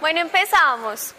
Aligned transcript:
Bueno, 0.00 0.20
empezamos. 0.20 1.14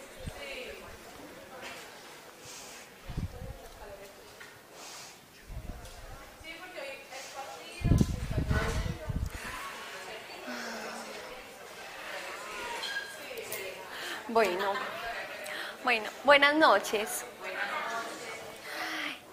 Bueno, 14.27 14.73
bueno, 15.83 16.09
buenas 16.23 16.55
noches. 16.55 17.25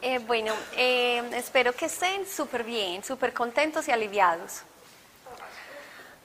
Eh, 0.03 0.19
bueno, 0.19 0.53
eh, 0.77 1.23
espero 1.35 1.73
que 1.73 1.87
estén 1.87 2.27
súper 2.27 2.65
bien, 2.65 3.03
súper 3.03 3.33
contentos 3.33 3.89
y 3.89 3.93
aliviados. 3.93 4.63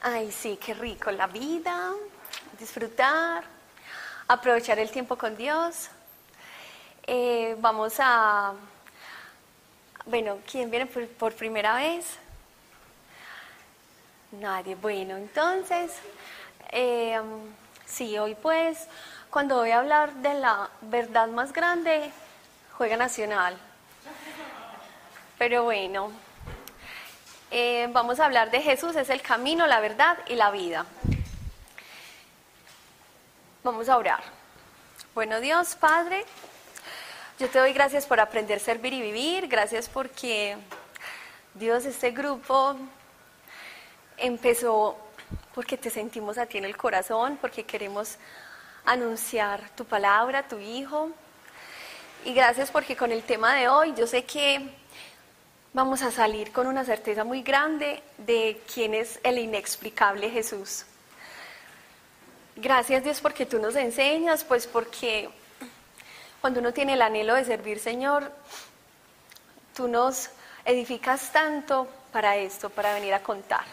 Ay, 0.05 0.33
sí, 0.33 0.57
qué 0.57 0.73
rico, 0.73 1.11
la 1.11 1.27
vida, 1.27 1.93
disfrutar, 2.59 3.41
aprovechar 4.27 4.77
el 4.77 4.91
tiempo 4.91 5.17
con 5.17 5.37
Dios. 5.37 5.87
Eh, 7.07 7.55
vamos 7.59 7.93
a, 7.99 8.53
bueno, 10.05 10.39
¿quién 10.45 10.69
viene 10.69 10.87
por, 10.87 11.33
primera 11.35 11.75
vez? 11.75 12.17
Nadie. 14.33 14.75
Bueno, 14.75 15.15
entonces, 15.15 15.93
eh, 16.73 17.21
sí, 17.85 18.17
hoy 18.17 18.35
pues, 18.35 18.89
cuando 19.29 19.55
voy 19.55 19.71
a 19.71 19.79
hablar 19.79 20.15
de 20.15 20.33
la 20.33 20.69
verdad 20.81 21.29
más 21.29 21.53
grande, 21.53 22.11
juega 22.73 22.97
Nacional. 22.97 23.57
Pero 25.37 25.63
bueno, 25.63 26.11
eh, 27.55 27.87
vamos 27.91 28.19
a 28.19 28.25
hablar 28.25 28.49
de 28.49 28.63
Jesús, 28.63 28.95
es 28.95 29.11
el 29.11 29.21
camino, 29.21 29.67
la 29.67 29.79
verdad 29.79 30.17
y 30.27 30.33
la 30.33 30.49
vida. 30.49 30.87
Vamos 33.63 33.87
a 33.89 33.97
orar. 33.97 34.23
Bueno, 35.13 35.39
Dios, 35.39 35.75
Padre, 35.75 36.25
yo 37.37 37.47
te 37.47 37.59
doy 37.59 37.71
gracias 37.71 38.07
por 38.07 38.19
aprender, 38.19 38.59
servir 38.59 38.93
y 38.93 39.03
vivir. 39.03 39.47
Gracias 39.47 39.87
porque, 39.87 40.57
Dios, 41.53 41.85
este 41.85 42.09
grupo 42.09 42.75
empezó 44.17 44.97
porque 45.53 45.77
te 45.77 45.91
sentimos 45.91 46.39
a 46.39 46.47
ti 46.47 46.57
en 46.57 46.65
el 46.65 46.75
corazón, 46.75 47.37
porque 47.39 47.65
queremos 47.65 48.17
anunciar 48.83 49.69
tu 49.75 49.85
palabra, 49.85 50.47
tu 50.47 50.57
Hijo. 50.57 51.11
Y 52.25 52.33
gracias 52.33 52.71
porque 52.71 52.95
con 52.95 53.11
el 53.11 53.21
tema 53.21 53.53
de 53.53 53.69
hoy 53.69 53.93
yo 53.95 54.07
sé 54.07 54.25
que 54.25 54.73
vamos 55.73 56.03
a 56.03 56.11
salir 56.11 56.51
con 56.51 56.67
una 56.67 56.85
certeza 56.85 57.23
muy 57.23 57.41
grande 57.41 58.01
de 58.19 58.61
quién 58.71 58.93
es 58.93 59.19
el 59.23 59.39
inexplicable 59.39 60.29
Jesús. 60.29 60.85
Gracias 62.55 63.03
Dios 63.03 63.19
porque 63.19 63.45
tú 63.45 63.59
nos 63.59 63.75
enseñas, 63.75 64.43
pues 64.43 64.67
porque 64.67 65.29
cuando 66.39 66.59
uno 66.59 66.71
tiene 66.71 66.93
el 66.93 67.01
anhelo 67.01 67.33
de 67.33 67.45
servir 67.45 67.79
Señor, 67.79 68.31
tú 69.75 69.87
nos 69.87 70.29
edificas 70.63 71.31
tanto 71.31 71.87
para 72.11 72.37
esto, 72.37 72.69
para 72.69 72.93
venir 72.93 73.13
a 73.13 73.23
contar. 73.23 73.65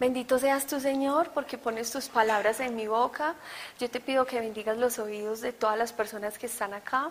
Bendito 0.00 0.38
seas 0.38 0.66
tú, 0.66 0.80
Señor, 0.80 1.30
porque 1.32 1.56
pones 1.56 1.90
tus 1.92 2.08
palabras 2.08 2.58
en 2.58 2.74
mi 2.74 2.88
boca. 2.88 3.34
Yo 3.78 3.88
te 3.88 4.00
pido 4.00 4.26
que 4.26 4.40
bendigas 4.40 4.76
los 4.76 4.98
oídos 4.98 5.40
de 5.40 5.52
todas 5.52 5.78
las 5.78 5.92
personas 5.92 6.36
que 6.36 6.46
están 6.46 6.74
acá. 6.74 7.10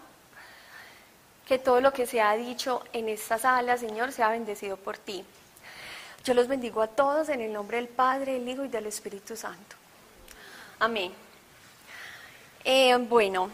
Que 1.47 1.59
todo 1.59 1.81
lo 1.81 1.91
que 1.91 2.05
se 2.05 2.21
ha 2.21 2.33
dicho 2.35 2.83
en 2.93 3.09
esta 3.09 3.37
sala, 3.37 3.77
Señor, 3.77 4.11
sea 4.11 4.29
bendecido 4.29 4.77
por 4.77 4.97
ti. 4.97 5.25
Yo 6.23 6.33
los 6.33 6.47
bendigo 6.47 6.81
a 6.81 6.87
todos 6.87 7.27
en 7.29 7.41
el 7.41 7.51
nombre 7.51 7.77
del 7.77 7.89
Padre, 7.89 8.33
del 8.33 8.47
Hijo 8.47 8.63
y 8.63 8.69
del 8.69 8.85
Espíritu 8.85 9.35
Santo. 9.35 9.75
Amén. 10.79 11.13
Eh, 12.63 12.95
bueno, 12.95 13.51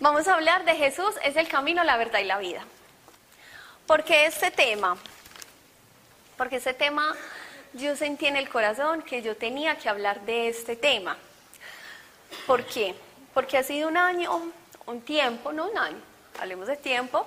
vamos 0.00 0.28
a 0.28 0.34
hablar 0.34 0.66
de 0.66 0.74
Jesús, 0.74 1.14
es 1.24 1.36
el 1.36 1.48
camino, 1.48 1.82
la 1.82 1.96
verdad 1.96 2.20
y 2.20 2.24
la 2.24 2.38
vida. 2.38 2.62
¿Por 3.86 4.04
qué 4.04 4.26
este 4.26 4.50
tema? 4.50 4.98
Porque 6.36 6.56
este 6.56 6.74
tema 6.74 7.14
yo 7.72 7.96
sentí 7.96 8.26
en 8.26 8.36
el 8.36 8.48
corazón 8.48 9.02
que 9.02 9.22
yo 9.22 9.36
tenía 9.36 9.78
que 9.78 9.88
hablar 9.88 10.20
de 10.26 10.48
este 10.48 10.76
tema. 10.76 11.16
¿Por 12.46 12.64
qué? 12.64 12.94
Porque 13.32 13.58
ha 13.58 13.62
sido 13.62 13.88
un 13.88 13.96
año, 13.96 14.52
un 14.86 15.00
tiempo, 15.00 15.52
no 15.52 15.68
un 15.68 15.78
año, 15.78 16.00
hablemos 16.40 16.66
de 16.66 16.76
tiempo, 16.76 17.26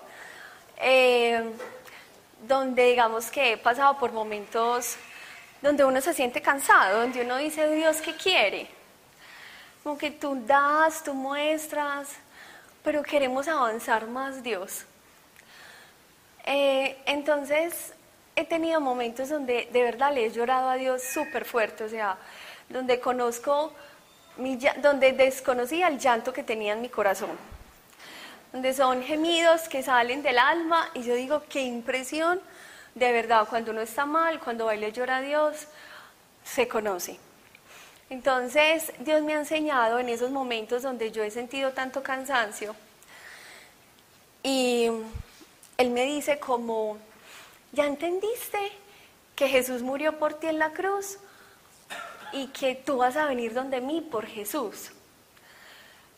eh, 0.78 1.52
donde 2.48 2.86
digamos 2.86 3.32
que 3.32 3.54
he 3.54 3.58
pasado 3.58 3.98
por 3.98 4.12
momentos 4.12 4.98
donde 5.62 5.84
uno 5.84 6.02
se 6.02 6.14
siente 6.14 6.42
cansado, 6.42 7.02
donde 7.02 7.22
uno 7.22 7.38
dice, 7.38 7.68
Dios, 7.74 8.02
¿qué 8.02 8.16
quiere? 8.16 8.68
Como 9.84 9.98
que 9.98 10.12
tú 10.12 10.40
das, 10.46 11.04
tú 11.04 11.14
muestras, 11.14 12.10
pero 12.84 13.02
queremos 13.02 13.48
avanzar 13.48 14.08
más, 14.08 14.44
Dios. 14.44 14.86
Eh, 16.46 16.98
entonces, 17.06 17.94
he 18.36 18.46
tenido 18.46 18.80
momentos 18.80 19.30
donde 19.30 19.68
de 19.72 19.82
verdad 19.82 20.14
le 20.14 20.26
he 20.26 20.32
llorado 20.32 20.70
a 20.70 20.76
Dios 20.76 21.02
súper 21.04 21.44
fuerte, 21.44 21.84
o 21.84 21.90
sea, 21.90 22.18
donde 22.70 23.00
conozco, 23.00 23.74
donde 24.82 25.14
desconocía 25.14 25.88
el 25.88 26.00
llanto 26.00 26.34
que 26.34 26.44
tenía 26.44 26.74
en 26.74 26.82
mi 26.82 26.90
corazón, 26.90 27.32
donde 28.52 28.74
son 28.74 29.04
gemidos 29.04 29.68
que 29.68 29.84
salen 29.84 30.22
del 30.24 30.38
alma 30.38 30.90
y 30.94 31.04
yo 31.04 31.16
digo, 31.16 31.44
qué 31.50 31.62
impresión, 31.62 32.40
de 32.96 33.12
verdad, 33.12 33.48
cuando 33.50 33.72
uno 33.72 33.82
está 33.82 34.06
mal, 34.06 34.40
cuando 34.40 34.66
va 34.66 34.76
y 34.76 34.92
llora 34.92 35.18
a 35.18 35.22
Dios, 35.22 35.68
se 36.44 36.68
conoce. 36.68 37.20
Entonces, 38.10 38.94
Dios 39.00 39.22
me 39.22 39.34
ha 39.34 39.40
enseñado 39.40 40.00
en 40.00 40.10
esos 40.10 40.32
momentos 40.32 40.82
donde 40.82 41.12
yo 41.12 41.24
he 41.24 41.32
sentido 41.32 41.74
tanto 41.74 42.02
cansancio 42.02 42.76
y 44.44 44.90
Él 45.78 45.90
me 45.90 46.06
dice 46.06 46.40
como, 46.40 46.98
¿Ya 47.72 47.86
entendiste 47.86 48.72
que 49.36 49.48
Jesús 49.48 49.82
murió 49.82 50.18
por 50.18 50.34
ti 50.36 50.48
en 50.48 50.58
la 50.58 50.72
cruz 50.72 51.18
y 52.38 52.48
que 52.48 52.76
tú 52.76 52.98
vas 52.98 53.16
a 53.16 53.26
venir 53.26 53.54
donde 53.54 53.82
mí 53.82 54.02
por 54.02 54.26
Jesús? 54.28 54.92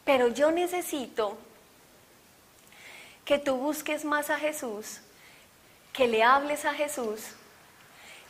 Pero 0.03 0.27
yo 0.27 0.51
necesito 0.51 1.37
que 3.23 3.39
tú 3.39 3.55
busques 3.55 4.03
más 4.05 4.29
a 4.29 4.37
Jesús, 4.37 5.01
que 5.93 6.07
le 6.07 6.23
hables 6.23 6.65
a 6.65 6.73
Jesús, 6.73 7.21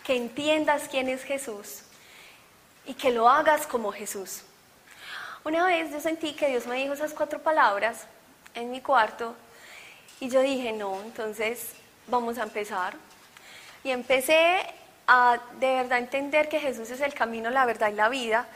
que 0.03 0.16
entiendas 0.16 0.88
quién 0.89 1.09
es 1.09 1.23
Jesús 1.23 1.83
y 2.85 2.94
que 2.94 3.11
lo 3.11 3.29
hagas 3.29 3.66
como 3.66 3.91
Jesús. 3.91 4.44
Una 5.44 5.66
vez 5.66 5.91
yo 5.91 5.99
sentí 5.99 6.33
que 6.33 6.47
Dios 6.49 6.67
me 6.67 6.75
dijo 6.75 6.94
esas 6.94 7.13
cuatro 7.13 7.41
palabras 7.41 8.05
en 8.55 8.72
mi 8.72 8.81
cuarto 8.81 9.35
y 10.19 10.29
yo 10.29 10.41
dije, 10.41 10.73
no, 10.73 10.99
entonces 11.01 11.73
vamos 12.07 12.38
a 12.38 12.44
empezar. 12.44 12.95
Y 13.83 13.91
empecé 13.91 14.66
de 15.59 15.75
verdad 15.75 16.00
entender 16.00 16.50
que 16.50 16.59
Jesús 16.59 16.90
es 16.92 17.02
el 17.02 17.14
camino, 17.14 17.50
la 17.50 17.66
verdad 17.66 17.90
y 17.90 17.94
la 17.94 18.09
vida. 18.09 18.47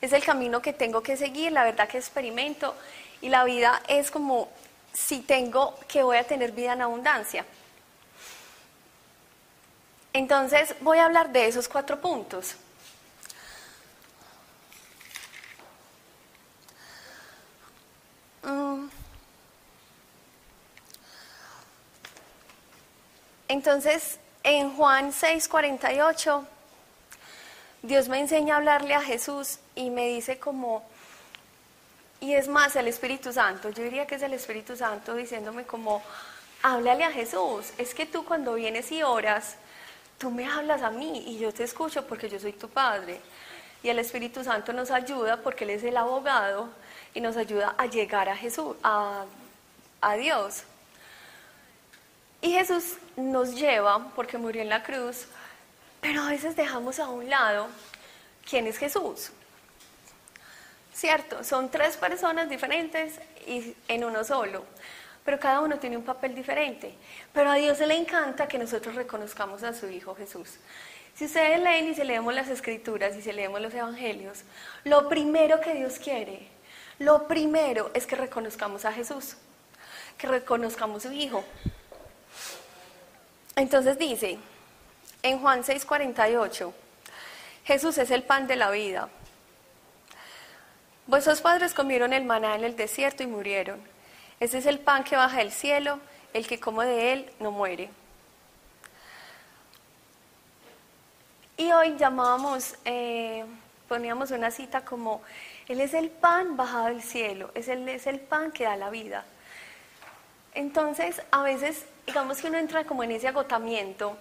Es 0.00 0.12
el 0.12 0.24
camino 0.24 0.60
que 0.60 0.72
tengo 0.72 1.02
que 1.02 1.16
seguir, 1.16 1.52
la 1.52 1.64
verdad 1.64 1.88
que 1.88 1.98
experimento. 1.98 2.74
Y 3.20 3.28
la 3.28 3.44
vida 3.44 3.82
es 3.88 4.10
como 4.10 4.48
si 4.92 5.20
tengo 5.20 5.78
que 5.88 6.02
voy 6.02 6.18
a 6.18 6.24
tener 6.24 6.52
vida 6.52 6.74
en 6.74 6.82
abundancia. 6.82 7.46
Entonces 10.12 10.74
voy 10.80 10.98
a 10.98 11.06
hablar 11.06 11.30
de 11.32 11.46
esos 11.46 11.68
cuatro 11.68 12.00
puntos. 12.00 12.56
Mm. 18.42 18.88
Entonces, 23.48 24.18
en 24.44 24.74
Juan 24.74 25.12
6:48, 25.12 26.46
Dios 27.82 28.08
me 28.08 28.20
enseña 28.20 28.54
a 28.54 28.56
hablarle 28.58 28.94
a 28.94 29.00
Jesús 29.00 29.58
y 29.74 29.90
me 29.90 30.06
dice 30.08 30.38
como, 30.38 30.84
y 32.20 32.34
es 32.34 32.48
más 32.48 32.76
el 32.76 32.88
Espíritu 32.88 33.32
Santo, 33.32 33.70
yo 33.70 33.82
diría 33.82 34.06
que 34.06 34.14
es 34.14 34.22
el 34.22 34.32
Espíritu 34.32 34.76
Santo 34.76 35.14
diciéndome 35.14 35.64
como, 35.64 36.02
háblale 36.62 37.04
a 37.04 37.10
Jesús, 37.10 37.72
es 37.78 37.94
que 37.94 38.06
tú 38.06 38.24
cuando 38.24 38.54
vienes 38.54 38.92
y 38.92 39.02
oras, 39.02 39.56
tú 40.18 40.30
me 40.30 40.46
hablas 40.46 40.82
a 40.82 40.90
mí 40.90 41.24
y 41.26 41.38
yo 41.38 41.52
te 41.52 41.64
escucho 41.64 42.06
porque 42.06 42.28
yo 42.28 42.38
soy 42.38 42.52
tu 42.52 42.68
Padre. 42.68 43.20
Y 43.82 43.88
el 43.88 43.98
Espíritu 43.98 44.44
Santo 44.44 44.72
nos 44.72 44.92
ayuda 44.92 45.38
porque 45.38 45.64
Él 45.64 45.70
es 45.70 45.82
el 45.82 45.96
abogado 45.96 46.68
y 47.14 47.20
nos 47.20 47.36
ayuda 47.36 47.74
a 47.76 47.86
llegar 47.86 48.28
a 48.28 48.36
Jesús, 48.36 48.76
a, 48.84 49.24
a 50.00 50.14
Dios. 50.14 50.62
Y 52.42 52.50
Jesús 52.50 52.96
nos 53.16 53.54
lleva, 53.54 54.10
porque 54.16 54.36
murió 54.36 54.62
en 54.62 54.68
la 54.68 54.82
cruz, 54.82 55.26
pero 56.00 56.22
a 56.22 56.28
veces 56.30 56.56
dejamos 56.56 56.98
a 56.98 57.08
un 57.08 57.30
lado 57.30 57.68
quién 58.48 58.66
es 58.66 58.76
Jesús. 58.78 59.30
¿Cierto? 60.92 61.44
Son 61.44 61.70
tres 61.70 61.96
personas 61.96 62.50
diferentes 62.50 63.20
y 63.46 63.74
en 63.88 64.04
uno 64.04 64.24
solo. 64.24 64.64
pero 65.24 65.38
cada 65.38 65.60
uno 65.60 65.78
tiene 65.78 65.96
un 65.96 66.04
papel 66.04 66.34
diferente. 66.34 66.94
Pero 67.32 67.50
a 67.50 67.54
Dios 67.54 67.78
le 67.78 67.94
encanta 67.94 68.48
que 68.48 68.58
nosotros 68.58 68.96
reconozcamos 68.96 69.62
a 69.62 69.72
su 69.72 69.88
Hijo 69.88 70.16
Jesús. 70.16 70.58
Si 71.14 71.26
ustedes 71.26 71.60
leen 71.60 71.90
y 71.90 71.94
se 71.94 72.04
leemos 72.04 72.34
las 72.34 72.48
escrituras 72.48 73.14
y 73.14 73.22
se 73.22 73.32
leemos 73.32 73.60
los 73.60 73.72
evangelios, 73.72 74.42
lo 74.84 75.08
primero 75.08 75.60
que 75.60 75.74
Dios 75.74 76.00
quiere, 76.00 76.48
lo 76.98 77.28
primero 77.28 77.90
es 77.94 78.06
que 78.06 78.16
reconozcamos 78.16 78.84
a 78.84 78.92
Jesús, 78.92 79.36
que 80.18 80.26
reconozcamos 80.26 81.04
a 81.04 81.10
su 81.10 81.14
Hijo. 81.14 81.44
Entonces 83.56 83.98
dice, 83.98 84.38
en 85.22 85.38
Juan 85.40 85.62
6:48, 85.62 86.72
Jesús 87.64 87.98
es 87.98 88.10
el 88.10 88.22
pan 88.22 88.46
de 88.46 88.56
la 88.56 88.70
vida. 88.70 89.08
Vuestros 91.06 91.40
padres 91.40 91.74
comieron 91.74 92.12
el 92.12 92.24
maná 92.24 92.54
en 92.54 92.64
el 92.64 92.76
desierto 92.76 93.22
y 93.22 93.26
murieron. 93.26 93.80
Ese 94.40 94.58
es 94.58 94.66
el 94.66 94.78
pan 94.78 95.04
que 95.04 95.16
baja 95.16 95.38
del 95.38 95.52
cielo, 95.52 96.00
el 96.32 96.46
que 96.46 96.58
come 96.58 96.86
de 96.86 97.12
él 97.12 97.32
no 97.38 97.50
muere. 97.50 97.90
Y 101.56 101.70
hoy 101.70 101.96
llamábamos, 101.96 102.74
eh, 102.84 103.44
poníamos 103.88 104.30
una 104.30 104.50
cita 104.50 104.84
como, 104.84 105.22
Él 105.68 105.80
es 105.80 105.94
el 105.94 106.10
pan 106.10 106.56
bajado 106.56 106.86
del 106.86 107.02
cielo, 107.02 107.50
es 107.54 107.68
el, 107.68 107.88
es 107.88 108.06
el 108.06 108.18
pan 108.18 108.50
que 108.50 108.64
da 108.64 108.76
la 108.76 108.90
vida. 108.90 109.24
Entonces, 110.54 111.22
a 111.30 111.42
veces, 111.42 111.86
digamos 112.06 112.40
que 112.40 112.48
uno 112.48 112.58
entra 112.58 112.84
como 112.84 113.02
en 113.02 113.12
ese 113.12 113.28
agotamiento 113.28 114.16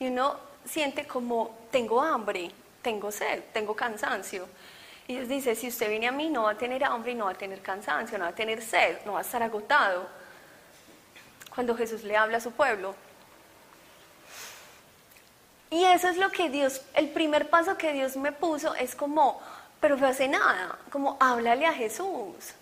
y 0.00 0.08
uno 0.08 0.36
siente 0.64 1.06
como, 1.06 1.56
tengo 1.70 2.02
hambre, 2.02 2.50
tengo 2.82 3.10
sed, 3.12 3.42
tengo 3.52 3.74
cansancio. 3.74 4.48
Y 5.06 5.14
Dios 5.14 5.28
dice, 5.28 5.54
si 5.54 5.68
usted 5.68 5.88
viene 5.88 6.08
a 6.08 6.12
mí 6.12 6.28
no 6.28 6.42
va 6.44 6.50
a 6.50 6.58
tener 6.58 6.84
hambre 6.84 7.12
y 7.12 7.14
no 7.14 7.26
va 7.26 7.30
a 7.30 7.34
tener 7.34 7.62
cansancio, 7.62 8.18
no 8.18 8.24
va 8.24 8.30
a 8.30 8.34
tener 8.34 8.60
sed, 8.62 8.98
no 9.06 9.12
va 9.14 9.20
a 9.20 9.22
estar 9.22 9.42
agotado. 9.42 10.06
Cuando 11.54 11.74
Jesús 11.74 12.02
le 12.02 12.16
habla 12.16 12.38
a 12.38 12.40
su 12.40 12.52
pueblo. 12.52 12.94
Y 15.70 15.84
eso 15.84 16.08
es 16.08 16.16
lo 16.16 16.30
que 16.30 16.48
Dios, 16.50 16.82
el 16.94 17.10
primer 17.10 17.50
paso 17.50 17.76
que 17.76 17.92
Dios 17.92 18.16
me 18.16 18.32
puso 18.32 18.74
es 18.74 18.94
como, 18.94 19.40
pero 19.80 19.96
no 19.96 20.06
hace 20.06 20.28
nada, 20.28 20.78
como 20.90 21.16
háblale 21.20 21.66
a 21.66 21.72
Jesús. 21.72 22.54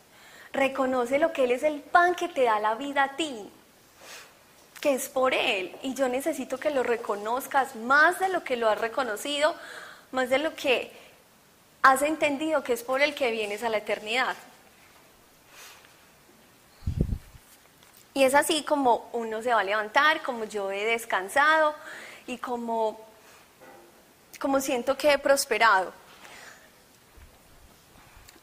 Reconoce 0.56 1.19
lo 1.19 1.35
que 1.35 1.44
Él 1.44 1.50
es 1.50 1.62
el 1.62 1.82
pan 1.82 2.14
que 2.14 2.31
te 2.31 2.44
da 2.44 2.58
la 2.61 2.76
vida 2.76 3.03
a 3.03 3.17
ti, 3.17 3.50
que 4.81 4.94
es 4.94 5.11
por 5.11 5.35
Él. 5.35 5.76
Y 5.82 5.93
yo 5.93 6.08
necesito 6.08 6.58
que 6.58 6.70
lo 6.70 6.82
reconozcas 6.82 7.76
más 7.76 8.19
de 8.20 8.31
lo 8.31 8.43
que 8.43 8.56
lo 8.56 8.70
has 8.70 8.81
reconocido, 8.81 9.55
más 10.12 10.31
de 10.31 10.38
lo 10.38 10.55
que 10.55 10.91
has 11.82 12.00
entendido 12.00 12.64
que 12.64 12.73
es 12.73 12.82
por 12.82 13.03
el 13.03 13.14
que 13.14 13.31
vienes 13.31 13.62
a 13.64 13.69
la 13.69 13.76
eternidad. 13.76 14.35
Y 18.14 18.25
es 18.25 18.35
así 18.35 18.62
como 18.62 19.11
uno 19.12 19.43
se 19.43 19.53
va 19.53 19.61
a 19.61 19.64
levantar, 19.64 20.23
como 20.23 20.47
yo 20.47 20.73
he 20.73 20.87
descansado 20.87 21.75
y 22.26 22.38
como, 22.38 22.99
como 24.41 24.58
siento 24.62 24.97
que 24.97 25.12
he 25.12 25.19
prosperado. 25.19 25.93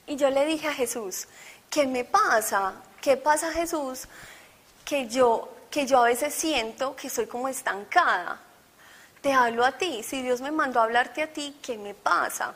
Y 0.06 0.16
yo 0.16 0.30
le 0.30 0.46
dije 0.46 0.68
a 0.68 0.74
Jesús, 0.74 1.28
¿qué 1.74 1.88
me 1.88 2.04
pasa? 2.04 2.74
¿Qué 3.02 3.18
pasa 3.18 3.52
Jesús? 3.52 4.08
Que 4.86 5.08
yo, 5.08 5.50
que 5.72 5.86
yo 5.86 6.00
a 6.00 6.06
veces 6.06 6.34
siento 6.34 6.96
que 6.96 7.10
soy 7.10 7.26
como 7.26 7.48
estancada. 7.48 8.40
Te 9.22 9.34
hablo 9.34 9.66
a 9.66 9.72
ti, 9.72 10.04
si 10.04 10.22
Dios 10.22 10.42
me 10.42 10.52
mandó 10.52 10.80
a 10.80 10.84
hablarte 10.84 11.24
a 11.24 11.34
ti, 11.34 11.58
¿qué 11.62 11.78
me 11.78 11.94
pasa? 11.94 12.56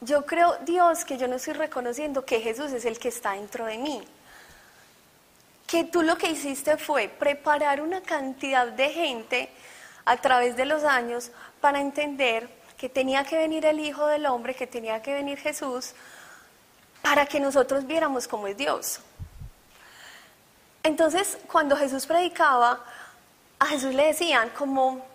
yo 0.00 0.26
creo, 0.26 0.56
Dios, 0.64 1.04
que 1.04 1.16
yo 1.16 1.26
no 1.26 1.36
estoy 1.36 1.54
reconociendo 1.54 2.24
que 2.24 2.40
Jesús 2.40 2.70
es 2.72 2.84
el 2.84 2.98
que 2.98 3.08
está 3.08 3.32
dentro 3.32 3.64
de 3.66 3.78
mí. 3.78 4.02
Que 5.66 5.84
tú 5.84 6.02
lo 6.02 6.16
que 6.16 6.30
hiciste 6.30 6.76
fue 6.76 7.08
preparar 7.08 7.80
una 7.80 8.02
cantidad 8.02 8.68
de 8.68 8.90
gente 8.90 9.50
a 10.04 10.16
través 10.18 10.56
de 10.56 10.64
los 10.64 10.84
años 10.84 11.32
para 11.60 11.80
entender 11.80 12.48
que 12.76 12.88
tenía 12.88 13.24
que 13.24 13.38
venir 13.38 13.64
el 13.64 13.80
Hijo 13.80 14.06
del 14.06 14.26
Hombre, 14.26 14.54
que 14.54 14.66
tenía 14.66 15.00
que 15.02 15.14
venir 15.14 15.38
Jesús, 15.38 15.94
para 17.06 17.24
que 17.24 17.38
nosotros 17.38 17.86
viéramos 17.86 18.26
cómo 18.26 18.48
es 18.48 18.56
Dios. 18.56 18.98
Entonces, 20.82 21.38
cuando 21.46 21.76
Jesús 21.76 22.04
predicaba, 22.04 22.84
a 23.60 23.66
Jesús 23.66 23.94
le 23.94 24.08
decían 24.08 24.50
como 24.50 25.06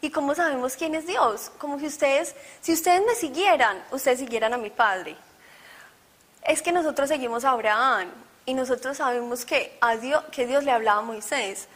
¿Y 0.00 0.10
cómo 0.10 0.36
sabemos 0.36 0.76
quién 0.76 0.94
es 0.94 1.04
Dios? 1.04 1.50
Como 1.58 1.80
si 1.80 1.86
ustedes, 1.86 2.36
si 2.60 2.72
ustedes 2.72 3.04
me 3.04 3.16
siguieran, 3.16 3.82
ustedes 3.90 4.20
siguieran 4.20 4.54
a 4.54 4.56
mi 4.56 4.70
Padre. 4.70 5.16
Es 6.44 6.62
que 6.62 6.70
nosotros 6.70 7.08
seguimos 7.08 7.44
a 7.44 7.50
Abraham 7.50 8.08
y 8.44 8.54
nosotros 8.54 8.98
sabemos 8.98 9.44
que, 9.44 9.76
a 9.80 9.96
Dios, 9.96 10.22
que 10.30 10.46
Dios 10.46 10.62
le 10.62 10.70
hablaba 10.70 11.00
a 11.00 11.02
Moisés. 11.02 11.66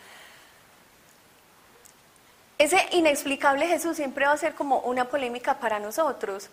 Ese 2.56 2.86
inexplicable 2.92 3.66
Jesús 3.66 3.96
siempre 3.96 4.26
va 4.26 4.32
a 4.32 4.36
ser 4.36 4.54
como 4.54 4.78
una 4.80 5.06
polémica 5.06 5.58
para 5.58 5.80
nosotros. 5.80 6.50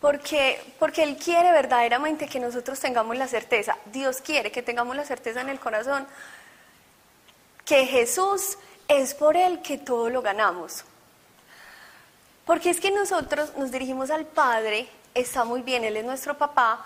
Porque, 0.00 0.62
porque 0.78 1.02
Él 1.02 1.16
quiere 1.16 1.50
verdaderamente 1.52 2.28
que 2.28 2.38
nosotros 2.38 2.78
tengamos 2.78 3.16
la 3.16 3.28
certeza, 3.28 3.76
Dios 3.86 4.20
quiere 4.20 4.52
que 4.52 4.62
tengamos 4.62 4.94
la 4.94 5.04
certeza 5.04 5.40
en 5.40 5.48
el 5.48 5.58
corazón, 5.58 6.06
que 7.64 7.86
Jesús 7.86 8.58
es 8.88 9.14
por 9.14 9.36
Él 9.36 9.62
que 9.62 9.78
todo 9.78 10.10
lo 10.10 10.22
ganamos. 10.22 10.84
Porque 12.44 12.70
es 12.70 12.78
que 12.78 12.90
nosotros 12.90 13.56
nos 13.56 13.72
dirigimos 13.72 14.10
al 14.10 14.26
Padre, 14.26 14.88
está 15.14 15.44
muy 15.44 15.62
bien, 15.62 15.82
Él 15.82 15.96
es 15.96 16.04
nuestro 16.04 16.36
papá, 16.36 16.84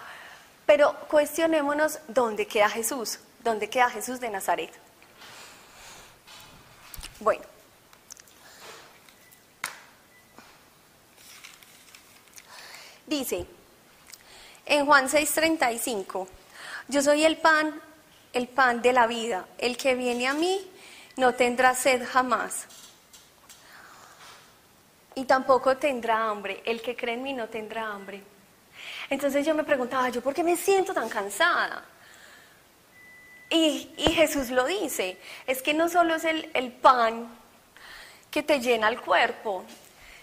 pero 0.64 0.94
cuestionémonos 1.08 1.98
dónde 2.08 2.46
queda 2.46 2.70
Jesús, 2.70 3.18
dónde 3.42 3.68
queda 3.68 3.90
Jesús 3.90 4.20
de 4.20 4.30
Nazaret. 4.30 4.70
Bueno. 7.18 7.59
Dice 13.10 13.44
en 14.66 14.86
Juan 14.86 15.08
6:35, 15.08 16.28
yo 16.86 17.02
soy 17.02 17.24
el 17.24 17.38
pan, 17.38 17.82
el 18.32 18.46
pan 18.46 18.80
de 18.82 18.92
la 18.92 19.08
vida, 19.08 19.46
el 19.58 19.76
que 19.76 19.96
viene 19.96 20.28
a 20.28 20.32
mí 20.32 20.64
no 21.16 21.34
tendrá 21.34 21.74
sed 21.74 22.06
jamás. 22.08 22.66
Y 25.16 25.24
tampoco 25.24 25.76
tendrá 25.76 26.28
hambre. 26.28 26.62
El 26.64 26.80
que 26.80 26.94
cree 26.94 27.14
en 27.14 27.24
mí 27.24 27.32
no 27.32 27.48
tendrá 27.48 27.88
hambre. 27.88 28.22
Entonces 29.10 29.44
yo 29.44 29.56
me 29.56 29.64
preguntaba, 29.64 30.08
¿yo 30.10 30.20
por 30.20 30.32
qué 30.32 30.44
me 30.44 30.56
siento 30.56 30.94
tan 30.94 31.08
cansada? 31.08 31.82
Y, 33.50 33.90
Jesús 34.14 34.50
lo 34.50 34.64
dice, 34.66 35.18
es 35.48 35.62
que 35.62 35.74
no 35.74 35.88
solo 35.88 36.14
es 36.14 36.24
el, 36.24 36.48
el 36.54 36.70
pan 36.70 37.28
que 38.30 38.44
te 38.44 38.60
llena 38.60 38.88
el 38.88 39.00
cuerpo, 39.00 39.64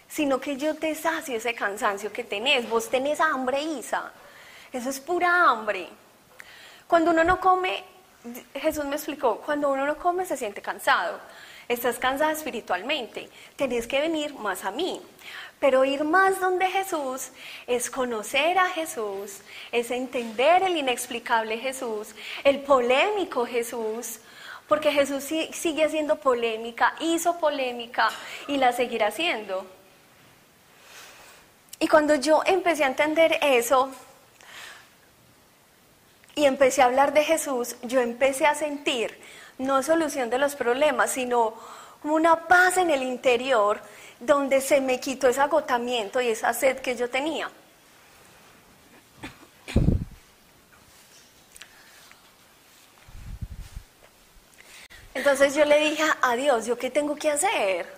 sino 0.08 0.40
que 0.40 0.58
yo 0.58 0.76
te 0.76 0.96
sacio 0.96 1.36
ese 1.36 1.54
cansancio 1.54 2.12
que 2.12 2.24
tenés. 2.24 2.70
Vos 2.70 2.90
tenés 2.90 3.20
hambre, 3.20 3.62
Isa. 3.62 4.12
Eso 4.72 4.90
es 4.90 5.00
pura 5.00 5.50
hambre. 5.50 5.90
Cuando 6.88 7.12
uno 7.12 7.24
no 7.24 7.40
come, 7.40 7.84
Jesús 8.54 8.86
me 8.86 8.96
explicó, 8.96 9.38
cuando 9.38 9.70
uno 9.70 9.86
no 9.86 9.98
come 9.98 10.26
se 10.26 10.38
siente 10.38 10.62
cansado, 10.62 11.20
estás 11.68 12.00
cansada 12.00 12.32
espiritualmente, 12.32 13.30
tenés 13.56 13.88
que 13.88 14.00
venir 14.00 14.34
más 14.36 14.64
a 14.64 14.72
mí. 14.72 15.02
Pero 15.60 15.84
ir 15.84 16.04
más 16.04 16.40
donde 16.40 16.68
Jesús 16.68 17.32
es 17.66 17.90
conocer 17.90 18.60
a 18.60 18.70
Jesús, 18.70 19.42
es 19.72 19.90
entender 19.90 20.64
el 20.64 20.78
inexplicable 20.78 21.58
Jesús, 21.58 22.10
el 22.44 22.60
polémico 22.60 23.46
Jesús, 23.46 24.20
porque 24.68 24.92
Jesús 24.92 25.24
sigue 25.24 25.84
haciendo 25.84 26.18
polémica, 26.18 26.96
hizo 27.00 27.40
polémica 27.40 28.10
y 28.48 28.58
la 28.58 28.72
seguirá 28.72 29.08
haciendo. 29.08 29.66
Y 31.80 31.88
cuando 31.88 32.16
yo 32.16 32.42
empecé 32.46 32.84
a 32.84 32.88
entender 32.88 33.38
eso, 33.42 33.92
y 36.38 36.46
empecé 36.46 36.84
a 36.84 36.86
hablar 36.86 37.14
de 37.14 37.24
Jesús, 37.24 37.76
yo 37.82 38.00
empecé 38.00 38.46
a 38.46 38.54
sentir 38.54 39.20
no 39.58 39.82
solución 39.82 40.30
de 40.30 40.38
los 40.38 40.56
problemas, 40.56 41.10
sino 41.10 41.56
una 42.04 42.48
paz 42.48 42.78
en 42.78 42.92
el 42.92 43.02
interior 43.02 43.82
donde 44.20 44.62
se 44.62 44.80
me 44.80 45.00
quitó 45.00 45.28
ese 45.28 45.42
agotamiento 45.42 46.22
y 46.22 46.30
esa 46.30 46.54
sed 46.54 46.78
que 46.78 46.96
yo 46.96 47.10
tenía. 47.10 47.50
Entonces 55.16 55.56
yo 55.56 55.66
le 55.66 55.80
dije 55.80 56.04
a 56.22 56.36
Dios, 56.36 56.68
¿yo 56.68 56.78
qué 56.78 56.92
tengo 56.92 57.16
que 57.16 57.32
hacer? 57.32 57.92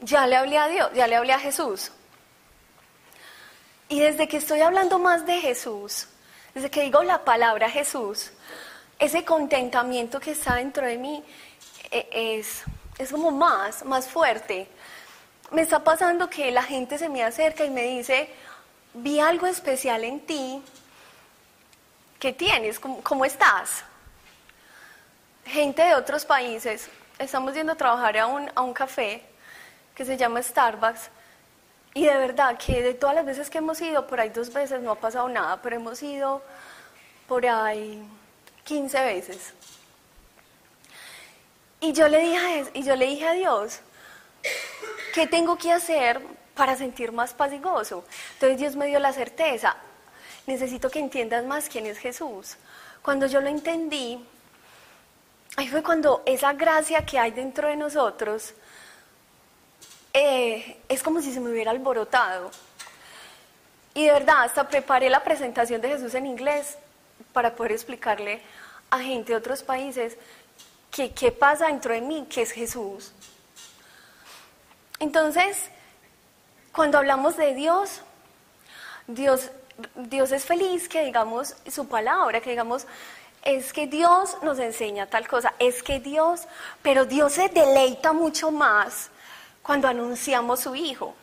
Ya 0.00 0.26
le 0.26 0.36
hablé 0.36 0.56
a 0.56 0.68
Dios, 0.68 0.90
ya 0.94 1.06
le 1.06 1.16
hablé 1.16 1.34
a 1.34 1.38
Jesús. 1.38 1.92
Y 3.88 4.00
desde 4.00 4.28
que 4.28 4.36
estoy 4.36 4.60
hablando 4.60 4.98
más 4.98 5.24
de 5.26 5.40
Jesús, 5.40 6.08
desde 6.54 6.70
que 6.70 6.82
digo 6.82 7.02
la 7.02 7.24
palabra 7.24 7.70
Jesús, 7.70 8.30
ese 8.98 9.24
contentamiento 9.24 10.20
que 10.20 10.32
está 10.32 10.56
dentro 10.56 10.86
de 10.86 10.98
mí 10.98 11.24
eh, 11.90 12.08
es, 12.12 12.64
es 12.98 13.10
como 13.10 13.30
más, 13.30 13.84
más 13.84 14.08
fuerte. 14.08 14.68
Me 15.50 15.62
está 15.62 15.82
pasando 15.82 16.28
que 16.28 16.50
la 16.50 16.62
gente 16.62 16.98
se 16.98 17.08
me 17.08 17.22
acerca 17.22 17.64
y 17.64 17.70
me 17.70 17.82
dice, 17.82 18.28
vi 18.94 19.20
algo 19.20 19.46
especial 19.46 20.04
en 20.04 20.20
ti 20.20 20.62
¿qué 22.18 22.32
tienes? 22.32 22.80
¿Cómo, 22.80 23.24
estás? 23.24 23.84
Gente 25.44 25.82
de 25.82 25.94
otros 25.94 26.24
países, 26.24 26.90
estamos 27.18 27.54
yendo 27.54 27.72
a 27.72 27.76
trabajar 27.76 28.18
a 28.18 28.26
un, 28.26 28.50
a 28.54 28.62
un 28.62 28.74
café 28.74 29.22
que 29.94 30.04
se 30.04 30.16
llama 30.16 30.42
Starbucks 30.42 31.10
y 31.94 32.04
de 32.04 32.16
verdad 32.16 32.58
que 32.58 32.82
de 32.82 32.94
todas 32.94 33.16
las 33.16 33.26
veces 33.26 33.50
que 33.50 33.58
hemos 33.58 33.80
ido, 33.80 34.06
por 34.06 34.20
ahí 34.20 34.30
dos 34.30 34.52
veces 34.52 34.80
no 34.80 34.92
ha 34.92 34.94
pasado 34.96 35.28
nada, 35.28 35.60
pero 35.62 35.76
hemos 35.76 36.02
ido 36.02 36.42
por 37.26 37.46
ahí 37.46 38.02
15 38.64 39.04
veces. 39.04 39.52
Y 41.80 41.92
yo 41.92 42.08
le 42.08 42.18
dije 42.20 42.36
a, 42.36 42.78
y 42.78 42.82
yo 42.82 42.96
le 42.96 43.06
dije 43.06 43.26
a 43.26 43.32
Dios, 43.32 43.80
¿qué 45.14 45.26
tengo 45.26 45.56
que 45.56 45.72
hacer 45.72 46.20
para 46.54 46.76
sentir 46.76 47.12
más 47.12 47.34
paz 47.34 47.52
y 47.52 47.58
gozo? 47.58 48.04
Entonces 48.34 48.58
Dios 48.58 48.76
me 48.76 48.86
dio 48.86 48.98
la 48.98 49.12
certeza, 49.12 49.76
necesito 50.46 50.90
que 50.90 50.98
entiendas 50.98 51.44
más 51.44 51.68
quién 51.68 51.86
es 51.86 51.98
Jesús. 51.98 52.56
Cuando 53.02 53.26
yo 53.26 53.40
lo 53.40 53.48
entendí, 53.48 54.24
ahí 55.56 55.68
fue 55.68 55.82
cuando 55.82 56.22
esa 56.26 56.52
gracia 56.52 57.06
que 57.06 57.18
hay 57.18 57.30
dentro 57.30 57.68
de 57.68 57.76
nosotros 57.76 58.54
eh, 60.20 60.76
es 60.88 61.04
como 61.04 61.22
si 61.22 61.32
se 61.32 61.38
me 61.38 61.48
hubiera 61.50 61.70
alborotado. 61.70 62.50
Y 63.94 64.06
de 64.06 64.12
verdad, 64.12 64.42
hasta 64.42 64.68
preparé 64.68 65.08
la 65.10 65.22
presentación 65.22 65.80
de 65.80 65.90
Jesús 65.90 66.12
en 66.14 66.26
inglés 66.26 66.76
para 67.32 67.54
poder 67.54 67.70
explicarle 67.70 68.42
a 68.90 68.98
gente 68.98 69.32
de 69.32 69.38
otros 69.38 69.62
países 69.62 70.16
que, 70.90 71.12
qué 71.12 71.30
pasa 71.30 71.68
dentro 71.68 71.94
de 71.94 72.00
mí, 72.00 72.26
que 72.28 72.42
es 72.42 72.50
Jesús. 72.50 73.12
Entonces, 74.98 75.70
cuando 76.72 76.98
hablamos 76.98 77.36
de 77.36 77.54
Dios, 77.54 78.02
Dios, 79.06 79.52
Dios 79.94 80.32
es 80.32 80.44
feliz 80.44 80.88
que 80.88 81.04
digamos 81.04 81.54
su 81.70 81.86
palabra, 81.86 82.40
que 82.40 82.50
digamos, 82.50 82.88
es 83.44 83.72
que 83.72 83.86
Dios 83.86 84.36
nos 84.42 84.58
enseña 84.58 85.06
tal 85.06 85.28
cosa, 85.28 85.54
es 85.60 85.84
que 85.84 86.00
Dios, 86.00 86.48
pero 86.82 87.04
Dios 87.04 87.34
se 87.34 87.48
deleita 87.48 88.12
mucho 88.12 88.50
más 88.50 89.10
cuando 89.68 89.86
anunciamos 89.86 90.60
su 90.60 90.74
Hijo, 90.74 91.14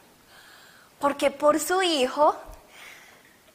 porque 1.00 1.32
por 1.32 1.60
su 1.60 1.82
Hijo 1.82 2.36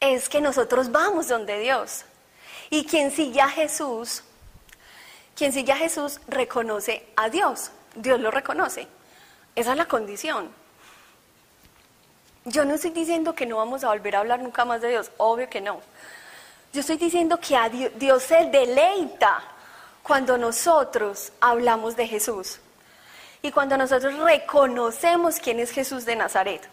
es 0.01 0.27
que 0.27 0.41
nosotros 0.41 0.91
vamos 0.91 1.29
donde 1.29 1.61
Dios. 1.61 2.03
Y 2.69 2.83
quien 2.83 3.09
sigue 3.09 3.39
a 3.39 3.47
Jesús, 3.47 4.21
quien 5.33 5.53
sigue 5.53 5.71
a 5.71 5.77
Jesús 5.77 6.19
reconoce 6.27 7.07
a 7.15 7.29
Dios, 7.29 7.71
Dios 7.95 8.19
lo 8.19 8.31
reconoce. 8.31 8.85
Esa 9.55 9.71
es 9.71 9.77
la 9.77 9.85
condición. 9.85 10.49
Yo 12.43 12.65
no 12.65 12.73
estoy 12.73 12.91
diciendo 12.91 13.33
que 13.33 13.45
no 13.45 13.55
vamos 13.55 13.85
a 13.85 13.87
volver 13.87 14.17
a 14.17 14.19
hablar 14.19 14.41
nunca 14.41 14.65
más 14.65 14.81
de 14.81 14.89
Dios, 14.89 15.09
obvio 15.15 15.49
que 15.49 15.61
no. 15.61 15.79
Yo 16.73 16.81
estoy 16.81 16.97
diciendo 16.97 17.39
que 17.39 17.55
a 17.55 17.69
Dios, 17.69 17.93
Dios 17.95 18.23
se 18.23 18.43
deleita 18.47 19.41
cuando 20.03 20.37
nosotros 20.37 21.31
hablamos 21.39 21.95
de 21.95 22.07
Jesús 22.07 22.59
y 23.41 23.51
cuando 23.51 23.77
nosotros 23.77 24.15
reconocemos 24.17 25.39
quién 25.39 25.59
es 25.59 25.71
Jesús 25.71 26.05
de 26.05 26.15
Nazaret. 26.15 26.67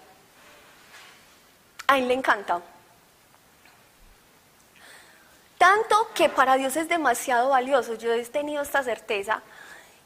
A 1.87 1.99
él 1.99 2.09
le 2.09 2.15
encanta. 2.15 2.61
Tanto 5.57 6.11
que 6.15 6.29
para 6.29 6.57
Dios 6.57 6.77
es 6.77 6.89
demasiado 6.89 7.49
valioso. 7.49 7.95
Yo 7.95 8.13
he 8.13 8.25
tenido 8.27 8.63
esta 8.63 8.83
certeza 8.83 9.43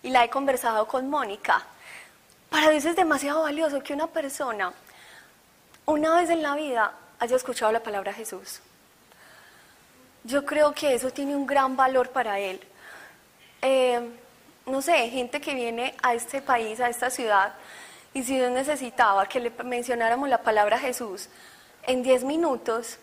y 0.03 0.11
la 0.11 0.25
he 0.25 0.31
conversado 0.31 0.87
con 0.87 1.11
Mónica. 1.11 1.63
Para 2.49 2.71
Dios 2.71 2.85
es 2.85 2.97
demasiado 2.97 3.43
valioso 3.43 3.83
que 3.83 3.93
una 3.93 4.07
persona 4.07 4.73
una 5.85 6.17
vez 6.17 6.31
en 6.31 6.43
la 6.43 6.55
vida 6.55 6.93
haya 7.19 7.37
escuchado 7.37 7.73
la 7.73 7.83
palabra 7.83 8.13
Jesús. 8.13 8.61
Yo 10.25 10.45
creo 10.45 10.73
que 10.73 10.95
eso 10.95 11.11
tiene 11.11 11.35
un 11.35 11.47
gran 11.47 11.77
valor 11.77 12.11
para 12.11 12.39
Él. 12.39 12.61
Eh, 13.61 14.09
no 14.67 14.83
sé, 14.83 15.09
gente 15.11 15.41
que 15.41 15.55
viene 15.55 15.95
a 16.03 16.15
este 16.15 16.43
país, 16.43 16.81
a 16.81 16.89
esta 16.89 17.11
ciudad, 17.11 17.55
y 18.15 18.23
si 18.23 18.37
Dios 18.37 18.51
necesitaba 18.51 19.27
que 19.27 19.41
le 19.41 19.51
mencionáramos 19.65 20.29
la 20.29 20.43
palabra 20.43 20.79
Jesús 20.79 21.29
en 21.85 22.03
10 22.03 22.25
minutos, 22.25 22.99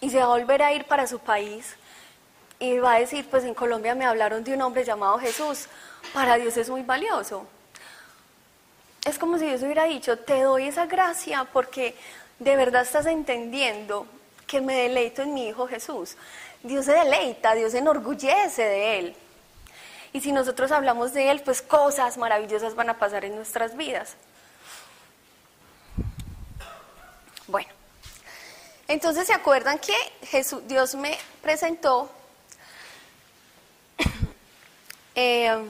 y 0.00 0.10
se 0.10 0.18
va 0.18 0.24
a 0.24 0.28
volver 0.28 0.62
a 0.62 0.72
ir 0.72 0.84
para 0.84 1.06
su 1.06 1.18
país 1.18 1.76
y 2.60 2.78
va 2.78 2.94
a 2.94 3.00
decir, 3.00 3.26
pues 3.30 3.44
en 3.44 3.54
Colombia 3.54 3.94
me 3.94 4.04
hablaron 4.04 4.44
de 4.44 4.54
un 4.54 4.62
hombre 4.62 4.84
llamado 4.84 5.18
Jesús, 5.18 5.66
para 6.12 6.36
Dios 6.36 6.56
es 6.56 6.70
muy 6.70 6.82
valioso. 6.82 7.46
Es 9.04 9.18
como 9.18 9.38
si 9.38 9.46
Dios 9.46 9.62
hubiera 9.62 9.84
dicho, 9.84 10.18
te 10.18 10.42
doy 10.42 10.64
esa 10.64 10.86
gracia 10.86 11.46
porque 11.52 11.94
de 12.38 12.56
verdad 12.56 12.82
estás 12.82 13.06
entendiendo 13.06 14.06
que 14.46 14.60
me 14.60 14.74
deleito 14.74 15.22
en 15.22 15.34
mi 15.34 15.48
Hijo 15.48 15.66
Jesús. 15.66 16.16
Dios 16.62 16.84
se 16.84 16.92
deleita, 16.92 17.54
Dios 17.54 17.72
se 17.72 17.78
enorgullece 17.78 18.62
de 18.62 18.98
Él. 18.98 19.16
Y 20.12 20.20
si 20.20 20.32
nosotros 20.32 20.72
hablamos 20.72 21.12
de 21.12 21.30
Él, 21.30 21.42
pues 21.42 21.62
cosas 21.62 22.16
maravillosas 22.16 22.74
van 22.74 22.90
a 22.90 22.98
pasar 22.98 23.24
en 23.24 23.36
nuestras 23.36 23.76
vidas. 23.76 24.16
Bueno, 27.46 27.68
entonces, 28.86 29.26
¿se 29.26 29.32
acuerdan 29.34 29.78
que 29.78 29.94
Jesús, 30.22 30.62
Dios 30.66 30.94
me 30.94 31.16
presentó 31.42 32.10
eh, 35.14 35.64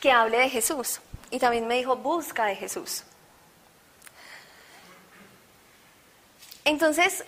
que 0.00 0.12
hable 0.12 0.38
de 0.38 0.48
Jesús? 0.48 1.00
Y 1.30 1.38
también 1.38 1.66
me 1.66 1.76
dijo, 1.76 1.96
busca 1.96 2.44
de 2.46 2.56
Jesús. 2.56 3.04
Entonces, 6.64 7.24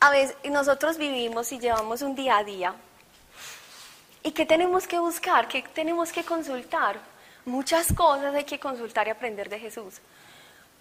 a 0.00 0.10
veces 0.10 0.36
nosotros 0.50 0.96
vivimos 0.98 1.52
y 1.52 1.60
llevamos 1.60 2.02
un 2.02 2.14
día 2.16 2.38
a 2.38 2.44
día. 2.44 2.74
¿Y 4.22 4.32
qué 4.32 4.46
tenemos 4.46 4.86
que 4.86 4.98
buscar? 4.98 5.48
¿Qué 5.48 5.62
tenemos 5.74 6.12
que 6.12 6.24
consultar? 6.24 7.00
Muchas 7.44 7.92
cosas 7.92 8.34
hay 8.34 8.44
que 8.44 8.60
consultar 8.60 9.08
y 9.08 9.10
aprender 9.10 9.48
de 9.48 9.58
Jesús. 9.58 10.00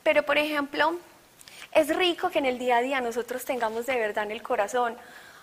Pero, 0.03 0.23
por 0.23 0.37
ejemplo, 0.37 0.97
es 1.71 1.95
rico 1.95 2.29
que 2.29 2.39
en 2.39 2.45
el 2.45 2.59
día 2.59 2.77
a 2.77 2.81
día 2.81 3.01
nosotros 3.01 3.43
tengamos 3.45 3.85
de 3.87 3.95
verdad 3.95 4.25
en 4.25 4.31
el 4.31 4.43
corazón 4.43 4.95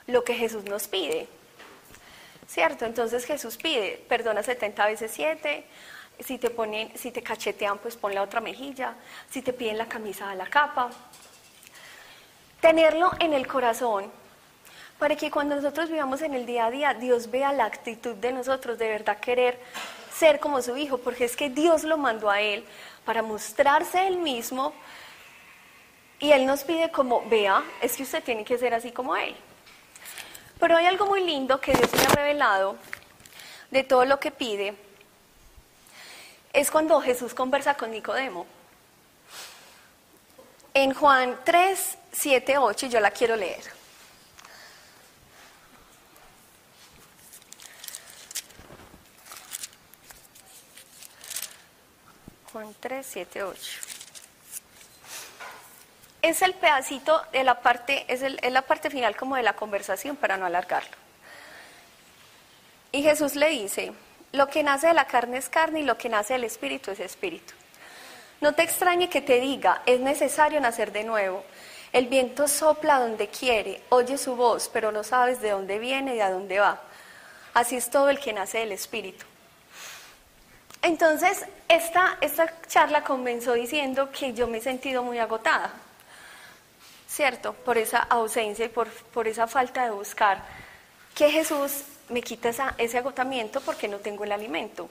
lo 0.07 0.23
que 0.23 0.35
Jesús 0.35 0.65
nos 0.65 0.87
pide. 0.87 1.29
¿Cierto? 2.47 2.87
Entonces 2.87 3.25
Jesús 3.25 3.57
pide, 3.57 4.05
perdona 4.09 4.43
70 4.43 4.87
veces 4.87 5.11
7, 5.13 5.65
si 6.21 6.39
te 6.39 6.51
ponen, 6.51 6.97
si 6.97 7.11
te 7.11 7.23
cachetean, 7.23 7.79
pues 7.79 7.97
pon 7.97 8.15
la 8.15 8.23
otra 8.23 8.41
mejilla, 8.41 8.95
si 9.31 9.43
te 9.43 9.53
piden 9.53 9.77
la 9.77 9.87
camisa, 9.87 10.31
a 10.31 10.35
la 10.35 10.47
capa. 10.47 10.91
Tenerlo 12.61 13.11
en 13.21 13.35
el 13.35 13.47
corazón 13.47 14.11
para 14.99 15.17
que 15.17 15.31
cuando 15.31 15.57
nosotros 15.57 15.91
vivamos 15.91 16.23
en 16.23 16.35
el 16.35 16.47
día 16.47 16.67
a 16.67 16.71
día, 16.71 16.95
Dios 16.95 17.31
vea 17.31 17.53
la 17.53 17.65
actitud 17.65 18.15
de 18.17 18.33
nosotros 18.33 18.79
de 18.79 18.89
verdad 18.89 19.19
querer 19.19 19.59
ser 20.13 20.41
como 20.41 20.61
su 20.63 20.77
hijo, 20.77 20.99
porque 20.99 21.25
es 21.25 21.37
que 21.37 21.51
Dios 21.51 21.85
lo 21.85 21.97
mandó 21.97 22.31
a 22.31 22.41
él 22.41 22.65
para 23.05 23.23
mostrarse 23.23 24.07
él 24.07 24.19
mismo 24.19 24.75
y 26.21 26.33
Él 26.33 26.47
nos 26.47 26.65
pide 26.65 26.91
como, 26.91 27.23
vea, 27.29 27.63
es 27.81 27.97
que 27.97 28.03
usted 28.03 28.23
tiene 28.23 28.45
que 28.45 28.59
ser 28.59 28.75
así 28.75 28.91
como 28.91 29.17
Él. 29.17 29.37
Pero 30.59 30.77
hay 30.77 30.87
algo 30.87 31.07
muy 31.07 31.25
lindo 31.25 31.61
que 31.61 31.73
Dios 31.73 31.93
me 31.93 32.03
ha 32.03 32.09
revelado 32.09 32.77
de 33.71 33.85
todo 33.85 34.05
lo 34.05 34.19
que 34.19 34.33
pide. 34.33 34.75
Es 36.53 36.71
cuando 36.71 37.01
Jesús 37.01 37.35
conversa 37.35 37.75
con 37.75 37.93
Nicodemo. 37.93 38.47
En 40.75 40.93
Juan 40.93 41.39
3, 41.45 41.99
7, 42.13 42.59
8, 42.59 42.87
yo 42.89 42.99
la 42.99 43.13
quiero 43.13 43.37
leer. 43.37 43.78
Juan 52.59 52.75
3, 52.81 53.07
7, 53.09 53.43
8 53.45 53.81
es 56.23 56.43
el 56.43 56.55
pedacito 56.55 57.23
de 57.31 57.45
la 57.45 57.61
parte, 57.61 58.05
es, 58.09 58.21
la 58.51 58.63
parte 58.63 58.91
final 58.91 59.15
como 59.15 59.37
de 59.37 59.45
la 59.45 59.53
conversación 59.53 60.17
para 60.17 60.37
no 60.37 60.45
alargarlo. 60.45 60.97
Y 62.91 63.05
Jesús 63.05 63.37
le 63.37 63.51
dice, 63.51 63.93
lo 64.33 64.49
que 64.49 64.65
nace 64.65 64.89
de 64.89 64.95
la 64.95 65.05
carne 65.05 65.37
es 65.37 65.49
carne 65.49 65.83
y 65.83 65.85
lo 65.85 65.97
que 65.97 66.09
nace 66.09 66.33
del 66.33 66.43
espíritu 66.43 66.91
es 66.91 66.99
espíritu. 66.99 67.55
No 68.41 68.53
te 68.55 68.65
extrañe 68.65 69.09
que 69.09 69.21
te 69.21 69.39
diga, 69.39 69.83
es 69.87 70.01
necesario 70.01 70.61
nacer 70.61 70.91
de 70.91 71.05
nuevo. 71.05 71.45
El 71.93 72.09
viento 72.09 72.49
sopla 72.49 72.99
donde 72.99 73.29
quiere, 73.29 73.83
oye 73.91 74.19
su 74.19 74.35
voz, 74.35 74.69
pero 74.69 74.91
no 74.91 75.05
sabes 75.05 75.41
de 75.41 75.51
dónde 75.51 75.79
viene 75.79 76.17
y 76.17 76.21
a 76.21 76.33
dónde 76.33 76.59
va. 76.59 76.81
Así 77.55 77.77
es 77.77 77.89
todo 77.89 78.09
el 78.09 78.19
que 78.19 78.33
nace 78.33 78.59
del 78.59 78.73
espíritu. 78.73 79.28
Entonces, 80.83 81.45
esta, 81.69 82.19
esta 82.21 82.53
charla 82.67 83.05
comenzó 83.05 83.55
diciendo 83.55 84.11
que 84.13 84.33
yo 84.33 84.47
me 84.47 84.59
he 84.59 84.61
sentido 84.61 85.03
muy 85.03 85.19
agotada. 85.19 85.73
¿cierto? 87.09 87.53
Por 87.53 87.79
esa 87.79 87.99
ausencia 87.99 88.67
y 88.67 88.69
por, 88.69 88.89
por 88.89 89.27
esa 89.27 89.49
falta 89.49 89.83
de 89.85 89.91
buscar, 89.91 90.43
que 91.15 91.31
Jesús 91.31 91.83
me 92.11 92.23
quita 92.23 92.51
ese 92.79 92.99
agotamiento 92.99 93.61
porque 93.63 93.89
no 93.89 93.97
tengo 93.97 94.25
el 94.25 94.31
alimento. 94.31 94.89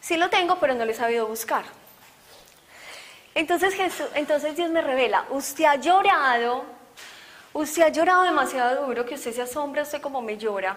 Sí 0.00 0.16
lo 0.16 0.30
tengo, 0.30 0.60
pero 0.60 0.74
no 0.74 0.84
lo 0.84 0.92
he 0.92 0.94
sabido 0.94 1.26
buscar. 1.26 1.64
Entonces, 3.34 3.74
Jesús, 3.74 4.06
entonces 4.14 4.54
Dios 4.56 4.70
me 4.70 4.82
revela, 4.82 5.24
usted 5.30 5.64
ha 5.64 5.76
llorado, 5.76 6.76
Usted 7.52 7.84
ha 7.84 7.88
llorado 7.88 8.24
demasiado 8.24 8.84
duro 8.84 9.06
que 9.06 9.14
usted 9.14 9.32
se 9.32 9.40
asombra, 9.40 9.82
usted 9.82 10.02
como 10.02 10.20
me 10.20 10.36
llora. 10.36 10.76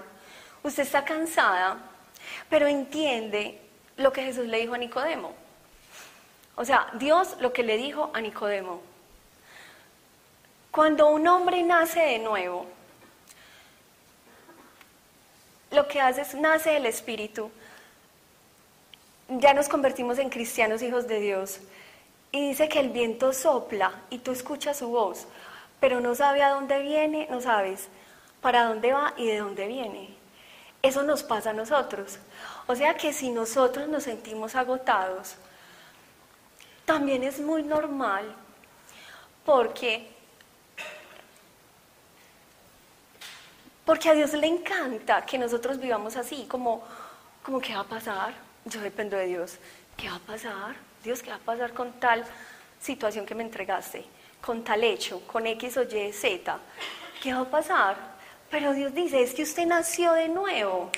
Usted 0.64 0.84
está 0.84 1.04
cansada, 1.04 1.78
pero 2.50 2.68
entiende 2.68 3.60
lo 4.00 4.12
que 4.12 4.24
Jesús 4.24 4.48
le 4.48 4.60
dijo 4.60 4.74
a 4.74 4.78
Nicodemo. 4.78 5.34
O 6.56 6.66
sea, 6.66 6.88
Dios 6.94 7.36
lo 7.40 7.54
que 7.54 7.64
le 7.64 7.78
dijo 7.78 8.10
a 8.14 8.22
Nicodemo. 8.22 8.82
Cuando 10.72 11.10
un 11.10 11.28
hombre 11.28 11.64
nace 11.64 12.00
de 12.00 12.20
nuevo, 12.20 12.66
lo 15.72 15.88
que 15.88 16.02
hace 16.02 16.22
es 16.22 16.34
nace 16.34 16.72
del 16.72 16.86
Espíritu. 16.86 17.52
Ya 19.30 19.54
nos 19.54 19.70
convertimos 19.70 20.18
en 20.18 20.30
cristianos 20.30 20.82
hijos 20.82 21.08
de 21.08 21.20
Dios. 21.20 21.60
Y 22.32 22.50
dice 22.50 22.70
que 22.70 22.80
el 22.80 22.90
viento 22.90 23.34
sopla 23.34 24.02
y 24.10 24.20
tú 24.20 24.32
escuchas 24.32 24.78
su 24.78 24.90
voz, 24.90 25.26
pero 25.80 26.00
no 26.00 26.14
sabes 26.14 26.44
a 26.44 26.50
dónde 26.50 26.80
viene, 26.80 27.28
no 27.30 27.42
sabes 27.42 27.88
para 28.42 28.66
dónde 28.66 28.94
va 28.94 29.14
y 29.18 29.28
de 29.28 29.38
dónde 29.38 29.68
viene. 29.68 30.10
Eso 30.82 31.04
nos 31.04 31.24
pasa 31.24 31.50
a 31.50 31.54
nosotros. 31.54 32.20
O 32.70 32.76
sea 32.76 32.94
que 32.94 33.12
si 33.14 33.32
nosotros 33.32 33.88
nos 33.88 34.04
sentimos 34.04 34.54
agotados, 34.54 35.34
también 36.86 37.24
es 37.24 37.40
muy 37.40 37.64
normal 37.64 38.36
porque 39.44 40.08
porque 43.84 44.10
a 44.10 44.14
Dios 44.14 44.34
le 44.34 44.46
encanta 44.46 45.26
que 45.26 45.40
nosotros 45.40 45.80
vivamos 45.80 46.16
así, 46.16 46.46
como 46.48 46.84
como 47.42 47.60
qué 47.60 47.74
va 47.74 47.80
a 47.80 47.86
pasar? 47.86 48.36
Yo 48.66 48.82
dependo 48.82 49.18
de 49.18 49.26
Dios. 49.26 49.58
¿Qué 49.98 50.08
va 50.08 50.18
a 50.18 50.20
pasar? 50.20 50.76
Dios, 51.04 51.24
¿qué 51.24 51.32
va 51.32 51.38
a 51.38 51.40
pasar 51.40 51.74
con 51.74 51.94
tal 51.94 52.24
situación 52.80 53.26
que 53.26 53.34
me 53.34 53.42
entregaste? 53.42 54.06
Con 54.40 54.64
tal 54.64 54.84
hecho, 54.84 55.26
con 55.26 55.48
X 55.48 55.76
o 55.78 55.82
Y, 55.86 56.14
Z. 56.14 56.60
¿Qué 57.20 57.34
va 57.34 57.40
a 57.40 57.50
pasar? 57.50 57.96
Pero 58.52 58.74
Dios 58.74 58.94
dice, 58.94 59.24
es 59.24 59.34
que 59.34 59.42
usted 59.42 59.66
nació 59.66 60.14
de 60.14 60.30
nuevo. 60.30 60.92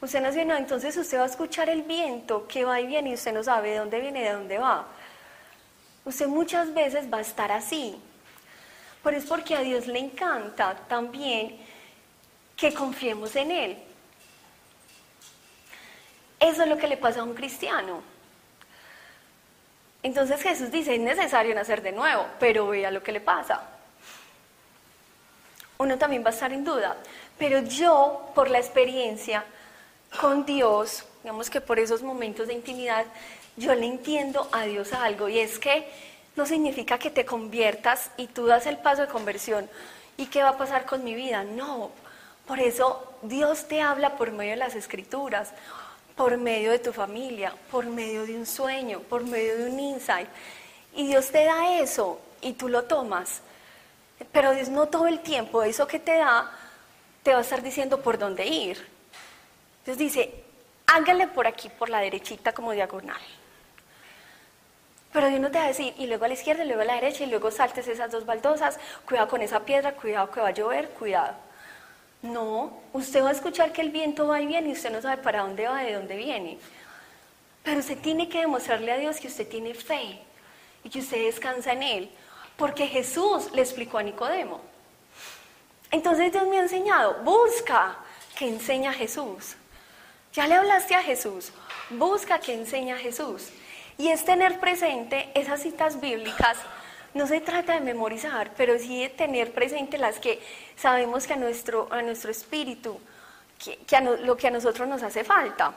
Usted 0.00 0.22
nació 0.22 0.40
de 0.40 0.46
nuevo, 0.46 0.60
entonces 0.60 0.96
usted 0.96 1.18
va 1.18 1.24
a 1.24 1.26
escuchar 1.26 1.68
el 1.68 1.82
viento 1.82 2.48
que 2.48 2.64
va 2.64 2.80
y 2.80 2.86
viene 2.86 3.10
y 3.10 3.14
usted 3.14 3.32
no 3.32 3.42
sabe 3.42 3.70
de 3.70 3.78
dónde 3.78 4.00
viene 4.00 4.20
y 4.20 4.24
de 4.24 4.32
dónde 4.32 4.58
va. 4.58 4.86
Usted 6.04 6.26
muchas 6.26 6.72
veces 6.72 7.12
va 7.12 7.18
a 7.18 7.20
estar 7.20 7.52
así. 7.52 8.00
Pero 9.02 9.16
es 9.16 9.24
porque 9.24 9.56
a 9.56 9.60
Dios 9.60 9.86
le 9.86 9.98
encanta 9.98 10.74
también 10.88 11.58
que 12.56 12.72
confiemos 12.72 13.34
en 13.36 13.50
Él. 13.50 13.78
Eso 16.38 16.62
es 16.62 16.68
lo 16.68 16.78
que 16.78 16.88
le 16.88 16.96
pasa 16.96 17.20
a 17.20 17.24
un 17.24 17.34
cristiano. 17.34 18.02
Entonces 20.02 20.42
Jesús 20.42 20.70
dice, 20.70 20.94
es 20.94 21.00
necesario 21.00 21.54
nacer 21.54 21.82
de 21.82 21.92
nuevo, 21.92 22.26
pero 22.38 22.68
vea 22.68 22.90
lo 22.90 23.02
que 23.02 23.12
le 23.12 23.20
pasa. 23.20 23.62
Uno 25.76 25.98
también 25.98 26.24
va 26.24 26.28
a 26.28 26.32
estar 26.32 26.52
en 26.52 26.64
duda, 26.64 26.96
pero 27.38 27.60
yo, 27.60 28.30
por 28.34 28.48
la 28.48 28.58
experiencia 28.58 29.44
con 30.18 30.46
Dios, 30.46 31.04
digamos 31.22 31.50
que 31.50 31.60
por 31.60 31.78
esos 31.78 32.02
momentos 32.02 32.48
de 32.48 32.54
intimidad, 32.54 33.04
yo 33.56 33.74
le 33.74 33.86
entiendo 33.86 34.48
a 34.52 34.62
Dios 34.62 34.92
algo, 34.92 35.28
y 35.28 35.38
es 35.38 35.58
que 35.58 35.86
no 36.36 36.46
significa 36.46 36.98
que 36.98 37.10
te 37.10 37.24
conviertas 37.24 38.10
y 38.16 38.28
tú 38.28 38.46
das 38.46 38.66
el 38.66 38.78
paso 38.78 39.02
de 39.02 39.08
conversión. 39.08 39.68
¿Y 40.16 40.26
qué 40.26 40.42
va 40.42 40.50
a 40.50 40.58
pasar 40.58 40.86
con 40.86 41.04
mi 41.04 41.14
vida? 41.14 41.44
No, 41.44 41.90
por 42.46 42.60
eso 42.60 43.14
Dios 43.22 43.68
te 43.68 43.80
habla 43.80 44.16
por 44.16 44.32
medio 44.32 44.52
de 44.52 44.56
las 44.56 44.74
escrituras 44.74 45.52
por 46.20 46.36
medio 46.36 46.70
de 46.70 46.78
tu 46.78 46.92
familia, 46.92 47.54
por 47.70 47.86
medio 47.86 48.26
de 48.26 48.36
un 48.36 48.44
sueño, 48.44 49.00
por 49.00 49.24
medio 49.24 49.56
de 49.56 49.70
un 49.70 49.80
insight. 49.80 50.28
Y 50.94 51.06
Dios 51.06 51.30
te 51.30 51.44
da 51.44 51.78
eso 51.78 52.20
y 52.42 52.52
tú 52.52 52.68
lo 52.68 52.84
tomas. 52.84 53.40
Pero 54.30 54.52
Dios 54.52 54.68
no 54.68 54.86
todo 54.86 55.06
el 55.06 55.20
tiempo, 55.20 55.62
eso 55.62 55.86
que 55.86 55.98
te 55.98 56.18
da, 56.18 56.50
te 57.22 57.32
va 57.32 57.38
a 57.38 57.40
estar 57.40 57.62
diciendo 57.62 58.02
por 58.02 58.18
dónde 58.18 58.46
ir. 58.46 58.86
Dios 59.90 59.98
dice, 59.98 60.32
hágale 60.86 61.26
por 61.26 61.48
aquí, 61.48 61.68
por 61.68 61.88
la 61.88 61.98
derechita 61.98 62.52
como 62.52 62.70
diagonal. 62.70 63.20
Pero 65.12 65.26
Dios 65.26 65.40
no 65.40 65.50
te 65.50 65.58
va 65.58 65.64
a 65.64 65.66
decir, 65.66 65.92
y 65.98 66.06
luego 66.06 66.26
a 66.26 66.28
la 66.28 66.34
izquierda, 66.34 66.62
y 66.62 66.68
luego 66.68 66.82
a 66.82 66.84
la 66.84 66.94
derecha, 66.94 67.24
y 67.24 67.26
luego 67.26 67.50
saltes 67.50 67.88
esas 67.88 68.12
dos 68.12 68.24
baldosas, 68.24 68.78
cuidado 69.04 69.26
con 69.26 69.42
esa 69.42 69.64
piedra, 69.64 69.96
cuidado 69.96 70.30
que 70.30 70.40
va 70.40 70.46
a 70.46 70.52
llover, 70.52 70.90
cuidado. 70.90 71.34
No, 72.22 72.72
usted 72.92 73.20
va 73.24 73.30
a 73.30 73.32
escuchar 73.32 73.72
que 73.72 73.80
el 73.80 73.90
viento 73.90 74.28
va 74.28 74.40
y 74.40 74.46
viene 74.46 74.68
y 74.68 74.72
usted 74.74 74.92
no 74.92 75.02
sabe 75.02 75.20
para 75.20 75.40
dónde 75.42 75.66
va, 75.66 75.82
de 75.82 75.94
dónde 75.94 76.16
viene. 76.16 76.60
Pero 77.64 77.80
usted 77.80 77.98
tiene 77.98 78.28
que 78.28 78.38
demostrarle 78.38 78.92
a 78.92 78.96
Dios 78.96 79.18
que 79.18 79.26
usted 79.26 79.48
tiene 79.48 79.74
fe 79.74 80.20
y 80.84 80.88
que 80.88 81.00
usted 81.00 81.24
descansa 81.24 81.72
en 81.72 81.82
Él, 81.82 82.10
porque 82.56 82.86
Jesús 82.86 83.50
le 83.50 83.62
explicó 83.62 83.98
a 83.98 84.04
Nicodemo. 84.04 84.60
Entonces 85.90 86.30
Dios 86.30 86.46
me 86.46 86.58
ha 86.58 86.62
enseñado, 86.62 87.24
busca 87.24 87.96
que 88.36 88.46
enseña 88.46 88.92
Jesús. 88.92 89.56
Ya 90.32 90.46
le 90.46 90.54
hablaste 90.54 90.94
a 90.94 91.02
Jesús, 91.02 91.52
busca 91.90 92.38
que 92.38 92.54
enseña 92.54 92.94
a 92.94 92.98
Jesús. 92.98 93.50
Y 93.98 94.08
es 94.08 94.24
tener 94.24 94.60
presente 94.60 95.30
esas 95.34 95.62
citas 95.62 96.00
bíblicas 96.00 96.56
no 97.12 97.26
se 97.26 97.40
trata 97.40 97.74
de 97.74 97.80
memorizar, 97.80 98.52
pero 98.56 98.78
sí 98.78 99.02
de 99.02 99.08
tener 99.08 99.52
presente 99.52 99.98
las 99.98 100.18
que 100.20 100.40
sabemos 100.76 101.26
que 101.26 101.32
a 101.32 101.36
nuestro, 101.36 101.88
a 101.90 102.02
nuestro 102.02 102.30
espíritu, 102.30 103.00
que, 103.58 103.78
lo 104.22 104.36
que 104.36 104.46
a 104.46 104.50
nosotros 104.50 104.88
nos 104.88 105.02
hace 105.02 105.24
falta. 105.24 105.74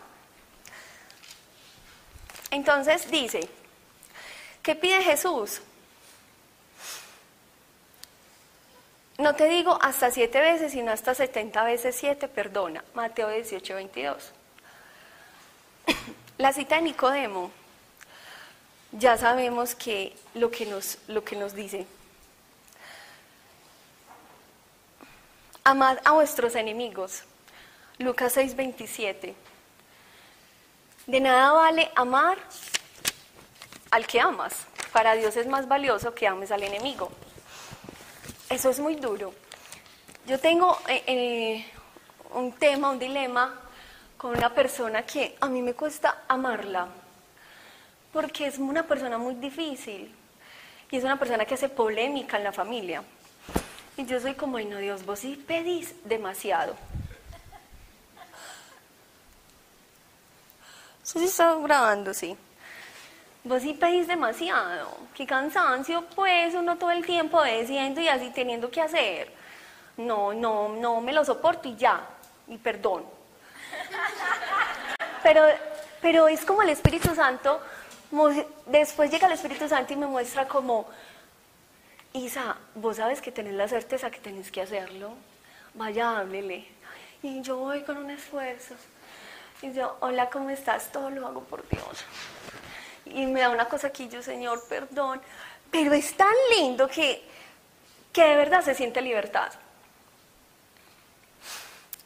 Entonces 2.52 3.10
dice, 3.10 3.50
¿qué 4.62 4.76
pide 4.76 5.02
Jesús? 5.02 5.62
No 9.18 9.36
te 9.36 9.46
digo 9.46 9.80
hasta 9.82 10.12
siete 10.12 10.40
veces, 10.40 10.74
sino 10.74 10.92
hasta 10.92 11.16
setenta 11.16 11.64
veces 11.64 11.96
siete, 11.96 12.28
perdona. 12.28 12.84
Mateo 12.94 13.30
18, 13.30 13.76
22. 13.76 14.34
La 16.44 16.52
cita 16.52 16.76
de 16.76 16.82
Nicodemo 16.82 17.52
ya 18.92 19.16
sabemos 19.16 19.76
que 19.76 20.14
lo 20.34 20.52
que 20.52 20.66
nos, 20.66 20.98
lo 21.08 21.24
que 21.24 21.38
nos 21.38 21.56
dice. 21.56 21.88
Amad 25.64 26.00
a 26.04 26.12
vuestros 26.12 26.56
enemigos. 26.56 27.24
Lucas 27.98 28.36
6:27. 28.36 29.34
De 31.08 31.20
nada 31.22 31.54
vale 31.54 31.90
amar 31.96 32.38
al 33.92 34.06
que 34.06 34.20
amas. 34.20 34.54
Para 34.92 35.14
Dios 35.14 35.38
es 35.38 35.48
más 35.48 35.70
valioso 35.70 36.14
que 36.14 36.28
ames 36.28 36.52
al 36.52 36.64
enemigo. 36.64 37.10
Eso 38.50 38.70
es 38.70 38.82
muy 38.82 38.96
duro. 38.96 39.34
Yo 40.28 40.38
tengo 40.42 40.78
eh, 40.90 41.04
eh, 41.08 41.66
un 42.32 42.52
tema, 42.52 42.90
un 42.90 43.00
dilema 43.00 43.64
con 44.24 44.38
una 44.38 44.54
persona 44.54 45.06
que 45.06 45.36
a 45.42 45.50
mí 45.50 45.62
me 45.62 45.74
cuesta 45.74 46.24
amarla 46.30 46.88
porque 48.14 48.48
es 48.48 48.58
una 48.58 48.84
persona 48.84 49.18
muy 49.18 49.36
difícil 49.36 50.16
y 50.90 50.96
es 50.96 51.04
una 51.04 51.20
persona 51.20 51.44
que 51.44 51.56
hace 51.56 51.68
polémica 51.68 52.38
en 52.38 52.46
la 52.46 52.54
familia. 52.54 53.04
Y 53.98 54.06
yo 54.06 54.22
soy 54.22 54.36
como, 54.36 54.56
ay 54.56 54.66
no 54.66 54.78
Dios, 54.78 55.06
vos 55.06 55.20
sí 55.20 55.36
pedís 55.46 55.94
demasiado. 56.06 56.74
Eso 61.04 61.20
sí 61.20 61.26
está 61.26 61.56
grabando, 61.56 62.14
sí. 62.14 62.38
Vos 63.44 63.62
sí 63.62 63.74
pedís 63.74 64.08
demasiado. 64.08 64.88
Qué 65.16 65.28
cansancio, 65.28 66.06
pues, 66.16 66.56
uno 66.56 66.78
todo 66.78 66.92
el 66.92 67.06
tiempo 67.06 67.40
obedeciendo 67.40 68.00
y 68.00 68.08
así 68.08 68.30
teniendo 68.30 68.72
que 68.72 68.80
hacer. 68.80 69.34
No, 69.98 70.34
no, 70.34 70.70
no 70.70 71.02
me 71.02 71.12
lo 71.12 71.26
soporto 71.26 71.68
y 71.68 71.76
ya. 71.76 72.08
Y 72.48 72.58
perdón. 72.58 73.22
Pero, 75.24 75.46
pero 76.02 76.28
es 76.28 76.44
como 76.46 76.62
el 76.62 76.70
Espíritu 76.70 77.16
Santo 77.16 77.62
Después 78.68 79.10
llega 79.10 79.26
el 79.26 79.34
Espíritu 79.34 79.68
Santo 79.68 79.92
y 79.92 79.96
me 79.96 80.06
muestra 80.06 80.48
como, 80.48 80.88
Isa, 82.14 82.56
vos 82.76 82.98
sabes 82.98 83.22
que 83.22 83.32
tenés 83.32 83.56
la 83.56 83.68
certeza 83.68 84.12
que 84.12 84.20
tenés 84.20 84.52
que 84.52 84.62
hacerlo, 84.62 85.16
vaya, 85.74 86.20
háblele. 86.20 86.68
Y 87.24 87.42
yo 87.42 87.58
voy 87.58 87.82
con 87.82 87.98
un 87.98 88.12
esfuerzo. 88.12 88.76
Y 89.64 89.74
yo, 89.74 89.98
hola, 90.02 90.30
¿cómo 90.30 90.52
estás? 90.52 90.92
Todo 90.92 91.10
lo 91.10 91.26
hago 91.26 91.42
por 91.42 91.68
Dios. 91.70 92.06
Y 93.06 93.26
me 93.26 93.40
da 93.40 93.50
una 93.50 93.66
cosa 93.66 93.88
aquí, 93.88 94.08
yo, 94.08 94.22
Señor, 94.22 94.64
perdón. 94.70 95.20
Pero 95.72 95.94
es 95.94 96.16
tan 96.16 96.36
lindo 96.56 96.88
que, 96.88 97.28
que 98.12 98.24
de 98.26 98.36
verdad 98.36 98.62
se 98.62 98.76
siente 98.76 99.02
libertad. 99.02 99.52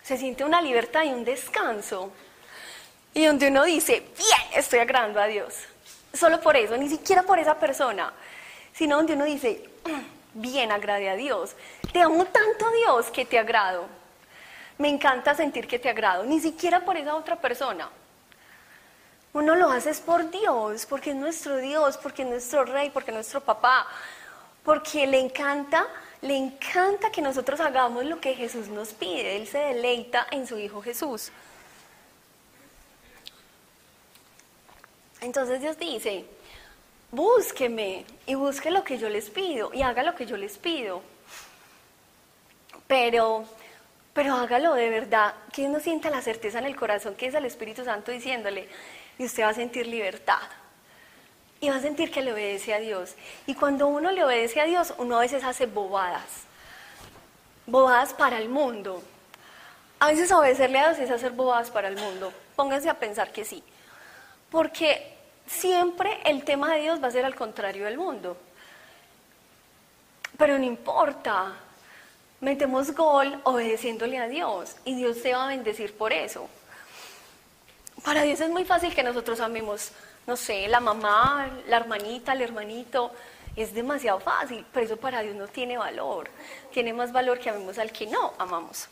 Se 0.08 0.18
siente 0.18 0.46
una 0.46 0.62
libertad 0.62 1.04
y 1.04 1.10
un 1.10 1.26
descanso. 1.26 2.14
Y 3.14 3.26
donde 3.26 3.50
uno 3.50 3.66
dice, 3.66 4.06
bien, 4.18 4.42
estoy 4.56 4.80
agradando 4.80 5.20
a 5.20 5.28
Dios 5.28 5.54
solo 6.14 6.40
por 6.40 6.56
eso, 6.56 6.78
ni 6.78 6.88
siquiera 6.88 7.24
por 7.24 7.40
esa 7.40 7.56
persona, 7.56 8.14
sino 8.74 8.96
donde 8.96 9.16
uno 9.16 9.26
dice, 9.26 9.70
mm, 9.84 10.42
bien, 10.42 10.72
agrade 10.72 11.10
a 11.10 11.16
Dios. 11.16 11.58
Te 11.92 12.02
amo 12.02 12.24
tanto 12.26 12.68
a 12.68 12.72
Dios 12.72 13.08
que 13.12 13.26
te 13.26 13.38
agrado. 13.38 13.86
Me 14.78 14.88
encanta 14.88 15.36
sentir 15.36 15.68
que 15.68 15.78
te 15.78 15.90
agrado, 15.90 16.24
ni 16.24 16.40
siquiera 16.40 16.86
por 16.86 16.96
esa 16.96 17.16
otra 17.16 17.36
persona. 17.36 17.90
Uno 19.34 19.56
lo 19.56 19.70
hace 19.70 19.94
por 19.96 20.32
Dios, 20.32 20.86
porque 20.86 21.10
es 21.10 21.18
nuestro 21.18 21.58
Dios, 21.58 21.98
porque 21.98 22.22
es 22.22 22.30
nuestro 22.30 22.64
rey, 22.64 22.92
porque 22.92 23.12
es 23.12 23.16
nuestro 23.16 23.42
papá, 23.42 23.86
porque 24.64 25.06
le 25.06 25.20
encanta 25.20 25.86
le 26.22 26.36
encanta 26.36 27.12
que 27.12 27.22
nosotros 27.22 27.60
hagamos 27.60 28.06
lo 28.06 28.20
que 28.20 28.34
Jesús 28.34 28.68
nos 28.68 28.94
pide. 28.94 29.38
Él 29.38 29.48
se 29.48 29.60
deleita 29.60 30.28
en 30.32 30.48
su 30.48 30.58
Hijo 30.58 30.82
Jesús. 30.82 31.32
Entonces 35.22 35.62
Dios 35.62 35.78
dice, 35.78 36.26
búsqueme 37.12 38.06
y 38.26 38.36
busque 38.36 38.72
lo 38.72 38.84
que 38.84 38.98
yo 38.98 39.10
les 39.10 39.30
pido 39.30 39.72
y 39.74 39.82
haga 39.82 40.04
lo 40.04 40.16
que 40.16 40.26
yo 40.26 40.38
les 40.38 40.58
pido. 40.58 41.02
Pero, 42.88 43.46
pero 44.14 44.36
hágalo 44.36 44.74
de 44.74 44.90
verdad, 44.90 45.34
que 45.52 45.64
uno 45.64 45.80
sienta 45.80 46.10
la 46.10 46.22
certeza 46.22 46.60
en 46.60 46.66
el 46.66 46.76
corazón 46.76 47.16
que 47.16 47.28
es 47.28 47.34
el 47.34 47.46
Espíritu 47.46 47.84
Santo 47.84 48.12
diciéndole, 48.12 48.70
y 49.18 49.26
usted 49.26 49.44
va 49.44 49.50
a 49.50 49.54
sentir 49.54 49.88
libertad. 49.88 50.42
Y 51.60 51.70
va 51.70 51.78
a 51.78 51.82
sentir 51.82 52.12
que 52.12 52.22
le 52.22 52.34
obedece 52.34 52.74
a 52.74 52.80
Dios. 52.80 53.16
Y 53.46 53.56
cuando 53.56 53.88
uno 53.88 54.12
le 54.12 54.24
obedece 54.24 54.62
a 54.62 54.66
Dios, 54.66 54.94
uno 54.98 55.18
a 55.18 55.22
veces 55.22 55.44
hace 55.44 55.66
bobadas. 55.66 56.44
Bobadas 57.66 58.14
para 58.14 58.38
el 58.38 58.50
mundo. 58.50 59.02
A 60.00 60.08
veces 60.08 60.32
obedecerle 60.32 60.80
a 60.80 60.90
Dios 60.90 61.00
es 61.00 61.12
hacer 61.12 61.32
bobadas 61.32 61.72
para 61.72 61.88
el 61.88 61.98
mundo. 61.98 62.32
Pónganse 62.56 62.90
a 62.90 63.00
pensar 63.00 63.32
que 63.32 63.44
sí. 63.44 63.64
Porque 64.52 65.18
siempre 65.48 66.20
el 66.26 66.44
tema 66.44 66.74
de 66.76 66.82
Dios 66.82 67.02
va 67.02 67.08
a 67.08 67.12
ser 67.12 67.26
al 67.26 67.36
contrario 67.36 67.86
del 67.86 67.98
mundo. 67.98 68.38
Pero 70.38 70.58
no 70.58 70.64
importa. 70.64 71.54
Metemos 72.40 72.94
gol 72.94 73.40
obedeciéndole 73.46 74.20
a 74.20 74.28
Dios 74.28 74.76
y 74.86 74.96
Dios 74.96 75.18
se 75.18 75.34
va 75.34 75.46
a 75.46 75.48
bendecir 75.48 75.98
por 75.98 76.14
eso. 76.14 76.48
Para 78.04 78.22
Dios 78.22 78.40
es 78.42 78.50
muy 78.52 78.64
fácil 78.64 78.94
que 78.94 79.02
nosotros 79.02 79.40
amemos, 79.40 79.92
no 80.28 80.36
sé, 80.36 80.68
la 80.68 80.82
mamá, 80.82 81.50
la 81.68 81.78
hermanita, 81.78 82.34
el 82.34 82.42
hermanito. 82.42 83.12
Es 83.56 83.74
demasiado 83.74 84.20
fácil, 84.20 84.66
pero 84.72 84.86
eso 84.86 84.98
para 84.98 85.22
Dios 85.22 85.36
no 85.36 85.48
tiene 85.48 85.78
valor. 85.78 86.30
Tiene 86.72 86.94
más 86.94 87.12
valor 87.12 87.40
que 87.40 87.50
amemos 87.50 87.80
al 87.80 87.92
que 87.92 88.06
no 88.06 88.34
amamos. 88.38 88.88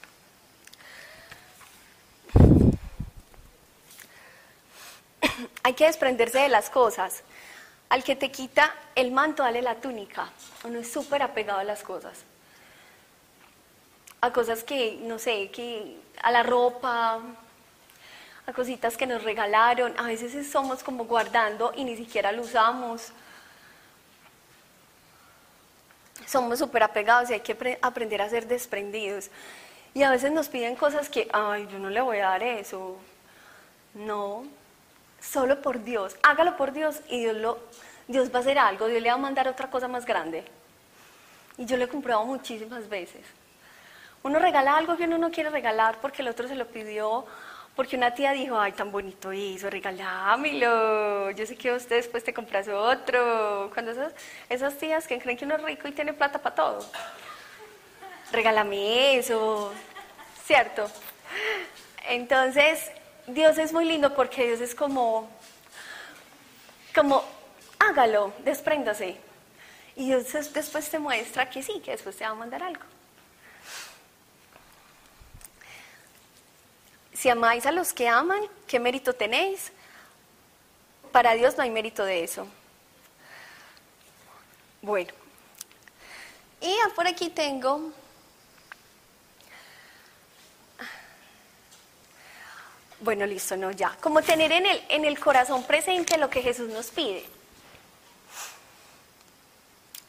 Hay 5.64 5.74
que 5.74 5.86
desprenderse 5.86 6.40
de 6.40 6.50
las 6.50 6.70
cosas. 6.70 7.24
Al 7.90 8.04
que 8.04 8.16
te 8.16 8.32
quita 8.32 8.74
el 8.96 9.12
manto, 9.12 9.44
dale 9.44 9.62
la 9.62 9.76
túnica. 9.76 10.32
Uno 10.64 10.80
es 10.80 10.92
súper 10.92 11.22
apegado 11.22 11.60
a 11.60 11.66
las 11.66 11.84
cosas. 11.84 12.24
A 14.22 14.32
cosas 14.32 14.64
que, 14.64 14.98
no 15.02 15.20
sé, 15.20 15.52
que 15.52 15.98
a 16.24 16.32
la 16.32 16.44
ropa, 16.44 17.22
a 18.48 18.54
cositas 18.54 18.98
que 18.98 19.08
nos 19.08 19.24
regalaron. 19.24 19.94
A 19.98 20.04
veces 20.04 20.50
somos 20.50 20.84
como 20.84 21.06
guardando 21.06 21.74
y 21.76 21.84
ni 21.84 21.96
siquiera 21.96 22.32
lo 22.32 22.44
usamos. 22.44 23.12
Somos 26.26 26.60
súper 26.60 26.84
apegados 26.84 27.30
y 27.30 27.34
hay 27.34 27.40
que 27.42 27.78
aprender 27.82 28.22
a 28.22 28.30
ser 28.30 28.48
desprendidos. 28.48 29.30
Y 29.94 30.04
a 30.04 30.12
veces 30.12 30.32
nos 30.32 30.50
piden 30.50 30.76
cosas 30.76 31.10
que, 31.10 31.30
ay, 31.32 31.68
yo 31.72 31.80
no 31.80 31.90
le 31.90 32.02
voy 32.02 32.18
a 32.18 32.30
dar 32.30 32.44
eso. 32.44 32.98
No, 33.94 34.46
solo 35.22 35.62
por 35.62 35.84
Dios. 35.84 36.16
Hágalo 36.24 36.58
por 36.58 36.74
Dios 36.74 37.00
y 37.10 37.22
Dios, 37.22 37.38
lo, 37.38 37.60
Dios 38.08 38.34
va 38.34 38.40
a 38.40 38.42
hacer 38.42 38.60
algo, 38.60 38.88
Dios 38.88 39.02
le 39.02 39.10
va 39.10 39.16
a 39.16 39.20
mandar 39.20 39.48
otra 39.48 39.70
cosa 39.70 39.88
más 39.88 40.06
grande. 40.06 40.44
Y 41.58 41.66
yo 41.66 41.78
lo 41.78 41.86
he 41.86 41.88
comprobado 41.88 42.26
muchísimas 42.26 42.90
veces. 42.90 43.22
Uno 44.24 44.40
regala 44.40 44.76
algo 44.76 44.98
que 44.98 45.04
uno 45.04 45.18
no 45.18 45.32
quiere 45.32 45.50
regalar 45.50 46.00
porque 46.02 46.22
el 46.22 46.28
otro 46.28 46.48
se 46.48 46.56
lo 46.56 46.68
pidió, 46.68 47.26
porque 47.76 47.98
una 47.98 48.14
tía 48.14 48.32
dijo, 48.32 48.58
ay, 48.58 48.72
tan 48.72 48.92
bonito 48.92 49.34
hizo, 49.34 49.70
regalámelo. 49.70 51.32
Yo 51.32 51.46
sé 51.46 51.58
que 51.58 51.74
usted 51.74 51.98
después 51.98 52.24
te 52.24 52.34
compras 52.34 52.68
otro. 52.70 53.70
Cuando 53.74 53.92
esas, 53.92 54.14
esas 54.50 54.78
tías 54.78 55.06
que 55.08 55.20
creen 55.20 55.38
que 55.38 55.46
uno 55.46 55.56
es 55.58 55.64
rico 55.64 55.88
y 55.88 55.92
tiene 55.92 56.14
plata 56.14 56.40
para 56.40 56.56
todo. 56.56 56.86
Regálame 58.32 59.18
eso. 59.18 59.74
¿Cierto? 60.46 60.90
Entonces, 62.08 62.92
Dios 63.28 63.58
es 63.58 63.74
muy 63.74 63.84
lindo 63.86 64.16
porque 64.16 64.46
Dios 64.48 64.62
es 64.62 64.74
como, 64.74 65.28
como, 66.94 67.26
hágalo, 67.80 68.34
despréndase. 68.44 69.18
Y 69.98 70.08
Dios 70.08 70.32
después 70.54 70.90
te 70.90 71.00
muestra 71.00 71.50
que 71.50 71.62
sí, 71.62 71.82
que 71.84 71.92
después 71.92 72.16
te 72.16 72.24
va 72.24 72.32
a 72.32 72.36
mandar 72.36 72.64
algo. 72.64 72.84
Si 77.26 77.30
amáis 77.32 77.66
a 77.66 77.72
los 77.72 77.92
que 77.92 78.08
aman, 78.08 78.40
¿qué 78.68 78.80
mérito 78.80 79.12
tenéis? 79.12 79.72
Para 81.12 81.34
Dios 81.34 81.58
no 81.58 81.64
hay 81.64 81.72
mérito 81.72 82.06
de 82.06 82.24
eso. 82.24 82.46
Bueno, 84.84 85.12
y 86.62 86.76
por 86.96 87.08
aquí 87.08 87.32
tengo 87.32 87.92
Bueno, 93.00 93.26
listo, 93.26 93.58
no, 93.58 93.72
ya. 93.72 93.98
Como 94.02 94.22
tener 94.22 94.52
en 94.52 94.68
el, 94.68 94.86
en 94.90 95.04
el 95.04 95.20
corazón 95.20 95.64
presente 95.64 96.20
lo 96.20 96.30
que 96.30 96.44
Jesús 96.44 96.70
nos 96.70 96.92
pide. 96.92 97.26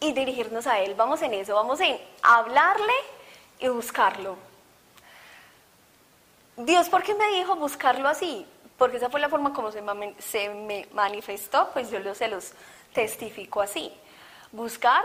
Y 0.01 0.13
dirigirnos 0.13 0.67
a 0.67 0.81
Él. 0.81 0.95
Vamos 0.95 1.23
en 1.23 1.33
eso, 1.33 1.55
vamos 1.55 1.81
en 1.81 1.99
hablarle 2.21 2.93
y 3.59 3.69
buscarlo. 3.69 4.37
Dios, 6.57 6.89
¿por 6.89 7.03
qué 7.03 7.15
me 7.15 7.29
dijo 7.37 7.55
buscarlo 7.57 8.09
así? 8.09 8.47
Porque 8.79 8.97
esa 8.97 9.11
fue 9.11 9.21
la 9.21 9.29
forma 9.29 9.53
como 9.53 9.71
se, 9.71 9.83
me 9.83 10.89
manifestó, 10.93 11.69
pues 11.75 11.91
yo 11.91 12.15
se 12.15 12.29
los 12.29 12.53
testifico 12.95 13.61
así. 13.61 13.93
Buscar 14.53 15.05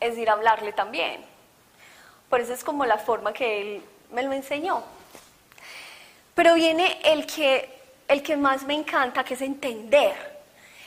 es 0.00 0.16
ir 0.16 0.30
a 0.30 0.32
hablarle 0.32 0.72
también. 0.72 1.22
Por 2.30 2.40
eso 2.40 2.54
es 2.54 2.64
como 2.64 2.86
la 2.86 2.96
forma 2.96 3.34
que 3.34 3.60
Él 3.60 3.82
me 4.10 4.22
lo 4.22 4.32
enseñó. 4.32 4.82
Pero 6.34 6.54
viene 6.54 6.98
el 7.04 7.26
que, 7.26 7.68
el 8.08 8.22
que 8.22 8.38
más 8.38 8.62
me 8.62 8.72
encanta, 8.72 9.22
que 9.22 9.34
es 9.34 9.42
entender, 9.42 10.40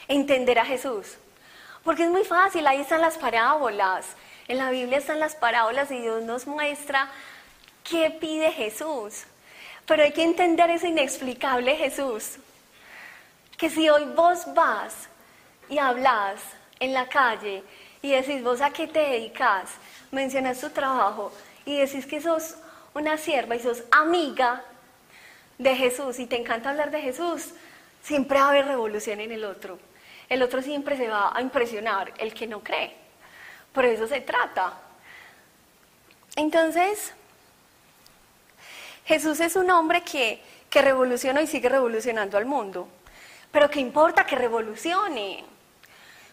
entender 0.07 0.57
a 0.57 0.65
Jesús. 0.65 1.17
Porque 1.83 2.05
es 2.05 2.09
muy 2.09 2.23
fácil, 2.23 2.65
ahí 2.65 2.81
están 2.81 3.01
las 3.01 3.19
parábolas. 3.19 4.15
En 4.47 4.57
la 4.57 4.71
Biblia 4.71 4.97
están 4.97 5.19
las 5.19 5.35
parábolas 5.35 5.91
y 5.91 6.01
Dios 6.01 6.23
nos 6.23 6.47
muestra 6.47 7.11
qué 7.83 8.09
pide 8.09 8.51
Jesús. 8.51 9.25
Pero 9.85 10.03
hay 10.03 10.11
que 10.11 10.23
entender 10.23 10.69
ese 10.69 10.89
inexplicable 10.89 11.75
Jesús. 11.75 12.37
Que 13.57 13.69
si 13.69 13.89
hoy 13.89 14.05
vos 14.05 14.53
vas 14.53 15.09
y 15.69 15.77
hablas 15.77 16.41
en 16.79 16.93
la 16.93 17.07
calle 17.07 17.63
y 18.01 18.11
decís 18.11 18.43
vos 18.43 18.61
a 18.61 18.71
qué 18.71 18.87
te 18.87 18.99
dedicas, 18.99 19.69
mencionas 20.11 20.59
tu 20.59 20.69
trabajo 20.69 21.31
y 21.65 21.77
decís 21.77 22.05
que 22.05 22.21
sos 22.21 22.55
una 22.93 23.17
sierva 23.17 23.55
y 23.55 23.59
sos 23.59 23.83
amiga 23.91 24.63
de 25.57 25.75
Jesús 25.75 26.19
y 26.19 26.25
te 26.25 26.37
encanta 26.37 26.69
hablar 26.69 26.91
de 26.91 27.01
Jesús, 27.01 27.53
siempre 28.01 28.39
va 28.39 28.45
a 28.45 28.49
haber 28.49 28.65
revolución 28.65 29.19
en 29.19 29.31
el 29.31 29.43
otro. 29.45 29.79
El 30.29 30.41
otro 30.41 30.61
siempre 30.61 30.97
se 30.97 31.09
va 31.09 31.35
a 31.35 31.41
impresionar, 31.41 32.13
el 32.17 32.33
que 32.33 32.47
no 32.47 32.61
cree. 32.61 32.95
Por 33.71 33.85
eso 33.85 34.07
se 34.07 34.21
trata. 34.21 34.73
Entonces, 36.35 37.13
Jesús 39.05 39.39
es 39.39 39.55
un 39.55 39.69
hombre 39.69 40.01
que, 40.01 40.41
que 40.69 40.81
revoluciona 40.81 41.41
y 41.41 41.47
sigue 41.47 41.69
revolucionando 41.69 42.37
al 42.37 42.45
mundo. 42.45 42.87
Pero 43.51 43.69
¿qué 43.69 43.79
importa 43.79 44.25
que 44.25 44.35
revolucione? 44.35 45.43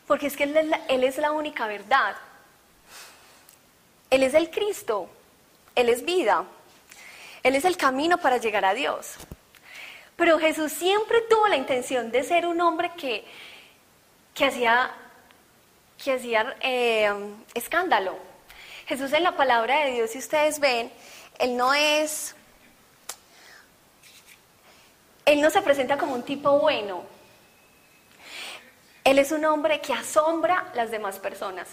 Porque 0.07 0.27
es 0.27 0.37
que 0.37 0.45
él 0.45 0.57
es, 0.57 0.67
la, 0.67 0.81
él 0.89 1.05
es 1.05 1.19
la 1.19 1.33
única 1.33 1.67
verdad. 1.67 2.17
Él 4.09 4.23
es 4.23 4.35
el 4.35 4.51
Cristo. 4.51 5.09
Él 5.75 5.89
es 5.89 6.05
vida. 6.05 6.45
Él 7.43 7.55
es 7.55 7.65
el 7.65 7.77
camino 7.77 8.19
para 8.19 8.39
llegar 8.39 8.65
a 8.65 8.75
Dios. 8.75 9.15
Pero 10.17 10.39
Jesús 10.39 10.73
siempre 10.73 11.23
tuvo 11.31 11.49
la 11.49 11.57
intención 11.57 12.11
de 12.11 12.23
ser 12.23 12.47
un 12.47 12.61
hombre 12.61 12.93
que, 12.97 13.25
que 14.35 14.45
hacía, 14.45 14.91
que 16.03 16.13
hacía 16.13 16.57
eh, 16.61 17.11
escándalo. 17.55 18.19
Jesús 18.87 19.13
en 19.13 19.23
la 19.23 19.37
palabra 19.37 19.85
de 19.85 19.93
Dios, 19.93 20.11
si 20.11 20.19
ustedes 20.19 20.59
ven, 20.61 20.93
Él 21.39 21.57
no 21.57 21.73
es, 21.73 22.35
Él 25.31 25.41
no 25.41 25.49
se 25.49 25.63
presenta 25.63 25.97
como 25.97 26.15
un 26.15 26.25
tipo 26.25 26.59
bueno. 26.59 27.05
Él 29.05 29.17
es 29.21 29.31
un 29.31 29.45
hombre 29.45 29.81
que 29.81 29.93
asombra 29.93 30.67
a 30.73 30.75
las 30.75 30.91
demás 30.91 31.21
personas. 31.21 31.69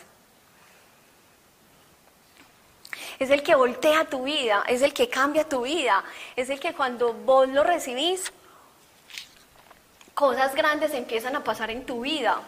es 3.20 3.32
el 3.32 3.42
que 3.42 3.56
voltea 3.56 4.06
tu 4.06 4.26
vida, 4.26 4.64
es 4.68 4.84
el 4.84 4.94
que 4.94 5.10
cambia 5.10 5.44
tu 5.50 5.62
vida, 5.62 6.04
es 6.36 6.52
el 6.52 6.60
que 6.60 6.76
cuando 6.76 7.14
vos 7.14 7.48
lo 7.50 7.64
recibís, 7.64 8.32
cosas 10.14 10.54
grandes 10.54 10.94
empiezan 10.94 11.36
a 11.36 11.44
pasar 11.44 11.72
en 11.72 11.84
tu 11.84 12.02
vida. 12.02 12.40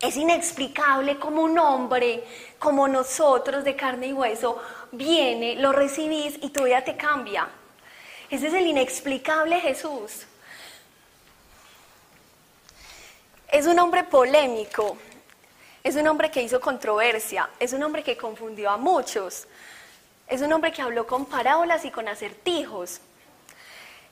Es 0.00 0.16
inexplicable 0.16 1.20
como 1.20 1.42
un 1.42 1.56
hombre, 1.56 2.24
como 2.58 2.88
nosotros 2.88 3.62
de 3.62 3.76
carne 3.76 4.08
y 4.08 4.12
hueso, 4.12 4.60
viene, 4.90 5.54
lo 5.54 5.70
recibís 5.70 6.36
y 6.42 6.50
tu 6.50 6.64
vida 6.64 6.82
te 6.82 6.96
cambia. 6.96 7.48
Ese 8.30 8.48
es 8.48 8.54
el 8.54 8.66
inexplicable 8.66 9.60
Jesús. 9.60 10.26
Es 13.50 13.66
un 13.66 13.78
hombre 13.78 14.04
polémico, 14.04 14.98
Es 15.82 15.96
un 15.96 16.06
hombre 16.06 16.30
que 16.30 16.42
hizo 16.42 16.60
controversia, 16.60 17.48
es 17.58 17.72
un 17.72 17.82
hombre 17.82 18.02
que 18.02 18.16
confundió 18.16 18.68
a 18.68 18.76
muchos, 18.76 19.46
es 20.26 20.42
un 20.42 20.52
hombre 20.52 20.70
que 20.70 20.82
habló 20.82 21.06
con 21.06 21.24
parábolas 21.24 21.84
y 21.86 21.90
con 21.90 22.08
acertijos. 22.08 23.00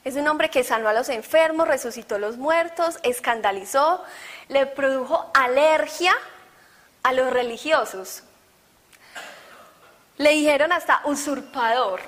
Es 0.03 0.15
un 0.15 0.27
hombre 0.29 0.49
que 0.49 0.65
sanó 0.65 0.89
a 0.89 0.95
los 0.95 1.09
enfermos, 1.11 1.69
resucitó 1.69 2.15
a 2.15 2.19
los 2.19 2.39
muertos, 2.39 2.99
escandalizó, 3.03 4.03
le 4.49 4.65
produjo 4.65 5.31
alergia 5.35 6.17
a 7.03 7.13
los 7.13 7.31
religiosos. 7.31 8.23
Le 10.17 10.31
dijeron 10.31 10.73
hasta 10.73 11.03
usurpador. 11.05 12.01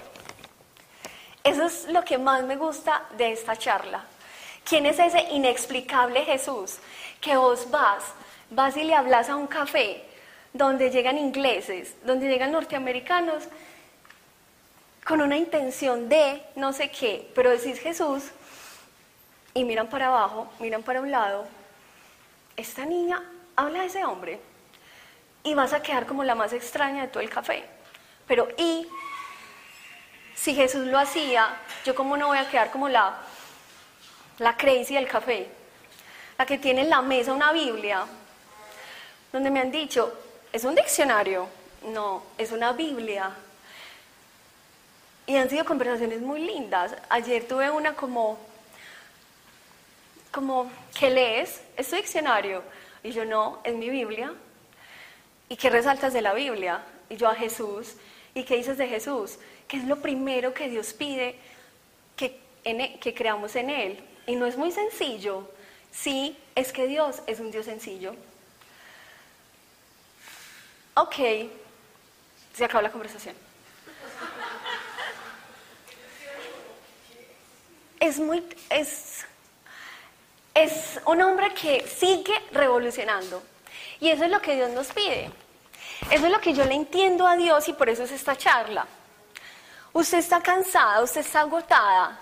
Eso 1.44 1.64
es 1.64 1.88
lo 1.88 2.04
que 2.04 2.18
más 2.18 2.42
me 2.44 2.56
gusta 2.56 3.04
de 3.16 3.32
esta 3.32 3.56
charla. 3.56 4.04
¿Quién 4.64 4.86
es 4.86 4.98
ese 4.98 5.20
inexplicable 5.30 6.24
Jesús? 6.24 6.78
Que 7.20 7.36
vos 7.36 7.70
vas, 7.70 8.04
vas 8.50 8.76
y 8.76 8.84
le 8.84 8.94
hablas 8.94 9.28
a 9.28 9.36
un 9.36 9.46
café 9.46 10.04
donde 10.52 10.90
llegan 10.90 11.18
ingleses, 11.18 11.94
donde 12.04 12.28
llegan 12.28 12.52
norteamericanos 12.52 13.44
con 15.06 15.22
una 15.22 15.36
intención 15.36 16.08
de 16.08 16.42
no 16.54 16.72
sé 16.72 16.90
qué, 16.90 17.30
pero 17.34 17.50
decís 17.50 17.78
Jesús 17.80 18.24
y 19.54 19.64
miran 19.64 19.88
para 19.88 20.08
abajo, 20.08 20.50
miran 20.58 20.82
para 20.82 21.00
un 21.00 21.10
lado, 21.10 21.46
esta 22.56 22.84
niña 22.84 23.22
habla 23.56 23.80
de 23.80 23.86
ese 23.86 24.04
hombre 24.04 24.38
y 25.44 25.54
vas 25.54 25.72
a 25.72 25.82
quedar 25.82 26.06
como 26.06 26.24
la 26.24 26.34
más 26.34 26.52
extraña 26.52 27.02
de 27.02 27.08
todo 27.08 27.22
el 27.22 27.30
café. 27.30 27.64
Pero 28.26 28.48
y 28.58 28.86
si 30.40 30.54
Jesús 30.54 30.86
lo 30.86 30.98
hacía, 30.98 31.56
yo 31.84 31.94
cómo 31.94 32.16
no 32.16 32.28
voy 32.28 32.38
a 32.38 32.48
quedar 32.48 32.70
como 32.70 32.88
la, 32.88 33.18
la 34.38 34.56
crazy 34.56 34.94
del 34.94 35.08
café, 35.08 35.48
la 36.38 36.46
que 36.46 36.58
tiene 36.58 36.82
en 36.82 36.90
la 36.90 37.02
mesa 37.02 37.32
una 37.32 37.52
Biblia, 37.52 38.06
donde 39.32 39.50
me 39.50 39.60
han 39.60 39.72
dicho, 39.72 40.12
¿es 40.52 40.64
un 40.64 40.74
diccionario? 40.74 41.48
No, 41.92 42.22
es 42.38 42.52
una 42.52 42.72
Biblia. 42.72 43.32
Y 45.26 45.36
han 45.36 45.50
sido 45.50 45.64
conversaciones 45.64 46.20
muy 46.20 46.40
lindas. 46.40 46.94
Ayer 47.10 47.46
tuve 47.46 47.70
una 47.70 47.94
como, 47.94 48.38
como, 50.30 50.70
¿qué 50.98 51.10
lees? 51.10 51.60
¿Es 51.76 51.90
tu 51.90 51.96
diccionario? 51.96 52.62
Y 53.02 53.10
yo, 53.10 53.24
no, 53.24 53.58
es 53.64 53.74
mi 53.74 53.90
Biblia. 53.90 54.32
¿Y 55.48 55.56
qué 55.56 55.68
resaltas 55.68 56.12
de 56.12 56.22
la 56.22 56.32
Biblia? 56.32 56.80
Y 57.10 57.16
yo, 57.16 57.28
a 57.28 57.34
Jesús. 57.34 57.94
¿Y 58.34 58.44
qué 58.44 58.56
dices 58.56 58.78
de 58.78 58.86
Jesús? 58.86 59.38
Que 59.68 59.76
es 59.76 59.84
lo 59.84 60.00
primero 60.00 60.52
que 60.52 60.68
Dios 60.68 60.92
pide 60.92 61.36
que, 62.16 62.40
e, 62.64 62.98
que 62.98 63.14
creamos 63.14 63.54
en 63.54 63.70
Él. 63.70 64.02
Y 64.26 64.34
no 64.34 64.46
es 64.46 64.56
muy 64.56 64.72
sencillo. 64.72 65.48
Sí, 65.92 66.36
es 66.54 66.72
que 66.72 66.86
Dios 66.86 67.22
es 67.26 67.38
un 67.38 67.50
Dios 67.50 67.66
sencillo. 67.66 68.14
Ok, 70.94 71.14
se 72.54 72.64
acabó 72.64 72.82
la 72.82 72.90
conversación. 72.90 73.36
es 78.00 78.18
muy, 78.18 78.42
es, 78.70 79.24
es 80.54 81.00
un 81.06 81.22
hombre 81.22 81.54
que 81.54 81.86
sigue 81.86 82.34
revolucionando. 82.52 83.42
Y 84.00 84.10
eso 84.10 84.24
es 84.24 84.30
lo 84.30 84.40
que 84.40 84.56
Dios 84.56 84.70
nos 84.70 84.88
pide. 84.88 85.30
Eso 86.10 86.26
es 86.26 86.32
lo 86.32 86.40
que 86.40 86.52
yo 86.52 86.64
le 86.64 86.74
entiendo 86.74 87.26
a 87.26 87.36
Dios 87.36 87.68
y 87.68 87.72
por 87.72 87.88
eso 87.88 88.04
es 88.04 88.12
esta 88.12 88.36
charla. 88.36 88.86
Usted 89.98 90.18
está 90.18 90.40
cansada, 90.40 91.02
usted 91.02 91.22
está 91.22 91.40
agotada, 91.40 92.16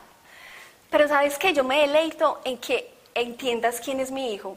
pero 0.88 1.06
sabes 1.08 1.36
que 1.36 1.52
yo 1.52 1.62
me 1.62 1.82
deleito 1.82 2.40
en 2.42 2.56
que 2.56 2.90
entiendas 3.14 3.82
quién 3.82 4.00
es 4.00 4.10
mi 4.10 4.32
hijo. 4.32 4.56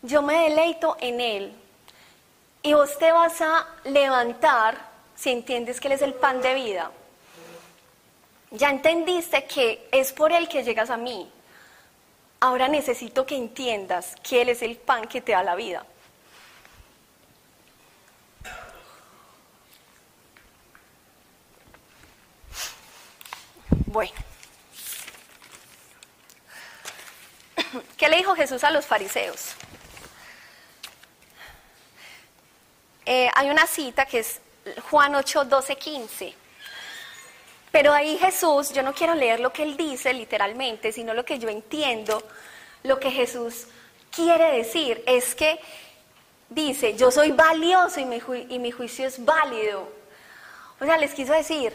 Yo 0.00 0.22
me 0.22 0.48
deleito 0.48 0.96
en 1.00 1.20
él. 1.20 1.52
Y 2.62 2.72
vos 2.72 2.96
te 2.98 3.10
vas 3.10 3.40
a 3.40 3.66
levantar 3.82 4.78
si 5.16 5.32
entiendes 5.32 5.80
que 5.80 5.88
él 5.88 5.94
es 5.94 6.02
el 6.02 6.14
pan 6.14 6.40
de 6.40 6.54
vida. 6.54 6.92
Ya 8.52 8.70
entendiste 8.70 9.46
que 9.46 9.88
es 9.90 10.12
por 10.12 10.30
Él 10.30 10.48
que 10.48 10.62
llegas 10.62 10.90
a 10.90 10.96
mí. 10.96 11.28
Ahora 12.38 12.68
necesito 12.68 13.26
que 13.26 13.34
entiendas 13.34 14.14
que 14.22 14.42
Él 14.42 14.50
es 14.50 14.62
el 14.62 14.76
pan 14.76 15.08
que 15.08 15.20
te 15.20 15.32
da 15.32 15.42
la 15.42 15.56
vida. 15.56 15.84
Bueno. 23.94 24.12
¿Qué 27.96 28.08
le 28.08 28.16
dijo 28.16 28.34
Jesús 28.34 28.64
a 28.64 28.72
los 28.72 28.84
fariseos? 28.84 29.52
Eh, 33.06 33.30
hay 33.32 33.50
una 33.50 33.68
cita 33.68 34.04
que 34.04 34.18
es 34.18 34.40
Juan 34.90 35.14
8, 35.14 35.44
12, 35.44 35.76
15. 35.76 36.34
Pero 37.70 37.92
ahí 37.92 38.18
Jesús, 38.18 38.72
yo 38.72 38.82
no 38.82 38.92
quiero 38.94 39.14
leer 39.14 39.38
lo 39.38 39.52
que 39.52 39.62
él 39.62 39.76
dice 39.76 40.12
literalmente, 40.12 40.90
sino 40.90 41.14
lo 41.14 41.24
que 41.24 41.38
yo 41.38 41.48
entiendo, 41.48 42.20
lo 42.82 42.98
que 42.98 43.12
Jesús 43.12 43.68
quiere 44.10 44.56
decir 44.56 45.04
es 45.06 45.36
que 45.36 45.60
dice, 46.48 46.96
yo 46.96 47.12
soy 47.12 47.30
valioso 47.30 48.00
y 48.00 48.06
mi, 48.06 48.20
y 48.48 48.58
mi 48.58 48.72
juicio 48.72 49.06
es 49.06 49.24
válido. 49.24 49.88
O 50.80 50.84
sea, 50.84 50.96
les 50.96 51.14
quiso 51.14 51.32
decir, 51.32 51.72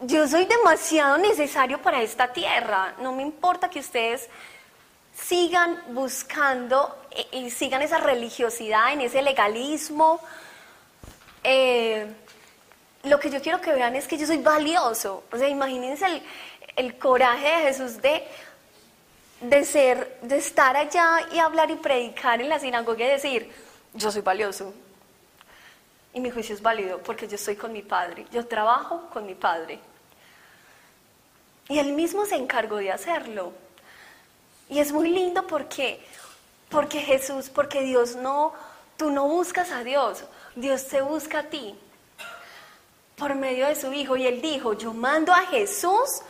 yo 0.00 0.28
soy 0.28 0.44
demasiado 0.44 1.18
necesario 1.18 1.82
para 1.82 2.02
esta 2.02 2.32
tierra, 2.32 2.94
no 3.00 3.12
me 3.12 3.22
importa 3.22 3.68
que 3.68 3.80
ustedes 3.80 4.28
sigan 5.12 5.82
buscando 5.88 6.96
y 7.32 7.50
sigan 7.50 7.82
esa 7.82 7.98
religiosidad, 7.98 8.92
en 8.92 9.00
ese 9.00 9.22
legalismo. 9.22 10.20
Eh, 11.42 12.06
lo 13.04 13.18
que 13.18 13.30
yo 13.30 13.40
quiero 13.42 13.60
que 13.60 13.72
vean 13.72 13.96
es 13.96 14.06
que 14.06 14.16
yo 14.16 14.26
soy 14.26 14.38
valioso. 14.38 15.24
O 15.32 15.36
sea, 15.36 15.48
imagínense 15.48 16.22
el, 16.76 16.98
coraje 16.98 17.48
de 17.48 17.62
Jesús 17.64 18.00
de, 18.00 18.22
de 19.40 19.64
ser, 19.64 20.18
de 20.22 20.36
estar 20.36 20.76
allá 20.76 21.26
y 21.32 21.38
hablar 21.38 21.70
y 21.70 21.76
predicar 21.76 22.40
en 22.40 22.48
la 22.48 22.60
sinagoga 22.60 23.04
y 23.04 23.08
decir, 23.08 23.50
yo 23.94 24.12
soy 24.12 24.22
valioso. 24.22 24.72
Y 26.14 26.20
mi 26.20 26.30
juicio 26.30 26.54
es 26.54 26.62
válido 26.62 26.98
porque 26.98 27.26
yo 27.26 27.34
estoy 27.34 27.56
con 27.56 27.72
mi 27.72 27.82
padre. 27.82 28.26
Yo 28.30 28.46
trabajo 28.46 29.08
con 29.12 29.26
mi 29.26 29.34
padre. 29.34 29.80
Y 31.68 31.78
él 31.78 31.92
mismo 31.92 32.24
se 32.24 32.36
encargó 32.36 32.76
de 32.76 32.90
hacerlo. 32.90 33.52
Y 34.68 34.80
es 34.80 34.92
muy 34.92 35.10
lindo 35.10 35.46
porque, 35.46 36.04
porque 36.68 37.00
Jesús, 37.00 37.50
porque 37.50 37.82
Dios 37.82 38.16
no, 38.16 38.52
tú 38.96 39.10
no 39.10 39.26
buscas 39.28 39.70
a 39.70 39.84
Dios, 39.84 40.24
Dios 40.56 40.86
te 40.88 41.00
busca 41.00 41.40
a 41.40 41.42
ti 41.44 41.78
por 43.16 43.34
medio 43.34 43.66
de 43.66 43.76
su 43.76 43.92
Hijo. 43.92 44.16
Y 44.16 44.26
él 44.26 44.40
dijo, 44.40 44.74
yo 44.74 44.94
mando 44.94 45.32
a 45.32 45.40
Jesús 45.40 46.22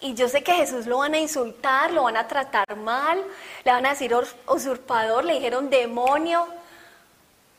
y 0.00 0.14
yo 0.14 0.28
sé 0.28 0.42
que 0.42 0.52
Jesús 0.52 0.86
lo 0.86 0.98
van 0.98 1.14
a 1.14 1.18
insultar, 1.18 1.92
lo 1.92 2.04
van 2.04 2.16
a 2.16 2.28
tratar 2.28 2.76
mal, 2.76 3.22
le 3.64 3.72
van 3.72 3.86
a 3.86 3.90
decir 3.90 4.14
usurpador, 4.46 5.24
le 5.24 5.34
dijeron 5.34 5.70
demonio, 5.70 6.46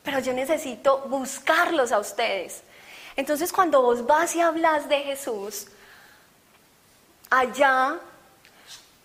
pero 0.02 0.20
yo 0.20 0.32
necesito 0.32 0.98
buscarlos 1.08 1.92
a 1.92 1.98
ustedes. 1.98 2.62
Entonces 3.16 3.52
cuando 3.52 3.82
vos 3.82 4.06
vas 4.06 4.34
y 4.34 4.40
hablas 4.40 4.88
de 4.88 5.00
Jesús, 5.00 5.66
allá 7.30 7.98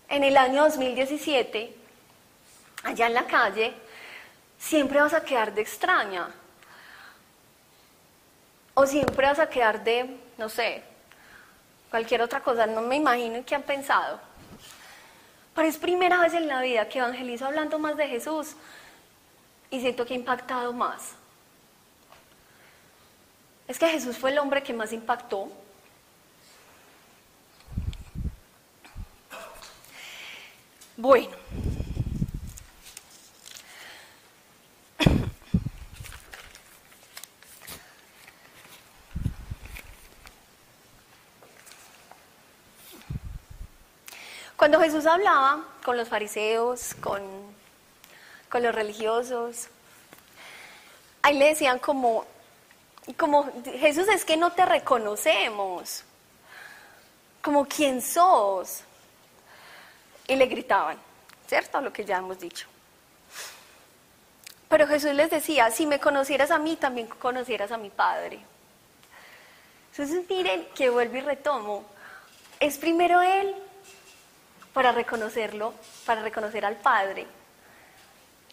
en 0.09 0.23
el 0.23 0.35
año 0.35 0.63
2017, 0.63 1.75
allá 2.83 3.07
en 3.07 3.13
la 3.13 3.25
calle, 3.25 3.73
siempre 4.57 4.99
vas 4.99 5.13
a 5.13 5.23
quedar 5.23 5.53
de 5.53 5.61
extraña. 5.61 6.27
O 8.73 8.85
siempre 8.85 9.27
vas 9.27 9.39
a 9.39 9.47
quedar 9.47 9.83
de, 9.83 10.17
no 10.37 10.49
sé, 10.49 10.83
cualquier 11.89 12.21
otra 12.21 12.41
cosa, 12.41 12.65
no 12.65 12.81
me 12.81 12.97
imagino 12.97 13.45
qué 13.45 13.55
han 13.55 13.63
pensado. 13.63 14.19
Pero 15.53 15.67
es 15.67 15.77
primera 15.77 16.19
vez 16.19 16.33
en 16.33 16.47
la 16.47 16.61
vida 16.61 16.89
que 16.89 16.99
evangelizo 16.99 17.45
hablando 17.45 17.79
más 17.79 17.95
de 17.95 18.07
Jesús 18.07 18.55
y 19.69 19.79
siento 19.79 20.05
que 20.05 20.13
ha 20.13 20.17
impactado 20.17 20.73
más. 20.73 21.13
Es 23.67 23.79
que 23.79 23.87
Jesús 23.87 24.17
fue 24.17 24.31
el 24.31 24.39
hombre 24.39 24.61
que 24.61 24.73
más 24.73 24.91
impactó. 24.91 25.49
Bueno, 30.97 31.35
Cuando 44.65 44.79
Jesús 44.79 45.05
hablaba 45.05 45.63
con 45.83 45.95
los 45.95 46.09
fariseos, 46.09 46.95
con, 46.95 47.21
con 48.49 48.63
los 48.63 48.73
religiosos, 48.73 49.67
ahí 51.21 51.37
le 51.37 51.49
decían 51.49 51.77
como, 51.77 52.25
como, 53.15 53.47
Jesús 53.63 54.07
es 54.07 54.25
que 54.25 54.37
no 54.37 54.53
te 54.53 54.65
reconocemos, 54.65 56.03
como 57.43 57.65
quién 57.67 58.01
sos. 58.01 58.81
Y 60.27 60.35
le 60.35 60.45
gritaban, 60.47 60.97
¿cierto? 61.47 61.81
Lo 61.81 61.93
que 61.93 62.05
ya 62.05 62.17
hemos 62.17 62.39
dicho. 62.39 62.67
Pero 64.67 64.87
Jesús 64.87 65.13
les 65.13 65.29
decía, 65.29 65.69
si 65.71 65.85
me 65.85 65.99
conocieras 65.99 66.51
a 66.51 66.57
mí, 66.57 66.75
también 66.75 67.07
conocieras 67.07 67.71
a 67.71 67.77
mi 67.77 67.89
Padre. 67.89 68.39
Entonces 69.91 70.25
miren 70.27 70.67
que 70.75 70.89
vuelvo 70.89 71.17
y 71.17 71.21
retomo. 71.21 71.85
Es 72.59 72.77
primero 72.77 73.21
Él 73.21 73.55
para 74.73 74.91
reconocerlo, 74.91 75.73
para 76.05 76.21
reconocer 76.21 76.65
al 76.65 76.75
Padre. 76.75 77.25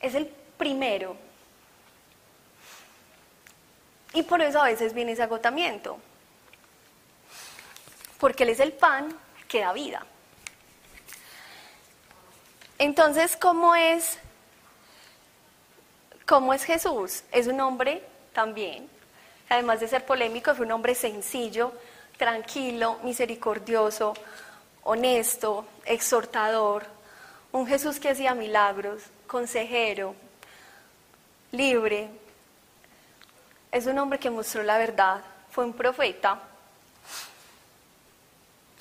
Es 0.01 0.15
el 0.15 0.27
primero. 0.27 1.17
Y 4.13 4.23
por 4.23 4.41
eso 4.43 4.61
a 4.61 4.67
veces 4.67 4.95
viene 4.95 5.13
ese 5.13 5.23
agotamiento. 5.23 5.99
Porque 8.19 8.45
Él 8.45 8.51
es 8.51 8.61
el 8.61 8.73
pan 8.73 9.13
que 9.49 9.61
da 9.61 9.73
vida. 9.73 10.07
Entonces, 12.83 13.37
¿cómo 13.37 13.77
es, 13.77 14.19
cómo 16.27 16.53
es 16.53 16.65
Jesús? 16.65 17.23
Es 17.31 17.47
un 17.47 17.61
hombre 17.61 18.03
también, 18.33 18.89
además 19.49 19.79
de 19.79 19.87
ser 19.87 20.05
polémico, 20.05 20.51
es 20.51 20.59
un 20.59 20.73
hombre 20.73 20.97
sencillo, 20.97 21.75
tranquilo, 22.17 22.99
misericordioso, 23.05 24.15
honesto, 24.83 25.65
exhortador, 25.85 26.85
un 27.53 27.69
Jesús 27.69 28.01
que 28.01 28.09
hacía 28.09 28.35
milagros, 28.35 29.05
consejero, 29.29 30.17
libre. 31.53 32.09
Es 33.71 33.87
un 33.87 33.97
hombre 33.97 34.19
que 34.19 34.29
mostró 34.29 34.65
la 34.65 34.79
verdad, 34.79 35.21
fue 35.53 35.65
un 35.65 35.73
profeta. 35.73 36.37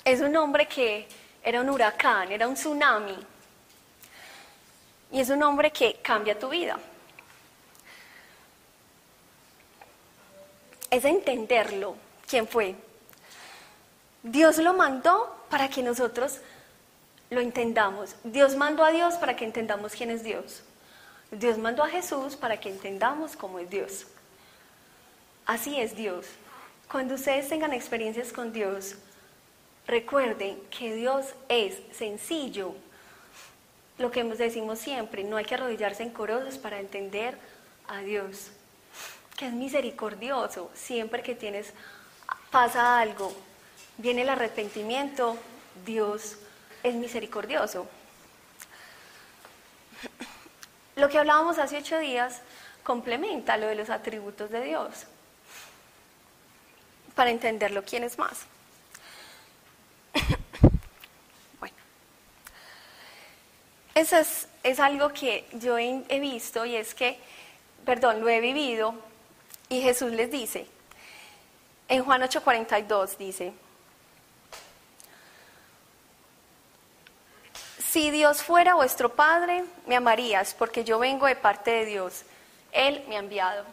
Es 0.04 0.20
un 0.20 0.34
hombre 0.34 0.66
que 0.66 1.06
era 1.44 1.60
un 1.60 1.70
huracán, 1.70 2.32
era 2.32 2.48
un 2.48 2.54
tsunami. 2.54 3.31
Y 5.12 5.20
es 5.20 5.28
un 5.28 5.42
hombre 5.42 5.70
que 5.70 5.94
cambia 6.02 6.38
tu 6.38 6.48
vida. 6.48 6.78
Es 10.90 11.04
entenderlo, 11.04 11.96
quién 12.26 12.48
fue. 12.48 12.74
Dios 14.22 14.58
lo 14.58 14.72
mandó 14.74 15.36
para 15.50 15.68
que 15.68 15.82
nosotros 15.82 16.40
lo 17.30 17.40
entendamos. 17.40 18.16
Dios 18.24 18.56
mandó 18.56 18.84
a 18.84 18.90
Dios 18.90 19.14
para 19.14 19.36
que 19.36 19.44
entendamos 19.44 19.92
quién 19.92 20.10
es 20.10 20.22
Dios. 20.22 20.62
Dios 21.30 21.56
mandó 21.58 21.82
a 21.82 21.88
Jesús 21.88 22.36
para 22.36 22.58
que 22.58 22.68
entendamos 22.68 23.36
cómo 23.36 23.58
es 23.58 23.68
Dios. 23.70 24.06
Así 25.46 25.80
es 25.80 25.96
Dios. 25.96 26.26
Cuando 26.90 27.14
ustedes 27.14 27.48
tengan 27.48 27.72
experiencias 27.72 28.32
con 28.32 28.52
Dios, 28.52 28.96
recuerden 29.86 30.60
que 30.70 30.94
Dios 30.94 31.26
es 31.48 31.78
sencillo. 31.96 32.74
Lo 33.98 34.10
que 34.10 34.24
decimos 34.24 34.78
siempre, 34.78 35.24
no 35.24 35.36
hay 35.36 35.44
que 35.44 35.54
arrodillarse 35.54 36.02
en 36.02 36.10
corosos 36.10 36.58
para 36.58 36.80
entender 36.80 37.36
a 37.88 38.00
Dios. 38.00 38.50
Que 39.36 39.46
es 39.46 39.52
misericordioso. 39.52 40.70
Siempre 40.74 41.22
que 41.22 41.34
tienes, 41.34 41.72
pasa 42.50 42.98
algo, 42.98 43.32
viene 43.98 44.22
el 44.22 44.28
arrepentimiento, 44.28 45.36
Dios 45.84 46.36
es 46.82 46.94
misericordioso. 46.94 47.86
Lo 50.96 51.08
que 51.08 51.18
hablábamos 51.18 51.58
hace 51.58 51.78
ocho 51.78 51.98
días 51.98 52.40
complementa 52.82 53.56
lo 53.56 53.66
de 53.66 53.76
los 53.76 53.90
atributos 53.90 54.50
de 54.50 54.62
Dios 54.62 55.06
para 57.14 57.30
entenderlo 57.30 57.82
quién 57.84 58.04
es 58.04 58.18
más. 58.18 58.46
Eso 63.94 64.16
es, 64.62 64.80
algo 64.80 65.10
que 65.12 65.46
yo 65.52 65.78
he, 65.78 66.02
he 66.08 66.20
visto 66.20 66.64
y 66.64 66.76
es 66.76 66.94
que, 66.94 67.18
perdón, 67.84 68.20
lo 68.20 68.28
he 68.28 68.40
vivido 68.40 68.94
y 69.68 69.82
Jesús 69.82 70.12
les 70.12 70.30
dice, 70.30 70.66
en 71.88 72.04
Juan 72.04 72.22
8:42 72.22 73.16
dice, 73.18 73.52
Si 77.92 78.10
Dios 78.10 78.42
fuera 78.42 78.74
vuestro 78.74 79.10
Padre, 79.10 79.64
me 79.86 79.96
amarías, 79.96 80.54
porque 80.54 80.82
yo 80.82 80.98
vengo 80.98 81.26
de 81.26 81.36
parte 81.36 81.70
de 81.70 81.84
Dios. 81.84 82.22
Él 82.72 83.04
me 83.06 83.16
ha 83.16 83.18
enviado. 83.18 83.66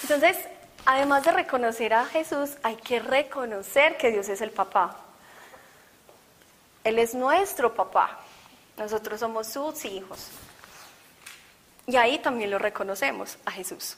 Entonces, 0.00 0.38
además 0.86 1.26
de 1.26 1.32
reconocer 1.32 1.92
a 1.92 2.06
Jesús, 2.06 2.56
hay 2.62 2.76
que 2.76 3.00
reconocer 3.00 3.98
que 3.98 4.10
Dios 4.10 4.30
es 4.30 4.40
el 4.40 4.50
papá. 4.50 4.96
Él 6.84 6.98
es 6.98 7.14
nuestro 7.14 7.74
papá. 7.74 8.18
Nosotros 8.78 9.20
somos 9.20 9.48
sus 9.48 9.84
hijos. 9.84 10.28
Y 11.86 11.96
ahí 11.96 12.18
también 12.18 12.50
lo 12.50 12.58
reconocemos 12.58 13.38
a 13.44 13.50
Jesús. 13.50 13.96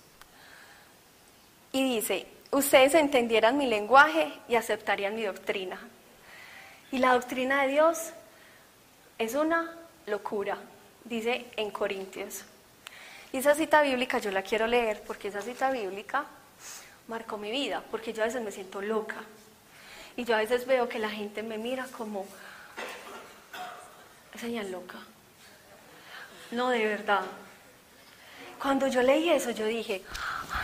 Y 1.72 1.96
dice, 1.96 2.26
ustedes 2.50 2.94
entendieran 2.94 3.58
mi 3.58 3.66
lenguaje 3.66 4.32
y 4.48 4.54
aceptarían 4.54 5.14
mi 5.14 5.24
doctrina. 5.24 5.78
Y 6.92 6.98
la 6.98 7.12
doctrina 7.12 7.62
de 7.62 7.68
Dios 7.68 8.12
es 9.18 9.34
una 9.34 9.76
locura, 10.06 10.58
dice 11.04 11.46
en 11.56 11.70
Corintios. 11.70 12.44
Y 13.32 13.38
esa 13.38 13.54
cita 13.54 13.82
bíblica 13.82 14.18
yo 14.18 14.30
la 14.30 14.42
quiero 14.42 14.66
leer 14.66 15.02
porque 15.06 15.28
esa 15.28 15.42
cita 15.42 15.70
bíblica 15.70 16.24
marcó 17.06 17.38
mi 17.38 17.50
vida, 17.50 17.82
porque 17.90 18.12
yo 18.12 18.22
a 18.22 18.26
veces 18.26 18.42
me 18.42 18.50
siento 18.50 18.80
loca. 18.80 19.16
Y 20.16 20.24
yo 20.24 20.34
a 20.34 20.38
veces 20.38 20.66
veo 20.66 20.88
que 20.88 20.98
la 20.98 21.10
gente 21.10 21.42
me 21.42 21.58
mira 21.58 21.86
como, 21.96 22.26
señal 24.38 24.70
loca. 24.70 24.98
No, 26.50 26.70
de 26.70 26.84
verdad. 26.86 27.22
Cuando 28.60 28.86
yo 28.88 29.02
leí 29.02 29.30
eso, 29.30 29.50
yo 29.50 29.66
dije, 29.66 30.02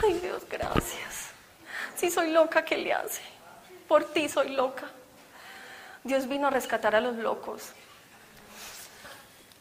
ay 0.02 0.18
Dios, 0.20 0.42
gracias. 0.48 1.30
Si 1.96 2.10
soy 2.10 2.30
loca, 2.30 2.64
¿qué 2.64 2.76
le 2.76 2.92
hace? 2.92 3.22
Por 3.88 4.12
ti 4.12 4.28
soy 4.28 4.50
loca. 4.50 4.90
Dios 6.04 6.28
vino 6.28 6.48
a 6.48 6.50
rescatar 6.50 6.94
a 6.94 7.00
los 7.00 7.16
locos. 7.16 7.70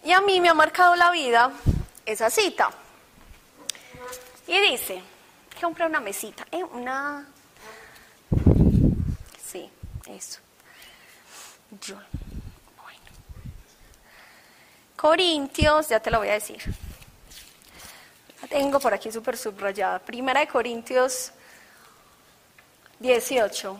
Y 0.03 0.11
a 0.11 0.21
mí 0.21 0.39
me 0.39 0.49
ha 0.49 0.53
marcado 0.53 0.95
la 0.95 1.11
vida 1.11 1.51
esa 2.05 2.29
cita. 2.29 2.69
Y 4.47 4.59
dice, 4.71 5.01
compré 5.59 5.85
una 5.85 5.99
mesita, 5.99 6.45
¿eh? 6.51 6.63
una... 6.63 7.25
Sí, 9.43 9.69
eso. 10.07 10.39
Yo. 11.81 11.97
Corintios, 14.95 15.89
ya 15.89 15.99
te 15.99 16.09
lo 16.09 16.19
voy 16.19 16.29
a 16.29 16.33
decir. 16.33 16.61
La 18.41 18.47
tengo 18.47 18.79
por 18.79 18.93
aquí 18.93 19.11
súper 19.11 19.37
subrayada. 19.37 19.99
Primera 19.99 20.39
de 20.39 20.47
Corintios 20.47 21.31
18. 22.99 23.77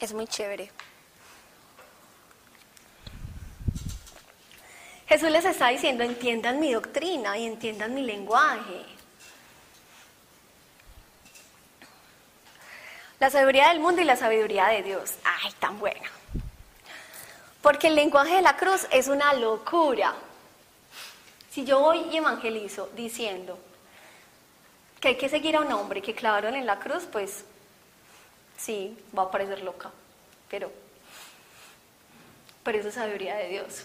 Es 0.00 0.12
muy 0.12 0.26
chévere. 0.26 0.70
Jesús 5.08 5.30
les 5.30 5.44
está 5.44 5.68
diciendo, 5.68 6.02
entiendan 6.02 6.58
mi 6.58 6.72
doctrina 6.72 7.38
y 7.38 7.46
entiendan 7.46 7.94
mi 7.94 8.02
lenguaje. 8.02 8.84
La 13.20 13.30
sabiduría 13.30 13.68
del 13.68 13.80
mundo 13.80 14.02
y 14.02 14.04
la 14.04 14.16
sabiduría 14.16 14.66
de 14.66 14.82
Dios. 14.82 15.14
Ay, 15.24 15.52
tan 15.60 15.78
buena. 15.78 16.15
Porque 17.66 17.88
el 17.88 17.96
lenguaje 17.96 18.36
de 18.36 18.42
la 18.42 18.56
cruz 18.56 18.86
es 18.92 19.08
una 19.08 19.34
locura. 19.34 20.14
Si 21.50 21.64
yo 21.64 21.80
voy 21.80 21.98
y 22.12 22.16
evangelizo 22.16 22.90
diciendo 22.94 23.58
que 25.00 25.08
hay 25.08 25.16
que 25.16 25.28
seguir 25.28 25.56
a 25.56 25.62
un 25.62 25.72
hombre 25.72 26.00
que 26.00 26.14
clavaron 26.14 26.54
en 26.54 26.64
la 26.64 26.78
cruz, 26.78 27.08
pues 27.10 27.44
sí, 28.56 28.96
va 29.18 29.24
a 29.24 29.30
parecer 29.32 29.62
loca. 29.62 29.90
Pero, 30.48 30.70
pero 32.62 32.78
eso 32.78 32.86
es 32.86 32.94
sabiduría 32.94 33.34
de 33.34 33.48
Dios 33.48 33.84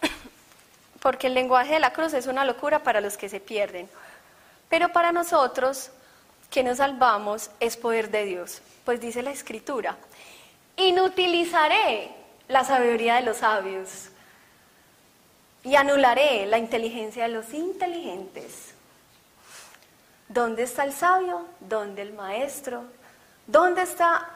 porque 1.02 1.26
el 1.26 1.34
lenguaje 1.34 1.74
de 1.74 1.80
la 1.80 1.92
cruz 1.92 2.14
es 2.14 2.26
una 2.28 2.46
locura 2.46 2.82
para 2.82 3.02
los 3.02 3.18
que 3.18 3.28
se 3.28 3.40
pierden. 3.40 3.90
Pero 4.70 4.90
para 4.90 5.12
nosotros, 5.12 5.90
que 6.50 6.62
nos 6.62 6.78
salvamos, 6.78 7.50
es 7.60 7.76
poder 7.76 8.10
de 8.10 8.24
Dios. 8.24 8.62
Pues 8.86 9.02
dice 9.02 9.22
la 9.22 9.32
Escritura, 9.32 9.98
inutilizaré 10.76 12.14
la 12.48 12.64
sabiduría 12.64 13.16
de 13.16 13.22
los 13.22 13.38
sabios 13.38 14.10
y 15.64 15.74
anularé 15.74 16.46
la 16.46 16.58
inteligencia 16.58 17.24
de 17.24 17.30
los 17.30 17.52
inteligentes. 17.52 18.74
¿Dónde 20.28 20.64
está 20.64 20.84
el 20.84 20.92
sabio? 20.92 21.46
¿Dónde 21.60 22.02
el 22.02 22.12
maestro? 22.12 22.84
¿Dónde 23.46 23.82
está, 23.82 24.28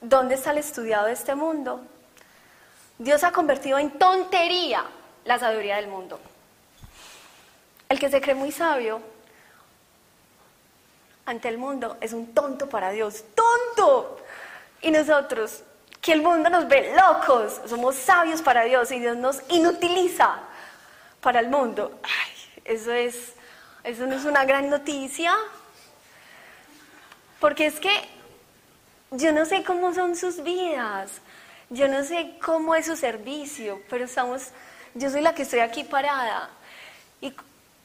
dónde 0.00 0.34
está 0.34 0.50
el 0.50 0.58
estudiado 0.58 1.06
de 1.06 1.12
este 1.12 1.34
mundo? 1.34 1.80
Dios 2.98 3.24
ha 3.24 3.32
convertido 3.32 3.78
en 3.78 3.90
tontería 3.98 4.84
la 5.24 5.38
sabiduría 5.38 5.76
del 5.76 5.88
mundo. 5.88 6.20
El 7.88 7.98
que 7.98 8.10
se 8.10 8.20
cree 8.20 8.34
muy 8.34 8.52
sabio 8.52 9.00
ante 11.26 11.48
el 11.48 11.58
mundo 11.58 11.96
es 12.00 12.12
un 12.12 12.34
tonto 12.34 12.68
para 12.68 12.90
Dios. 12.90 13.24
¡Tonto! 13.34 14.18
Y 14.82 14.90
nosotros, 14.90 15.62
que 16.00 16.12
el 16.12 16.22
mundo 16.22 16.48
nos 16.48 16.66
ve 16.68 16.94
locos, 16.96 17.60
somos 17.66 17.96
sabios 17.96 18.40
para 18.40 18.64
Dios 18.64 18.90
y 18.92 19.00
Dios 19.00 19.16
nos 19.16 19.42
inutiliza 19.48 20.38
para 21.20 21.40
el 21.40 21.48
mundo. 21.48 22.00
Ay, 22.02 22.62
eso, 22.64 22.92
es, 22.92 23.34
eso 23.84 24.06
no 24.06 24.14
es 24.14 24.24
una 24.24 24.44
gran 24.44 24.70
noticia, 24.70 25.34
porque 27.38 27.66
es 27.66 27.78
que 27.78 27.90
yo 29.10 29.32
no 29.32 29.44
sé 29.44 29.62
cómo 29.64 29.92
son 29.92 30.16
sus 30.16 30.42
vidas, 30.42 31.20
yo 31.68 31.88
no 31.88 32.02
sé 32.02 32.38
cómo 32.44 32.74
es 32.74 32.86
su 32.86 32.96
servicio, 32.96 33.82
pero 33.90 34.06
estamos, 34.06 34.48
yo 34.94 35.10
soy 35.10 35.20
la 35.20 35.34
que 35.34 35.42
estoy 35.42 35.60
aquí 35.60 35.84
parada. 35.84 36.48
Y, 37.20 37.34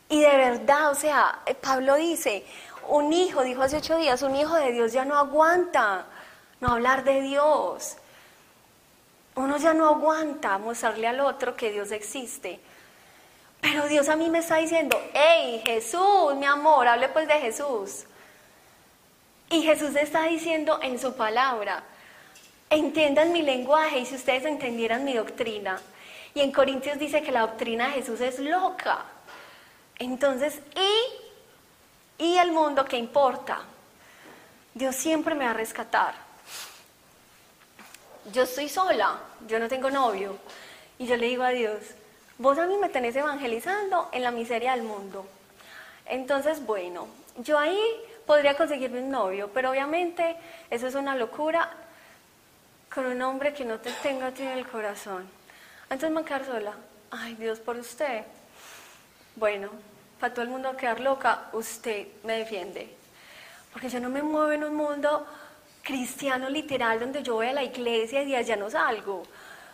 y 0.07 0.21
de 0.21 0.37
verdad, 0.37 0.91
o 0.91 0.95
sea, 0.95 1.39
Pablo 1.61 1.95
dice, 1.95 2.45
un 2.87 3.11
hijo, 3.11 3.43
dijo 3.43 3.61
hace 3.61 3.77
ocho 3.77 3.97
días, 3.97 4.21
un 4.21 4.35
hijo 4.35 4.55
de 4.55 4.71
Dios 4.71 4.93
ya 4.93 5.03
no 5.03 5.17
aguanta 5.17 6.05
no 6.61 6.69
hablar 6.69 7.03
de 7.03 7.21
Dios. 7.21 7.97
Uno 9.35 9.57
ya 9.57 9.73
no 9.73 9.89
aguanta 9.89 10.57
mostrarle 10.57 11.07
al 11.07 11.19
otro 11.19 11.55
que 11.55 11.71
Dios 11.71 11.91
existe. 11.91 12.59
Pero 13.61 13.87
Dios 13.87 14.09
a 14.09 14.15
mí 14.15 14.29
me 14.29 14.39
está 14.39 14.57
diciendo, 14.57 14.97
hey 15.13 15.61
Jesús, 15.65 16.35
mi 16.35 16.45
amor, 16.45 16.87
hable 16.87 17.09
pues 17.09 17.27
de 17.27 17.39
Jesús. 17.39 18.05
Y 19.49 19.61
Jesús 19.63 19.95
está 19.95 20.23
diciendo 20.23 20.79
en 20.81 20.99
su 20.99 21.15
palabra, 21.15 21.83
entiendan 22.69 23.31
mi 23.31 23.41
lenguaje 23.41 23.99
y 23.99 24.05
si 24.05 24.15
ustedes 24.15 24.45
entendieran 24.45 25.03
mi 25.03 25.13
doctrina. 25.13 25.79
Y 26.33 26.41
en 26.41 26.51
Corintios 26.51 26.99
dice 26.99 27.21
que 27.21 27.31
la 27.31 27.41
doctrina 27.41 27.87
de 27.87 27.93
Jesús 27.93 28.21
es 28.21 28.39
loca. 28.39 29.05
Entonces, 29.97 30.59
¿y, 30.75 32.23
y 32.23 32.37
el 32.37 32.51
mundo 32.51 32.85
qué 32.85 32.97
importa? 32.97 33.61
Dios 34.73 34.95
siempre 34.95 35.35
me 35.35 35.45
va 35.45 35.51
a 35.51 35.53
rescatar. 35.53 36.24
Yo 38.31 38.43
estoy 38.43 38.69
sola, 38.69 39.19
yo 39.47 39.59
no 39.59 39.67
tengo 39.67 39.91
novio. 39.91 40.37
Y 40.97 41.07
yo 41.07 41.17
le 41.17 41.27
digo 41.27 41.43
a 41.43 41.49
Dios, 41.49 41.79
vos 42.37 42.57
a 42.57 42.65
mí 42.65 42.77
me 42.77 42.89
tenés 42.89 43.15
evangelizando 43.15 44.09
en 44.11 44.23
la 44.23 44.31
miseria 44.31 44.71
del 44.71 44.83
mundo. 44.83 45.27
Entonces, 46.05 46.65
bueno, 46.65 47.07
yo 47.37 47.59
ahí 47.59 47.79
podría 48.25 48.55
conseguirme 48.55 48.99
un 48.99 49.11
novio, 49.11 49.51
pero 49.53 49.71
obviamente 49.71 50.35
eso 50.69 50.87
es 50.87 50.95
una 50.95 51.15
locura 51.15 51.69
con 52.93 53.05
un 53.05 53.21
hombre 53.21 53.53
que 53.53 53.65
no 53.65 53.79
te 53.79 53.91
tenga 53.91 54.27
a 54.27 54.29
en 54.29 54.57
el 54.57 54.67
corazón. 54.67 55.27
Entonces 55.83 56.11
me 56.11 56.23
quedar 56.23 56.45
sola. 56.45 56.73
Ay, 57.11 57.35
Dios 57.35 57.59
por 57.59 57.77
usted. 57.77 58.23
Bueno, 59.35 59.69
para 60.19 60.33
todo 60.33 60.43
el 60.43 60.49
mundo 60.49 60.75
quedar 60.77 60.99
loca, 60.99 61.49
usted 61.51 62.07
me 62.23 62.39
defiende. 62.39 62.89
Porque 63.73 63.89
yo 63.89 63.99
no 63.99 64.09
me 64.09 64.23
muevo 64.23 64.51
en 64.51 64.63
un 64.63 64.75
mundo 64.75 65.27
cristiano 65.85 66.49
literal 66.49 66.99
donde 66.99 67.21
yo 67.21 67.35
voy 67.35 67.47
a 67.47 67.53
la 67.53 67.63
iglesia 67.63 68.23
y 68.23 68.31
de 68.31 68.37
allá 68.37 68.55
no 68.57 68.69
salgo. 68.69 69.23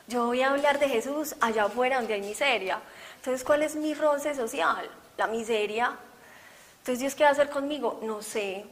Yo 0.08 0.26
voy 0.26 0.42
a 0.42 0.50
hablar 0.50 0.78
de 0.78 0.90
Jesús 0.90 1.34
allá 1.40 1.64
afuera 1.64 1.96
donde 1.98 2.14
hay 2.14 2.22
miseria. 2.22 2.80
Entonces, 3.16 3.44
¿cuál 3.46 3.64
es 3.64 3.76
mi 3.76 3.94
roce 3.94 4.36
social? 4.36 4.90
La 5.18 5.28
miseria. 5.28 5.96
Entonces, 6.80 7.00
¿Dios 7.00 7.16
qué 7.16 7.24
va 7.24 7.30
a 7.30 7.32
hacer 7.32 7.50
conmigo? 7.50 8.02
No 8.04 8.22
sé. 8.22 8.66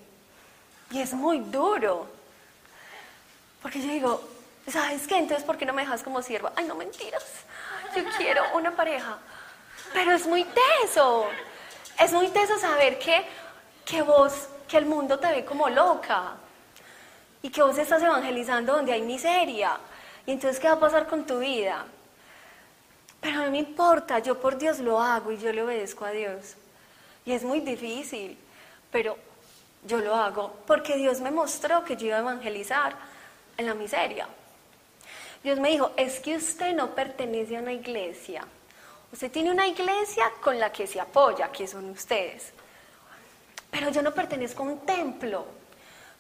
Y 0.92 1.00
es 1.00 1.14
muy 1.14 1.40
duro. 1.40 2.08
Porque 3.62 3.82
yo 3.82 3.88
digo, 3.88 4.22
¿sabes 4.68 5.08
qué? 5.08 5.18
Entonces, 5.18 5.46
¿por 5.46 5.58
qué 5.58 5.66
no 5.66 5.74
me 5.74 5.84
dejas 5.84 6.04
como 6.04 6.22
sierva? 6.22 6.52
Ay, 6.58 6.66
no 6.66 6.76
mentiras. 6.76 7.26
Yo 7.96 8.04
quiero 8.18 8.44
una 8.56 8.76
pareja. 8.76 9.18
Pero 9.94 10.12
es 10.12 10.28
muy 10.28 10.44
teso. 10.44 11.28
Es 11.98 12.12
muy 12.12 12.28
teso 12.30 12.60
saber 12.60 13.00
que, 13.00 13.26
que 13.86 14.02
vos, 14.02 14.50
que 14.68 14.78
el 14.78 14.86
mundo 14.86 15.20
te 15.20 15.28
ve 15.32 15.46
como 15.46 15.70
loca. 15.70 16.34
Y 17.42 17.50
que 17.50 17.62
vos 17.62 17.78
estás 17.78 18.02
evangelizando 18.02 18.74
donde 18.74 18.94
hay 18.94 19.02
miseria. 19.02 19.78
Y 20.26 20.32
entonces, 20.32 20.60
¿qué 20.60 20.68
va 20.68 20.76
a 20.76 20.80
pasar 20.80 21.08
con 21.08 21.26
tu 21.26 21.40
vida? 21.40 21.86
Pero 23.22 23.44
no 23.44 23.52
me 23.52 23.60
importa, 23.60 24.20
yo 24.20 24.40
por 24.40 24.58
Dios 24.58 24.80
lo 24.80 25.00
hago 25.00 25.32
y 25.32 25.38
yo 25.38 25.52
le 25.52 25.64
obedezco 25.64 26.06
a 26.06 26.12
Dios. 26.12 26.56
Y 27.26 27.34
es 27.34 27.44
muy 27.44 27.60
difícil, 27.60 28.38
pero 28.92 29.18
yo 29.86 30.00
lo 30.00 30.16
hago 30.16 30.54
porque 30.66 30.96
Dios 30.96 31.20
me 31.22 31.32
mostró 31.32 31.84
que 31.84 31.96
yo 31.96 32.08
iba 32.08 32.18
a 32.18 32.22
evangelizar 32.22 32.96
en 33.58 33.66
la 33.66 33.74
miseria. 33.74 34.28
Dios 35.44 35.60
me 35.60 35.70
dijo, 35.70 35.92
es 35.96 36.20
que 36.20 36.36
usted 36.36 36.76
no 36.76 36.94
pertenece 36.94 37.58
a 37.58 37.62
una 37.62 37.74
iglesia. 37.74 38.46
Usted 39.12 39.32
tiene 39.32 39.52
una 39.52 39.68
iglesia 39.68 40.32
con 40.42 40.60
la 40.60 40.72
que 40.72 40.86
se 40.86 41.00
apoya, 41.00 41.52
que 41.52 41.68
son 41.68 41.90
ustedes. 41.90 42.52
Pero 43.72 43.90
yo 43.90 44.02
no 44.02 44.14
pertenezco 44.14 44.64
a 44.64 44.68
un 44.68 44.80
templo. 44.86 45.46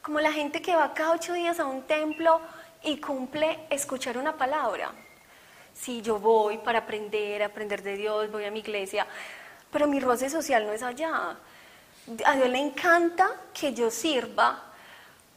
Como 0.09 0.21
la 0.21 0.33
gente 0.33 0.59
que 0.59 0.75
va 0.75 0.91
cada 0.95 1.11
ocho 1.11 1.33
días 1.33 1.59
a 1.59 1.67
un 1.67 1.83
templo 1.83 2.41
y 2.81 2.97
cumple 2.97 3.59
escuchar 3.69 4.17
una 4.17 4.35
palabra. 4.35 4.91
Si 5.71 6.01
yo 6.01 6.17
voy 6.17 6.57
para 6.57 6.79
aprender, 6.79 7.43
aprender 7.43 7.83
de 7.83 7.95
Dios, 7.95 8.31
voy 8.31 8.43
a 8.45 8.49
mi 8.49 8.57
iglesia, 8.57 9.05
pero 9.71 9.85
mi 9.85 9.99
roce 9.99 10.31
social 10.31 10.65
no 10.65 10.73
es 10.73 10.81
allá. 10.81 11.37
A 12.25 12.35
Dios 12.35 12.49
le 12.49 12.57
encanta 12.57 13.29
que 13.53 13.75
yo 13.75 13.91
sirva, 13.91 14.59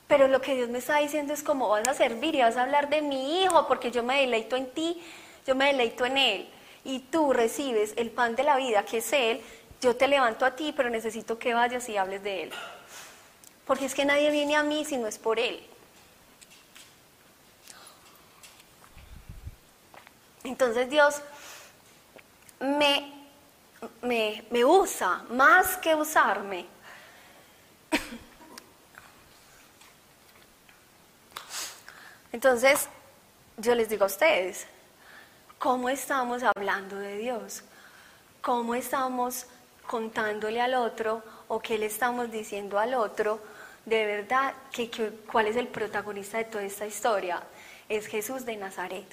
pero 0.08 0.26
lo 0.26 0.40
que 0.40 0.54
Dios 0.54 0.70
me 0.70 0.78
está 0.78 0.96
diciendo 0.96 1.34
es 1.34 1.42
cómo 1.42 1.68
vas 1.68 1.86
a 1.86 1.92
servir 1.92 2.34
y 2.34 2.40
vas 2.40 2.56
a 2.56 2.62
hablar 2.62 2.88
de 2.88 3.02
mi 3.02 3.42
hijo, 3.42 3.68
porque 3.68 3.90
yo 3.90 4.02
me 4.02 4.22
deleito 4.22 4.56
en 4.56 4.70
ti, 4.70 5.02
yo 5.46 5.54
me 5.54 5.66
deleito 5.66 6.06
en 6.06 6.16
él, 6.16 6.48
y 6.82 7.00
tú 7.00 7.34
recibes 7.34 7.92
el 7.98 8.10
pan 8.10 8.36
de 8.36 8.44
la 8.44 8.56
vida, 8.56 8.86
que 8.86 8.96
es 8.96 9.12
él, 9.12 9.42
yo 9.82 9.94
te 9.96 10.08
levanto 10.08 10.46
a 10.46 10.56
ti, 10.56 10.72
pero 10.74 10.88
necesito 10.88 11.38
que 11.38 11.52
vayas 11.52 11.86
y 11.90 11.98
hables 11.98 12.22
de 12.22 12.44
él. 12.44 12.52
Porque 13.66 13.86
es 13.86 13.94
que 13.94 14.04
nadie 14.04 14.30
viene 14.30 14.56
a 14.56 14.62
mí 14.62 14.84
si 14.84 14.96
no 14.96 15.06
es 15.06 15.18
por 15.18 15.38
él. 15.38 15.66
Entonces 20.44 20.90
Dios 20.90 21.22
me, 22.60 23.12
me, 24.02 24.64
usa 24.64 25.24
más 25.30 25.76
que 25.76 25.94
usarme. 25.94 26.66
Entonces, 32.32 32.88
yo 33.56 33.74
les 33.74 33.88
digo 33.88 34.04
a 34.04 34.06
ustedes, 34.06 34.66
¿cómo 35.58 35.88
estamos 35.88 36.42
hablando 36.42 36.96
de 36.96 37.18
Dios? 37.18 37.62
¿Cómo 38.40 38.74
estamos 38.74 39.46
contándole 39.86 40.60
al 40.60 40.74
otro 40.74 41.22
o 41.48 41.60
qué 41.60 41.78
le 41.78 41.86
estamos 41.86 42.30
diciendo 42.30 42.78
al 42.78 42.94
otro? 42.94 43.40
De 43.84 44.06
verdad, 44.06 44.54
que, 44.70 44.90
¿cuál 45.30 45.46
es 45.46 45.56
el 45.56 45.66
protagonista 45.68 46.38
de 46.38 46.44
toda 46.44 46.62
esta 46.62 46.86
historia? 46.86 47.42
Es 47.88 48.06
Jesús 48.06 48.44
de 48.44 48.56
Nazaret. 48.56 49.06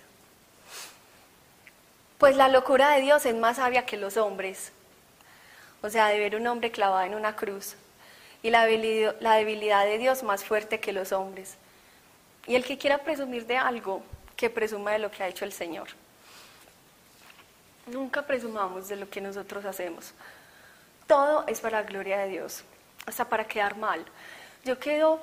Pues 2.19 2.35
la 2.35 2.49
locura 2.49 2.91
de 2.91 3.01
Dios 3.01 3.25
es 3.25 3.35
más 3.35 3.57
sabia 3.57 3.85
que 3.85 3.97
los 3.97 4.17
hombres. 4.17 4.71
O 5.81 5.89
sea, 5.89 6.07
de 6.07 6.19
ver 6.19 6.35
un 6.35 6.45
hombre 6.47 6.69
clavado 6.69 7.05
en 7.05 7.15
una 7.15 7.35
cruz. 7.35 7.75
Y 8.43 8.51
la 8.51 8.65
debilidad, 8.65 9.85
de 9.85 9.97
Dios 9.97 10.23
más 10.23 10.43
fuerte 10.43 10.79
que 10.79 10.93
los 10.93 11.11
hombres. 11.11 11.55
Y 12.45 12.55
el 12.55 12.63
que 12.63 12.77
quiera 12.77 12.99
presumir 12.99 13.45
de 13.45 13.57
algo, 13.57 14.03
que 14.35 14.49
presuma 14.49 14.91
de 14.91 14.99
lo 14.99 15.11
que 15.11 15.23
ha 15.23 15.27
hecho 15.27 15.45
el 15.45 15.51
Señor. 15.51 15.87
Nunca 17.87 18.25
presumamos 18.25 18.87
de 18.87 18.97
lo 18.97 19.09
que 19.09 19.19
nosotros 19.19 19.65
hacemos. 19.65 20.13
Todo 21.07 21.45
es 21.47 21.59
para 21.59 21.81
la 21.81 21.87
gloria 21.87 22.19
de 22.19 22.29
Dios, 22.29 22.63
hasta 23.05 23.25
para 23.27 23.47
quedar 23.47 23.75
mal. 23.77 24.05
Yo 24.65 24.77
quedo, 24.79 25.19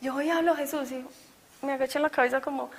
yo 0.00 0.14
voy 0.14 0.30
a 0.30 0.38
hablar 0.38 0.54
a 0.54 0.58
Jesús 0.58 0.90
y 0.90 1.04
me 1.64 1.72
agacho 1.72 1.98
en 1.98 2.02
la 2.02 2.10
cabeza 2.10 2.40
como, 2.40 2.70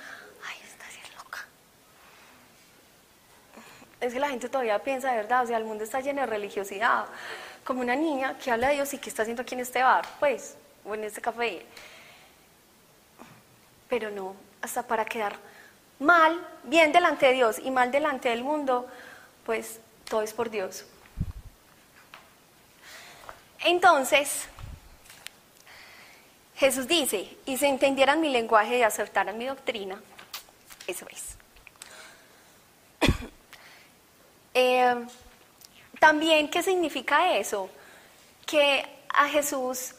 es 4.04 4.12
que 4.12 4.20
la 4.20 4.28
gente 4.28 4.48
todavía 4.48 4.78
piensa 4.78 5.10
de 5.10 5.16
verdad, 5.16 5.44
o 5.44 5.46
sea, 5.46 5.56
el 5.56 5.64
mundo 5.64 5.84
está 5.84 6.00
lleno 6.00 6.20
de 6.20 6.26
religiosidad, 6.26 7.06
como 7.64 7.80
una 7.80 7.96
niña 7.96 8.36
que 8.38 8.50
habla 8.50 8.68
de 8.68 8.74
Dios 8.74 8.92
y 8.94 8.98
que 8.98 9.08
está 9.08 9.22
haciendo 9.22 9.42
aquí 9.42 9.54
en 9.54 9.60
este 9.60 9.82
bar, 9.82 10.06
pues, 10.20 10.56
o 10.84 10.94
en 10.94 11.04
este 11.04 11.20
café. 11.20 11.64
Pero 13.88 14.10
no, 14.10 14.36
hasta 14.60 14.82
para 14.86 15.04
quedar 15.04 15.36
mal, 15.98 16.38
bien 16.64 16.92
delante 16.92 17.26
de 17.26 17.32
Dios 17.32 17.58
y 17.58 17.70
mal 17.70 17.90
delante 17.90 18.28
del 18.28 18.44
mundo, 18.44 18.86
pues 19.46 19.80
todo 20.08 20.22
es 20.22 20.34
por 20.34 20.50
Dios. 20.50 20.84
Entonces, 23.60 24.48
Jesús 26.56 26.86
dice, 26.86 27.36
y 27.46 27.56
se 27.56 27.66
entendieran 27.66 28.20
mi 28.20 28.30
lenguaje 28.30 28.78
y 28.78 28.82
aceptaran 28.82 29.36
mi 29.36 29.46
doctrina, 29.46 30.00
eso 30.86 31.06
es. 31.10 31.36
Eh, 34.56 34.94
también, 35.98 36.48
¿qué 36.48 36.62
significa 36.62 37.36
eso? 37.36 37.68
Que 38.46 38.86
a 39.08 39.28
Jesús, 39.28 39.96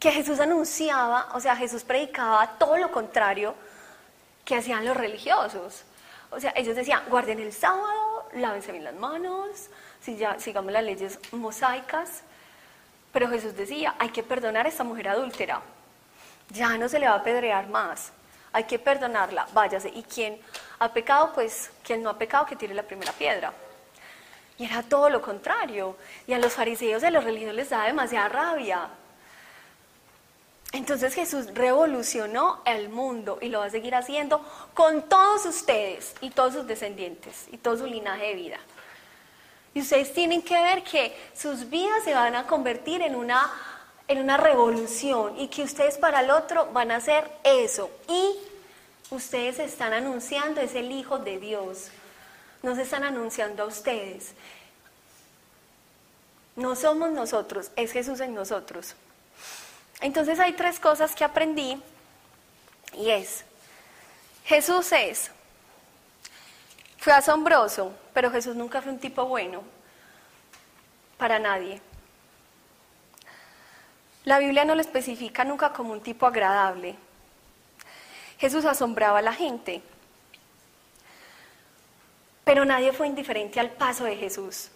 que 0.00 0.10
Jesús 0.10 0.40
anunciaba, 0.40 1.28
o 1.34 1.40
sea, 1.40 1.54
Jesús 1.54 1.84
predicaba 1.84 2.58
todo 2.58 2.76
lo 2.78 2.90
contrario 2.90 3.54
que 4.44 4.56
hacían 4.56 4.84
los 4.84 4.96
religiosos. 4.96 5.84
O 6.30 6.40
sea, 6.40 6.52
ellos 6.56 6.74
decían, 6.74 7.02
guarden 7.08 7.38
el 7.38 7.52
sábado, 7.52 8.28
lávense 8.32 8.72
bien 8.72 8.82
las 8.82 8.94
manos, 8.94 9.68
sigamos 10.38 10.72
las 10.72 10.82
leyes 10.82 11.20
mosaicas. 11.30 12.22
Pero 13.14 13.28
Jesús 13.28 13.56
decía, 13.56 13.94
hay 14.00 14.08
que 14.08 14.24
perdonar 14.24 14.66
a 14.66 14.68
esta 14.68 14.82
mujer 14.82 15.08
adúltera. 15.08 15.62
Ya 16.50 16.76
no 16.76 16.88
se 16.88 16.98
le 16.98 17.06
va 17.06 17.14
a 17.14 17.18
apedrear 17.18 17.68
más. 17.68 18.10
Hay 18.52 18.64
que 18.64 18.76
perdonarla, 18.78 19.46
váyase. 19.54 19.88
Y 19.88 20.02
quien 20.02 20.40
ha 20.80 20.92
pecado, 20.92 21.30
pues 21.32 21.70
quien 21.84 22.02
no 22.02 22.10
ha 22.10 22.18
pecado, 22.18 22.44
que 22.44 22.56
tire 22.56 22.74
la 22.74 22.82
primera 22.82 23.12
piedra. 23.12 23.52
Y 24.58 24.64
era 24.64 24.82
todo 24.82 25.08
lo 25.10 25.22
contrario. 25.22 25.96
Y 26.26 26.32
a 26.32 26.40
los 26.40 26.54
fariseos 26.54 27.04
y 27.04 27.06
a 27.06 27.10
los 27.12 27.22
religiosos 27.22 27.54
les 27.54 27.70
daba 27.70 27.86
demasiada 27.86 28.28
rabia. 28.28 28.88
Entonces 30.72 31.14
Jesús 31.14 31.54
revolucionó 31.54 32.62
el 32.64 32.88
mundo 32.88 33.38
y 33.40 33.48
lo 33.48 33.60
va 33.60 33.66
a 33.66 33.70
seguir 33.70 33.94
haciendo 33.94 34.44
con 34.74 35.08
todos 35.08 35.46
ustedes 35.46 36.16
y 36.20 36.30
todos 36.30 36.54
sus 36.54 36.66
descendientes 36.66 37.46
y 37.52 37.58
todo 37.58 37.78
su 37.78 37.86
linaje 37.86 38.26
de 38.26 38.34
vida. 38.34 38.58
Y 39.74 39.80
ustedes 39.80 40.12
tienen 40.14 40.40
que 40.40 40.60
ver 40.62 40.84
que 40.84 41.16
sus 41.36 41.68
vidas 41.68 42.04
se 42.04 42.14
van 42.14 42.36
a 42.36 42.46
convertir 42.46 43.02
en 43.02 43.16
una, 43.16 43.52
en 44.06 44.18
una 44.18 44.36
revolución 44.36 45.38
y 45.38 45.48
que 45.48 45.64
ustedes 45.64 45.98
para 45.98 46.20
el 46.20 46.30
otro 46.30 46.70
van 46.72 46.92
a 46.92 46.96
hacer 46.96 47.28
eso. 47.42 47.90
Y 48.08 48.36
ustedes 49.10 49.58
están 49.58 49.92
anunciando 49.92 50.60
es 50.60 50.74
el 50.76 50.92
Hijo 50.92 51.18
de 51.18 51.38
Dios. 51.38 51.88
No 52.62 52.76
se 52.76 52.82
están 52.82 53.02
anunciando 53.02 53.64
a 53.64 53.66
ustedes. 53.66 54.32
No 56.56 56.76
somos 56.76 57.10
nosotros, 57.10 57.72
es 57.74 57.90
Jesús 57.90 58.20
en 58.20 58.32
nosotros. 58.32 58.94
Entonces 60.00 60.38
hay 60.38 60.52
tres 60.52 60.78
cosas 60.78 61.14
que 61.14 61.24
aprendí 61.24 61.82
y 62.96 63.10
es, 63.10 63.44
Jesús 64.44 64.92
es, 64.92 65.30
fue 67.04 67.12
asombroso, 67.12 67.92
pero 68.14 68.30
Jesús 68.30 68.56
nunca 68.56 68.80
fue 68.80 68.90
un 68.90 68.98
tipo 68.98 69.26
bueno 69.26 69.62
para 71.18 71.38
nadie. 71.38 71.82
La 74.24 74.38
Biblia 74.38 74.64
no 74.64 74.74
lo 74.74 74.80
especifica 74.80 75.44
nunca 75.44 75.74
como 75.74 75.92
un 75.92 76.00
tipo 76.00 76.24
agradable. 76.24 76.96
Jesús 78.38 78.64
asombraba 78.64 79.18
a 79.18 79.22
la 79.22 79.34
gente, 79.34 79.82
pero 82.42 82.64
nadie 82.64 82.94
fue 82.94 83.06
indiferente 83.06 83.60
al 83.60 83.72
paso 83.72 84.04
de 84.04 84.16
Jesús. 84.16 84.70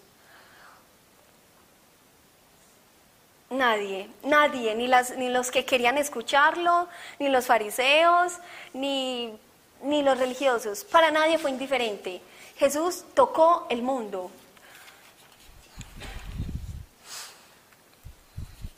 Nadie, 3.49 4.11
nadie, 4.23 4.75
ni, 4.75 4.87
ni 5.17 5.31
los 5.31 5.51
que 5.51 5.65
querían 5.65 5.97
escucharlo, 5.97 6.89
ni 7.19 7.31
los 7.31 7.47
fariseos, 7.47 8.35
ni, 8.75 9.35
ni 9.83 10.03
los 10.03 10.19
religiosos. 10.19 10.85
Para 10.85 11.11
nadie 11.11 11.39
fue 11.39 11.51
indiferente. 11.51 12.21
Jesús 12.57 13.05
tocó 13.15 13.67
el 13.71 13.83
mundo. 13.83 14.31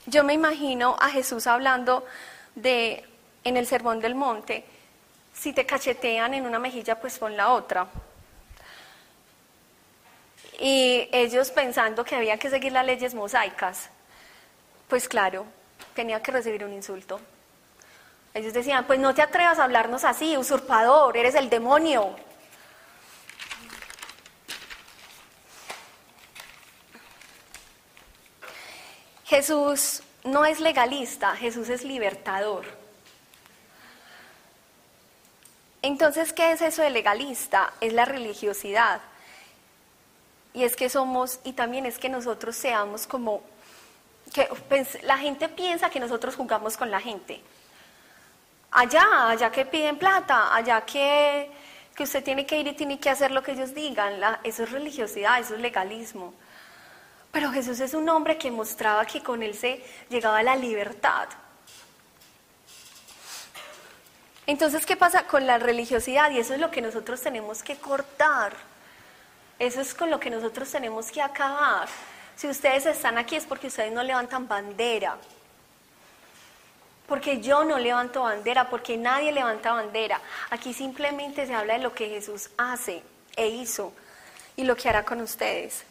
Yo 0.06 0.24
me 0.24 0.34
imagino 0.34 0.96
a 0.98 1.08
Jesús 1.08 1.46
hablando 1.46 2.04
de 2.54 3.04
en 3.44 3.56
el 3.56 3.66
sermón 3.66 4.00
del 4.00 4.14
monte, 4.14 4.64
si 5.32 5.52
te 5.52 5.64
cachetean 5.64 6.34
en 6.34 6.46
una 6.46 6.58
mejilla, 6.58 7.00
pues 7.00 7.18
pon 7.18 7.36
la 7.36 7.52
otra. 7.52 7.86
Y 10.58 11.08
ellos 11.12 11.50
pensando 11.50 12.04
que 12.04 12.16
había 12.16 12.36
que 12.36 12.50
seguir 12.50 12.72
las 12.72 12.84
leyes 12.84 13.14
mosaicas. 13.14 13.88
Pues 14.88 15.08
claro, 15.08 15.46
tenía 15.94 16.22
que 16.22 16.32
recibir 16.32 16.64
un 16.64 16.74
insulto. 16.74 17.20
Ellos 18.32 18.52
decían, 18.52 18.86
pues 18.86 19.00
no 19.00 19.14
te 19.14 19.22
atrevas 19.22 19.58
a 19.58 19.64
hablarnos 19.64 20.04
así, 20.04 20.36
usurpador, 20.36 21.16
eres 21.16 21.34
el 21.34 21.50
demonio. 21.50 22.14
Jesús 29.24 30.02
no 30.24 30.44
es 30.44 30.60
legalista, 30.60 31.36
Jesús 31.36 31.68
es 31.68 31.84
libertador. 31.84 32.64
Entonces, 35.82 36.32
¿qué 36.32 36.52
es 36.52 36.60
eso 36.60 36.82
de 36.82 36.90
legalista? 36.90 37.72
Es 37.80 37.92
la 37.92 38.04
religiosidad. 38.04 39.00
Y 40.52 40.64
es 40.64 40.76
que 40.76 40.88
somos, 40.88 41.40
y 41.44 41.52
también 41.52 41.86
es 41.86 41.98
que 41.98 42.08
nosotros 42.08 42.56
seamos 42.56 43.06
como 43.06 43.42
que 44.34 44.48
la 45.02 45.16
gente 45.18 45.48
piensa 45.48 45.90
que 45.90 46.00
nosotros 46.00 46.36
jugamos 46.36 46.76
con 46.76 46.90
la 46.90 47.00
gente. 47.00 47.40
Allá, 48.72 49.30
allá 49.30 49.50
que 49.50 49.64
piden 49.64 49.98
plata, 49.98 50.54
allá 50.54 50.82
que, 50.82 51.50
que 51.94 52.04
usted 52.04 52.22
tiene 52.22 52.46
que 52.46 52.58
ir 52.58 52.68
y 52.68 52.72
tiene 52.72 53.00
que 53.00 53.10
hacer 53.10 53.32
lo 53.32 53.42
que 53.42 53.52
ellos 53.52 53.74
digan, 53.74 54.20
eso 54.44 54.62
es 54.62 54.70
religiosidad, 54.70 55.40
eso 55.40 55.54
es 55.54 55.60
legalismo. 55.60 56.32
Pero 57.32 57.50
Jesús 57.50 57.80
es 57.80 57.94
un 57.94 58.08
hombre 58.08 58.38
que 58.38 58.50
mostraba 58.50 59.04
que 59.04 59.22
con 59.22 59.42
él 59.42 59.54
se 59.54 59.84
llegaba 60.08 60.38
a 60.38 60.42
la 60.42 60.56
libertad. 60.56 61.28
Entonces, 64.46 64.84
¿qué 64.84 64.96
pasa 64.96 65.24
con 65.24 65.46
la 65.46 65.58
religiosidad? 65.58 66.30
Y 66.30 66.38
eso 66.38 66.54
es 66.54 66.60
lo 66.60 66.70
que 66.70 66.82
nosotros 66.82 67.20
tenemos 67.20 67.62
que 67.62 67.76
cortar. 67.76 68.52
Eso 69.58 69.80
es 69.80 69.94
con 69.94 70.10
lo 70.10 70.18
que 70.18 70.30
nosotros 70.30 70.70
tenemos 70.70 71.12
que 71.12 71.22
acabar. 71.22 71.88
Si 72.34 72.48
ustedes 72.48 72.86
están 72.86 73.18
aquí 73.18 73.36
es 73.36 73.44
porque 73.44 73.66
ustedes 73.66 73.92
no 73.92 74.02
levantan 74.02 74.48
bandera. 74.48 75.18
Porque 77.10 77.40
yo 77.40 77.64
no 77.64 77.76
levanto 77.76 78.22
bandera, 78.22 78.70
porque 78.70 78.96
nadie 78.96 79.32
levanta 79.32 79.72
bandera. 79.72 80.20
Aquí 80.48 80.72
simplemente 80.72 81.44
se 81.44 81.52
habla 81.52 81.74
de 81.74 81.80
lo 81.80 81.92
que 81.92 82.08
Jesús 82.08 82.50
hace 82.56 83.02
e 83.34 83.48
hizo 83.48 83.92
y 84.54 84.62
lo 84.62 84.76
que 84.76 84.88
hará 84.88 85.04
con 85.04 85.20
ustedes. 85.20 85.82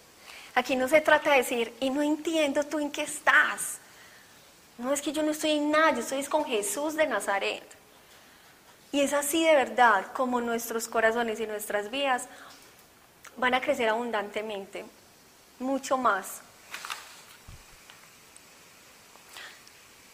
Aquí 0.55 0.77
no 0.77 0.87
se 0.87 1.01
trata 1.01 1.31
de 1.31 1.39
decir, 1.39 1.75
y 1.81 1.89
no 1.89 2.01
entiendo 2.01 2.63
tú 2.63 2.79
en 2.79 2.89
qué 2.89 3.01
estás. 3.01 3.79
No 4.77 4.93
es 4.93 5.01
que 5.01 5.11
yo 5.11 5.21
no 5.21 5.31
estoy 5.31 5.51
en 5.51 5.71
nada, 5.71 5.91
yo 5.91 5.99
estoy 5.99 6.23
con 6.23 6.45
Jesús 6.45 6.95
de 6.95 7.05
Nazaret. 7.05 7.63
Y 8.93 9.01
es 9.01 9.11
así 9.11 9.43
de 9.43 9.55
verdad 9.55 10.05
como 10.13 10.39
nuestros 10.39 10.87
corazones 10.87 11.41
y 11.41 11.47
nuestras 11.47 11.91
vidas 11.91 12.29
van 13.35 13.55
a 13.55 13.59
crecer 13.61 13.89
abundantemente 13.89 14.85
mucho 15.59 15.97
más. 15.97 16.39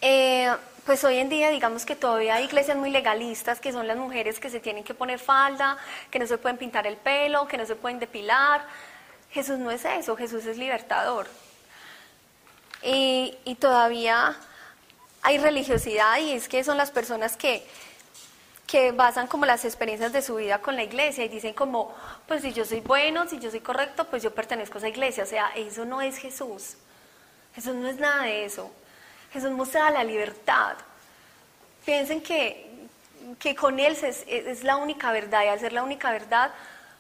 Eh, 0.02 0.52
pues 0.86 1.04
hoy 1.04 1.18
en 1.18 1.30
día 1.30 1.50
digamos 1.50 1.84
que 1.84 1.96
todavía 1.96 2.36
hay 2.36 2.46
iglesias 2.46 2.78
muy 2.78 2.92
legalistas 2.92 3.60
que 3.60 3.72
son 3.72 3.88
las 3.88 3.98
mujeres 3.98 4.40
que 4.40 4.52
se 4.52 4.60
tienen 4.60 4.84
que 4.84 4.94
poner 4.94 5.18
falda, 5.18 5.78
que 6.12 6.20
no 6.20 6.28
se 6.28 6.38
pueden 6.38 6.58
pintar 6.58 6.86
el 6.86 6.96
pelo, 6.96 7.48
que 7.48 7.58
no 7.58 7.66
se 7.66 7.76
pueden 7.76 8.00
depilar. 8.00 8.66
Jesús 9.32 9.58
no 9.58 9.72
es 9.72 9.84
eso, 9.84 10.16
Jesús 10.16 10.46
es 10.46 10.58
libertador. 10.58 11.28
Y, 12.84 13.36
todavía 13.60 14.36
hay 15.24 15.40
religiosidad 15.40 16.20
y 16.20 16.34
es 16.34 16.48
que 16.48 16.64
son 16.64 16.78
las 16.78 16.92
personas 16.92 17.36
que 17.36 17.66
que 18.68 18.92
basan 18.92 19.28
como 19.28 19.46
las 19.46 19.64
experiencias 19.64 20.12
de 20.12 20.24
su 20.24 20.36
vida 20.36 20.60
con 20.60 20.76
la 20.76 20.84
iglesia 20.84 21.24
y 21.24 21.30
dicen 21.30 21.54
como, 21.54 21.94
pues 22.28 22.42
si 22.42 22.52
yo 22.52 22.66
soy 22.66 22.80
bueno, 22.82 23.28
si 23.28 23.40
yo 23.40 23.52
soy 23.52 23.60
correcto, 23.60 24.06
pues 24.06 24.24
yo 24.24 24.34
pertenezco 24.34 24.76
a 24.76 24.80
esa 24.80 24.90
iglesia. 24.90 25.24
O 25.24 25.28
sea, 25.28 25.52
eso 25.56 25.86
no 25.86 26.02
es 26.02 26.18
Jesús. 26.18 26.76
Jesús 27.54 27.76
no 27.76 27.88
es 27.88 27.98
nada 27.98 28.24
de 28.24 28.44
eso. 28.46 28.72
Jesús 29.32 29.52
muestra 29.52 29.90
la 29.90 30.04
libertad. 30.04 30.76
Piensen 31.86 32.22
que, 32.22 32.88
que 33.40 33.56
con 33.56 33.80
Él 33.80 33.98
es, 34.02 34.24
es 34.28 34.64
la 34.64 34.78
única 34.78 35.12
verdad 35.12 35.44
y 35.44 35.48
al 35.48 35.60
ser 35.60 35.74
la 35.74 35.84
única 35.84 36.12
verdad, 36.12 36.54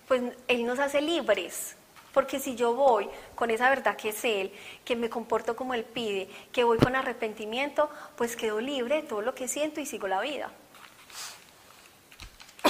pues 0.08 0.22
Él 0.48 0.66
nos 0.66 0.80
hace 0.80 1.02
libres. 1.02 1.76
Porque 2.16 2.40
si 2.40 2.56
yo 2.56 2.74
voy 2.74 3.08
con 3.36 3.52
esa 3.52 3.70
verdad 3.70 3.98
que 3.98 4.10
es 4.10 4.24
Él, 4.24 4.54
que 4.86 4.96
me 4.96 5.10
comporto 5.10 5.58
como 5.58 5.74
Él 5.74 5.84
pide, 5.84 6.30
que 6.54 6.64
voy 6.64 6.78
con 6.78 6.96
arrepentimiento, 6.96 7.90
pues 8.16 8.38
quedo 8.38 8.62
libre 8.62 9.02
de 9.02 9.04
todo 9.04 9.22
lo 9.22 9.36
que 9.36 9.50
siento 9.50 9.82
y 9.82 9.86
sigo 9.86 10.08
la 10.08 10.22
vida. 10.22 10.50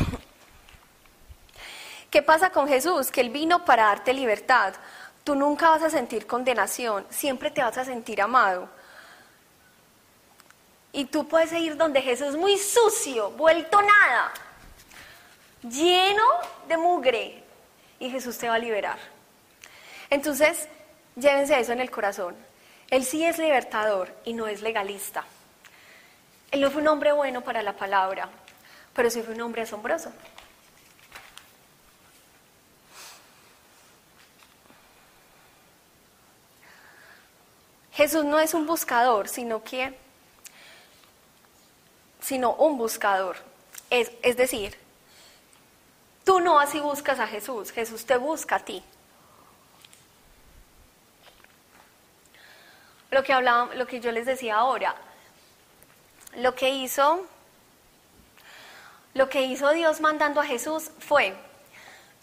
¿Qué 2.10 2.24
pasa 2.24 2.50
con 2.50 2.68
Jesús? 2.68 3.12
Que 3.12 3.22
Él 3.22 3.30
vino 3.30 3.64
para 3.66 3.84
darte 3.84 4.14
libertad. 4.14 4.74
Tú 5.24 5.36
nunca 5.36 5.70
vas 5.70 5.84
a 5.84 5.92
sentir 5.92 6.26
condenación, 6.26 7.06
siempre 7.12 7.52
te 7.52 7.62
vas 7.62 7.78
a 7.78 7.86
sentir 7.86 8.24
amado. 8.24 8.68
Y 10.96 11.04
tú 11.04 11.28
puedes 11.28 11.52
ir 11.52 11.76
donde 11.76 12.02
Jesús 12.02 12.38
muy 12.38 12.58
sucio, 12.58 13.30
vuelto 13.32 13.82
nada, 13.82 14.32
lleno 15.62 16.24
de 16.70 16.78
mugre, 16.78 17.44
y 18.00 18.10
Jesús 18.10 18.38
te 18.38 18.48
va 18.48 18.56
a 18.56 18.60
liberar. 18.60 18.98
Entonces, 20.10 20.70
llévense 21.18 21.60
eso 21.60 21.74
en 21.74 21.82
el 21.82 21.92
corazón. 21.92 22.34
Él 22.90 23.04
sí 23.04 23.26
es 23.26 23.38
libertador 23.38 24.16
y 24.24 24.32
no 24.32 24.48
es 24.48 24.62
legalista. 24.62 25.26
Él 26.50 26.62
no 26.62 26.72
fue 26.72 26.82
un 26.82 26.88
hombre 26.88 27.12
bueno 27.12 27.42
para 27.42 27.62
la 27.62 27.74
palabra, 27.74 28.30
pero 28.94 29.10
sí 29.10 29.22
fue 29.22 29.34
un 29.34 29.42
hombre 29.42 29.64
asombroso. 29.64 30.14
Jesús 37.92 38.24
no 38.24 38.40
es 38.40 38.54
un 38.54 38.66
buscador, 38.66 39.28
sino 39.28 39.62
que, 39.62 40.05
sino 42.26 42.54
un 42.54 42.76
buscador. 42.78 43.38
Es, 43.92 44.36
decir, 44.36 44.76
tú 46.24 46.40
no 46.40 46.60
así 46.60 46.80
buscas 46.80 47.20
a 47.20 47.28
Jesús, 47.28 47.72
Jesús 47.72 48.04
te 48.04 48.18
busca 48.18 48.56
a 48.56 48.60
ti. 48.60 48.84
Lo 53.12 53.24
que 53.24 53.32
hablaba, 53.32 53.76
lo 53.76 53.86
que 53.86 54.00
yo 54.00 54.12
les 54.12 54.26
decía 54.26 54.56
ahora, 54.56 54.96
lo 56.38 56.56
que 56.56 56.70
hizo, 56.70 57.28
lo 59.14 59.30
que 59.30 59.44
hizo 59.44 59.70
Dios 59.70 60.02
mandando 60.02 60.42
a 60.42 60.46
Jesús 60.46 60.90
fue, 60.98 61.36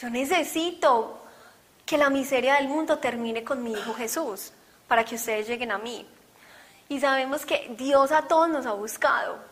yo 0.01 0.11
necesito 0.11 1.23
que 1.87 1.97
la 1.97 2.11
miseria 2.11 2.55
del 2.55 2.67
mundo 2.67 2.99
termine 2.99 3.45
con 3.45 3.63
mi 3.63 3.73
Hijo 3.73 3.95
Jesús, 3.95 4.53
para 4.89 5.05
que 5.05 5.15
ustedes 5.15 5.47
lleguen 5.47 5.71
a 5.71 5.79
mí. 5.79 6.05
Y 6.89 6.99
sabemos 6.99 7.47
que 7.47 7.73
Dios 7.79 8.11
a 8.11 8.27
todos 8.27 8.49
nos 8.49 8.67
ha 8.67 8.73
buscado, 8.73 9.52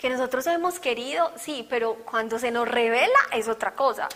que 0.00 0.08
nosotros 0.08 0.46
hemos 0.46 0.80
querido, 0.80 1.30
sí, 1.36 1.66
pero 1.68 1.96
cuando 2.06 2.38
se 2.38 2.50
nos 2.50 2.66
revela 2.66 3.18
es 3.34 3.48
otra 3.48 3.72
cosa. 3.72 4.08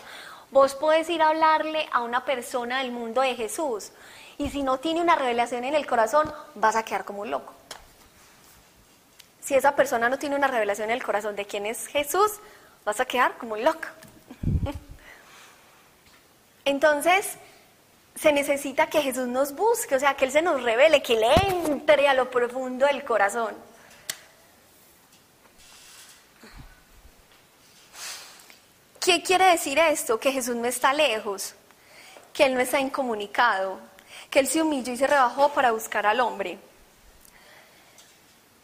Vos 0.49 0.73
podés 0.73 1.07
ir 1.11 1.21
a 1.21 1.29
hablarle 1.29 1.87
a 1.91 2.01
una 2.01 2.25
persona 2.25 2.79
del 2.79 2.91
mundo 2.91 3.21
de 3.21 3.35
Jesús 3.35 3.91
y 4.39 4.49
si 4.49 4.63
no 4.63 4.79
tiene 4.79 4.99
una 4.99 5.15
revelación 5.15 5.63
en 5.63 5.75
el 5.75 5.85
corazón, 5.85 6.33
vas 6.55 6.75
a 6.75 6.81
quedar 6.81 7.05
como 7.05 7.21
un 7.21 7.29
loco. 7.29 7.53
Si 9.41 9.53
esa 9.53 9.75
persona 9.75 10.09
no 10.09 10.17
tiene 10.17 10.35
una 10.35 10.47
revelación 10.47 10.89
en 10.89 10.95
el 10.95 11.03
corazón 11.03 11.35
de 11.35 11.45
quién 11.45 11.67
es 11.67 11.85
Jesús, 11.85 12.31
vas 12.83 12.99
a 12.99 13.05
quedar 13.05 13.37
como 13.37 13.53
un 13.53 13.63
loco. 13.63 13.87
Entonces, 16.65 17.37
se 18.15 18.33
necesita 18.33 18.87
que 18.87 19.03
Jesús 19.03 19.27
nos 19.27 19.53
busque, 19.53 19.95
o 19.95 19.99
sea, 19.99 20.15
que 20.15 20.25
Él 20.25 20.31
se 20.31 20.41
nos 20.41 20.63
revele, 20.63 21.03
que 21.03 21.13
Él 21.13 21.25
entre 21.67 22.07
a 22.07 22.15
lo 22.15 22.31
profundo 22.31 22.87
del 22.87 23.03
corazón. 23.03 23.53
¿Qué 29.05 29.21
quiere 29.21 29.45
decir 29.51 29.77
esto? 29.77 30.19
Que 30.19 30.31
Jesús 30.31 30.55
no 30.55 30.65
está 30.65 30.91
lejos, 30.91 31.53
que 32.33 32.45
Él 32.45 32.55
no 32.55 32.59
está 32.59 32.79
incomunicado, 32.79 33.77
que 34.31 34.39
Él 34.39 34.47
se 34.47 34.63
humilló 34.63 34.91
y 34.93 34.97
se 34.97 35.05
rebajó 35.05 35.49
para 35.49 35.69
buscar 35.69 36.07
al 36.07 36.19
hombre. 36.21 36.57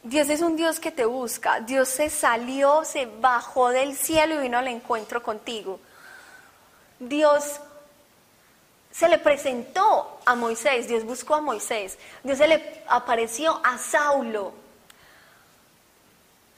Dios 0.01 0.27
es 0.29 0.41
un 0.41 0.55
Dios 0.55 0.79
que 0.79 0.89
te 0.89 1.05
busca, 1.05 1.59
Dios 1.59 1.89
se 1.89 2.09
salió, 2.09 2.83
se 2.85 3.05
bajó 3.05 3.69
del 3.69 3.95
cielo 3.95 4.33
y 4.33 4.39
vino 4.39 4.57
al 4.57 4.67
encuentro 4.67 5.21
contigo. 5.21 5.79
Dios 6.97 7.59
se 8.89 9.09
le 9.09 9.19
presentó 9.19 10.21
a 10.25 10.33
Moisés, 10.33 10.87
Dios 10.87 11.03
buscó 11.03 11.35
a 11.35 11.41
Moisés, 11.41 11.99
Dios 12.23 12.39
se 12.39 12.47
le 12.47 12.83
apareció 12.87 13.61
a 13.63 13.77
Saulo, 13.77 14.53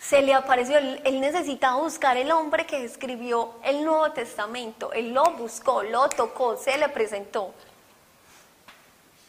se 0.04 0.22
le 0.22 0.34
apareció, 0.34 0.78
él, 0.78 1.22
necesitaba 1.22 1.78
buscar 1.78 2.18
el 2.18 2.30
hombre 2.32 2.66
que 2.66 2.84
escribió 2.84 3.56
el 3.64 3.86
Nuevo 3.86 4.12
Testamento, 4.12 4.92
él 4.92 5.14
lo 5.14 5.32
buscó, 5.32 5.82
lo 5.82 6.10
tocó, 6.10 6.58
se 6.58 6.78
le 6.78 6.90
presentó. 6.90 7.54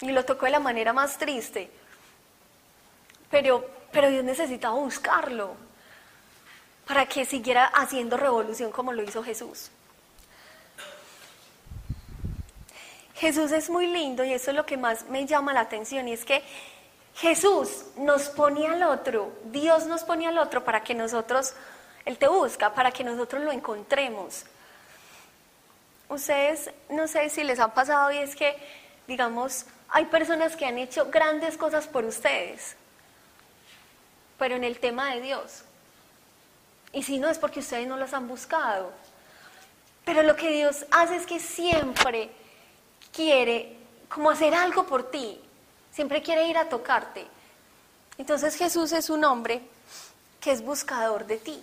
Y 0.01 0.11
lo 0.11 0.25
tocó 0.25 0.47
de 0.47 0.51
la 0.51 0.59
manera 0.59 0.93
más 0.93 1.16
triste. 1.16 1.70
Pero, 3.31 3.64
pero 3.93 4.11
Dios 4.11 4.25
necesitaba 4.25 4.75
buscarlo 4.75 5.55
para 6.87 7.07
que 7.07 7.25
siguiera 7.25 7.66
haciendo 7.66 8.16
revolución 8.16 8.72
como 8.72 8.93
lo 8.93 9.03
hizo 9.03 9.22
Jesús. 9.22 9.70
Jesús 13.14 13.53
es 13.53 13.70
muy 13.70 13.87
lindo 13.87 14.25
y 14.25 14.33
eso 14.33 14.51
es 14.51 14.57
lo 14.57 14.66
que 14.66 14.77
más 14.77 15.05
me 15.09 15.25
llama 15.25 15.53
la 15.53 15.61
atención 15.61 16.09
y 16.09 16.12
es 16.12 16.25
que 16.25 16.43
Jesús 17.17 17.85
nos 17.97 18.29
pone 18.29 18.67
al 18.67 18.83
otro, 18.83 19.33
Dios 19.45 19.87
nos 19.87 20.03
pone 20.03 20.27
al 20.27 20.39
otro 20.39 20.65
para 20.65 20.83
que 20.83 20.95
nosotros, 20.95 21.55
Él 22.05 22.19
te 22.19 22.27
busca, 22.27 22.75
para 22.75 22.91
que 22.91 23.05
nosotros 23.05 23.43
lo 23.43 23.53
encontremos. 23.53 24.45
Ustedes, 26.09 26.71
no 26.91 27.07
sé 27.07 27.31
si 27.31 27.45
les 27.45 27.61
ha 27.61 27.73
pasado 27.73 28.11
y 28.11 28.19
es 28.19 28.35
que, 28.35 28.57
digamos, 29.07 29.67
hay 29.89 30.07
personas 30.07 30.57
que 30.57 30.67
han 30.67 30.79
hecho 30.79 31.09
grandes 31.11 31.57
cosas 31.57 31.87
por 31.87 32.05
ustedes, 32.05 32.77
pero 34.39 34.57
en 34.57 34.65
el 34.65 34.81
tema 34.81 35.15
de 35.15 35.21
Dios. 35.21 35.62
Y 36.93 37.03
si 37.03 37.19
no 37.19 37.29
es 37.29 37.39
porque 37.39 37.61
ustedes 37.61 37.87
no 37.87 37.97
las 37.97 38.12
han 38.12 38.29
buscado. 38.29 38.93
Pero 40.05 40.23
lo 40.23 40.37
que 40.37 40.51
Dios 40.51 40.85
hace 40.91 41.17
es 41.17 41.27
que 41.27 41.41
siempre 41.41 42.31
quiere 43.12 43.77
como 44.09 44.31
hacer 44.31 44.55
algo 44.55 44.87
por 44.87 45.11
ti, 45.11 45.41
siempre 45.95 46.22
quiere 46.22 46.49
ir 46.49 46.59
a 46.59 46.68
tocarte. 46.68 47.26
Entonces 48.18 48.57
Jesús 48.57 48.92
es 48.92 49.11
un 49.11 49.24
hombre 49.24 49.62
que 50.40 50.51
es 50.51 50.62
buscador 50.62 51.26
de 51.26 51.38
ti. 51.38 51.62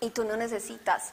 Y 0.00 0.10
tú 0.10 0.24
no 0.24 0.36
necesitas 0.36 1.12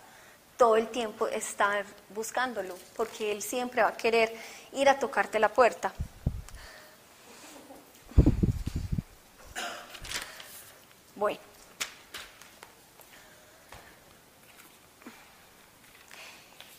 todo 0.58 0.76
el 0.76 0.88
tiempo 0.90 1.28
estar 1.28 1.86
buscándolo, 2.10 2.78
porque 2.96 3.32
Él 3.32 3.42
siempre 3.42 3.82
va 3.82 3.90
a 3.90 3.98
querer 3.98 4.36
ir 4.74 4.90
a 4.90 5.00
tocarte 5.00 5.40
la 5.40 5.50
puerta. 5.50 5.94
Bueno. 11.16 11.40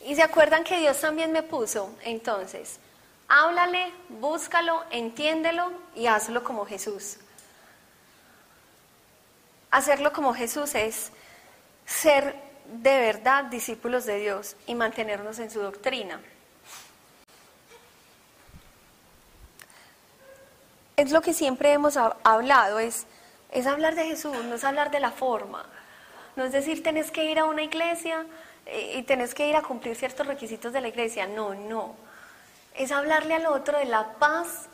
Y 0.05 0.15
se 0.15 0.23
acuerdan 0.23 0.65
que 0.65 0.79
Dios 0.79 0.99
también 1.01 1.31
me 1.31 1.43
puso, 1.43 1.95
entonces, 2.03 2.81
háblale, 3.31 3.93
búscalo, 4.09 4.85
entiéndelo 4.91 5.73
y 5.95 6.07
hazlo 6.07 6.45
como 6.45 6.67
Jesús. 6.67 7.17
Hacerlo 9.71 10.13
como 10.13 10.35
Jesús 10.35 10.75
es 10.75 11.13
ser 11.87 12.37
de 12.67 13.01
verdad 13.01 13.45
discípulos 13.45 14.05
de 14.05 14.19
Dios 14.19 14.57
y 14.67 14.75
mantenernos 14.75 15.39
en 15.39 15.51
su 15.51 15.61
doctrina. 15.61 16.21
Es 20.97 21.13
lo 21.13 21.23
que 21.23 21.33
siempre 21.33 21.73
hemos 21.73 21.97
hablado, 21.97 22.79
es, 22.79 23.07
es 23.53 23.67
hablar 23.67 23.95
de 23.95 24.05
Jesús, 24.05 24.37
no 24.45 24.57
es 24.57 24.65
hablar 24.65 24.91
de 24.91 25.01
la 25.01 25.13
forma. 25.13 25.65
No 26.37 26.45
es 26.45 26.53
decir, 26.53 26.83
tenés 26.83 27.11
que 27.11 27.25
ir 27.25 27.39
a 27.39 27.47
una 27.47 27.63
iglesia, 27.63 28.27
y 28.95 29.03
tenés 29.03 29.35
que 29.35 29.49
ir 29.49 29.57
a 29.57 29.63
cumplir 29.63 29.97
ciertos 29.97 30.27
requisitos 30.27 30.73
de 30.73 30.81
la 30.81 30.89
iglesia. 30.89 31.27
No, 31.27 31.55
no. 31.55 32.10
Es 32.81 32.93
hablarle 32.93 33.35
al 33.35 33.45
otro 33.45 33.79
de 33.79 33.85
la 33.85 34.15
paz 34.15 34.67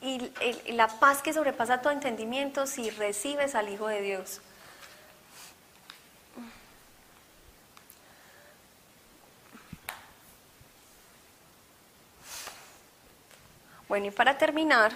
y, 0.00 0.30
la 0.68 0.86
paz 0.86 1.20
que 1.20 1.32
sobrepasa 1.32 1.82
todo 1.82 1.92
entendimiento 1.92 2.64
si 2.64 2.90
recibes 2.90 3.56
al 3.56 3.68
Hijo 3.68 3.88
de 3.88 4.02
Dios. 4.02 4.40
Bueno, 13.88 14.06
y 14.06 14.10
para 14.12 14.38
terminar, 14.38 14.92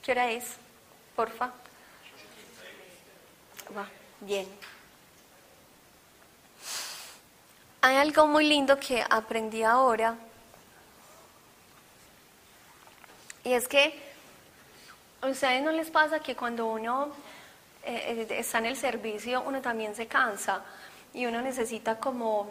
¿qué 0.00 0.12
hora 0.12 0.30
es? 0.30 0.44
Porfa. 1.16 1.50
Va, 3.76 3.88
bien. 4.20 4.46
Hay 7.80 7.96
algo 7.96 8.28
muy 8.28 8.46
lindo 8.46 8.78
que 8.78 9.04
aprendí 9.10 9.64
ahora 9.64 10.16
y 13.44 13.52
es 13.52 13.68
que 13.68 13.98
a 15.20 15.28
ustedes 15.28 15.62
no 15.62 15.72
les 15.72 15.90
pasa 15.90 16.20
que 16.20 16.34
cuando 16.34 16.66
uno 16.66 17.10
eh, 17.84 18.26
eh, 18.28 18.38
está 18.38 18.58
en 18.58 18.66
el 18.66 18.76
servicio 18.76 19.42
uno 19.42 19.60
también 19.60 19.94
se 19.94 20.06
cansa 20.06 20.62
y 21.14 21.26
uno 21.26 21.42
necesita 21.42 21.98
como, 21.98 22.50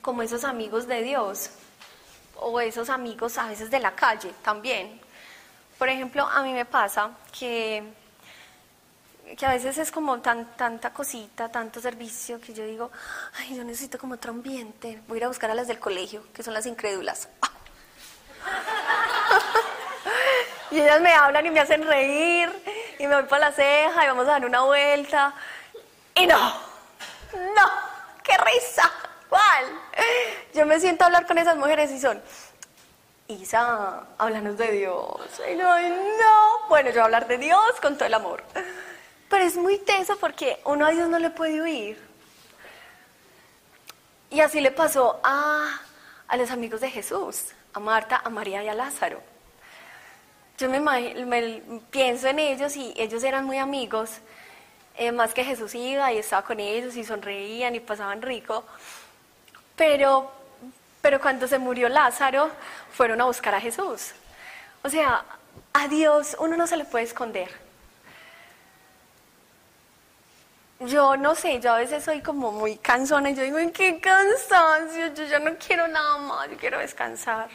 como 0.00 0.22
esos 0.22 0.44
amigos 0.44 0.86
de 0.86 1.02
Dios 1.02 1.50
o 2.36 2.60
esos 2.60 2.90
amigos 2.90 3.38
a 3.38 3.48
veces 3.48 3.70
de 3.70 3.80
la 3.80 3.94
calle 3.94 4.32
también. 4.42 5.00
Por 5.78 5.88
ejemplo, 5.88 6.26
a 6.26 6.42
mí 6.42 6.52
me 6.52 6.64
pasa 6.64 7.10
que 7.38 7.84
que 9.36 9.46
a 9.46 9.52
veces 9.52 9.78
es 9.78 9.90
como 9.90 10.20
tan, 10.20 10.56
tanta 10.56 10.92
cosita, 10.92 11.50
tanto 11.50 11.80
servicio, 11.80 12.40
que 12.40 12.52
yo 12.52 12.64
digo, 12.64 12.90
ay, 13.38 13.56
yo 13.56 13.64
necesito 13.64 13.98
como 13.98 14.14
otro 14.14 14.30
ambiente. 14.30 15.00
Voy 15.08 15.16
a 15.16 15.18
ir 15.18 15.24
a 15.24 15.28
buscar 15.28 15.50
a 15.50 15.54
las 15.54 15.66
del 15.66 15.80
colegio, 15.80 16.24
que 16.32 16.42
son 16.42 16.54
las 16.54 16.66
incrédulas. 16.66 17.28
Y 20.74 20.80
ellas 20.80 21.00
me 21.00 21.12
hablan 21.12 21.46
y 21.46 21.50
me 21.50 21.60
hacen 21.60 21.86
reír, 21.86 22.50
y 22.98 23.06
me 23.06 23.14
voy 23.14 23.24
para 23.24 23.50
la 23.50 23.52
ceja, 23.52 24.04
y 24.04 24.08
vamos 24.08 24.26
a 24.26 24.32
dar 24.32 24.44
una 24.44 24.62
vuelta. 24.62 25.32
Y 26.16 26.26
no, 26.26 26.36
no, 27.32 27.70
qué 28.24 28.36
risa, 28.38 28.90
¿cuál? 29.28 29.66
Yo 30.52 30.66
me 30.66 30.80
siento 30.80 31.04
a 31.04 31.06
hablar 31.06 31.26
con 31.26 31.38
esas 31.38 31.56
mujeres 31.56 31.92
y 31.92 32.00
son, 32.00 32.20
Isa, 33.28 34.04
háblanos 34.18 34.58
de 34.58 34.72
Dios. 34.72 35.16
Y 35.48 35.54
no, 35.54 35.78
no, 35.80 36.68
bueno, 36.68 36.88
yo 36.88 36.94
voy 36.94 37.02
a 37.02 37.04
hablar 37.04 37.28
de 37.28 37.38
Dios 37.38 37.80
con 37.80 37.94
todo 37.94 38.06
el 38.06 38.14
amor. 38.14 38.42
Pero 39.28 39.44
es 39.44 39.56
muy 39.56 39.78
tenso 39.78 40.18
porque 40.18 40.60
uno 40.64 40.86
a 40.86 40.90
Dios 40.90 41.08
no 41.08 41.20
le 41.20 41.30
puede 41.30 41.60
oír. 41.60 42.02
Y 44.30 44.40
así 44.40 44.60
le 44.60 44.72
pasó 44.72 45.20
a, 45.22 45.80
a 46.26 46.36
los 46.36 46.50
amigos 46.50 46.80
de 46.80 46.90
Jesús, 46.90 47.52
a 47.72 47.78
Marta, 47.78 48.20
a 48.24 48.28
María 48.28 48.64
y 48.64 48.68
a 48.68 48.74
Lázaro. 48.74 49.33
Yo 50.58 50.68
me, 50.70 50.80
me 50.80 51.62
pienso 51.90 52.28
en 52.28 52.38
ellos 52.38 52.76
y 52.76 52.94
ellos 52.96 53.24
eran 53.24 53.44
muy 53.44 53.58
amigos, 53.58 54.20
eh, 54.96 55.10
más 55.10 55.34
que 55.34 55.44
Jesús 55.44 55.74
iba 55.74 56.12
y 56.12 56.18
estaba 56.18 56.42
con 56.42 56.60
ellos 56.60 56.96
y 56.96 57.04
sonreían 57.04 57.74
y 57.74 57.80
pasaban 57.80 58.22
rico. 58.22 58.64
Pero, 59.76 60.30
pero 61.02 61.20
cuando 61.20 61.48
se 61.48 61.58
murió 61.58 61.88
Lázaro, 61.88 62.50
fueron 62.92 63.20
a 63.20 63.24
buscar 63.24 63.54
a 63.54 63.60
Jesús. 63.60 64.12
O 64.82 64.88
sea, 64.88 65.24
a 65.72 65.88
Dios 65.88 66.36
uno 66.38 66.56
no 66.56 66.66
se 66.66 66.76
le 66.76 66.84
puede 66.84 67.04
esconder. 67.04 67.64
yo 70.80 71.16
no 71.16 71.34
sé, 71.34 71.60
yo 71.60 71.72
a 71.72 71.78
veces 71.78 72.04
soy 72.04 72.20
como 72.20 72.52
muy 72.52 72.76
cansona 72.76 73.30
y 73.30 73.34
yo 73.34 73.42
digo, 73.42 73.58
qué 73.72 74.00
cansancio, 74.00 75.14
yo 75.14 75.24
ya 75.24 75.38
no 75.38 75.52
quiero 75.56 75.88
nada 75.88 76.18
más, 76.18 76.50
yo 76.50 76.56
quiero 76.56 76.78
descansar. 76.78 77.48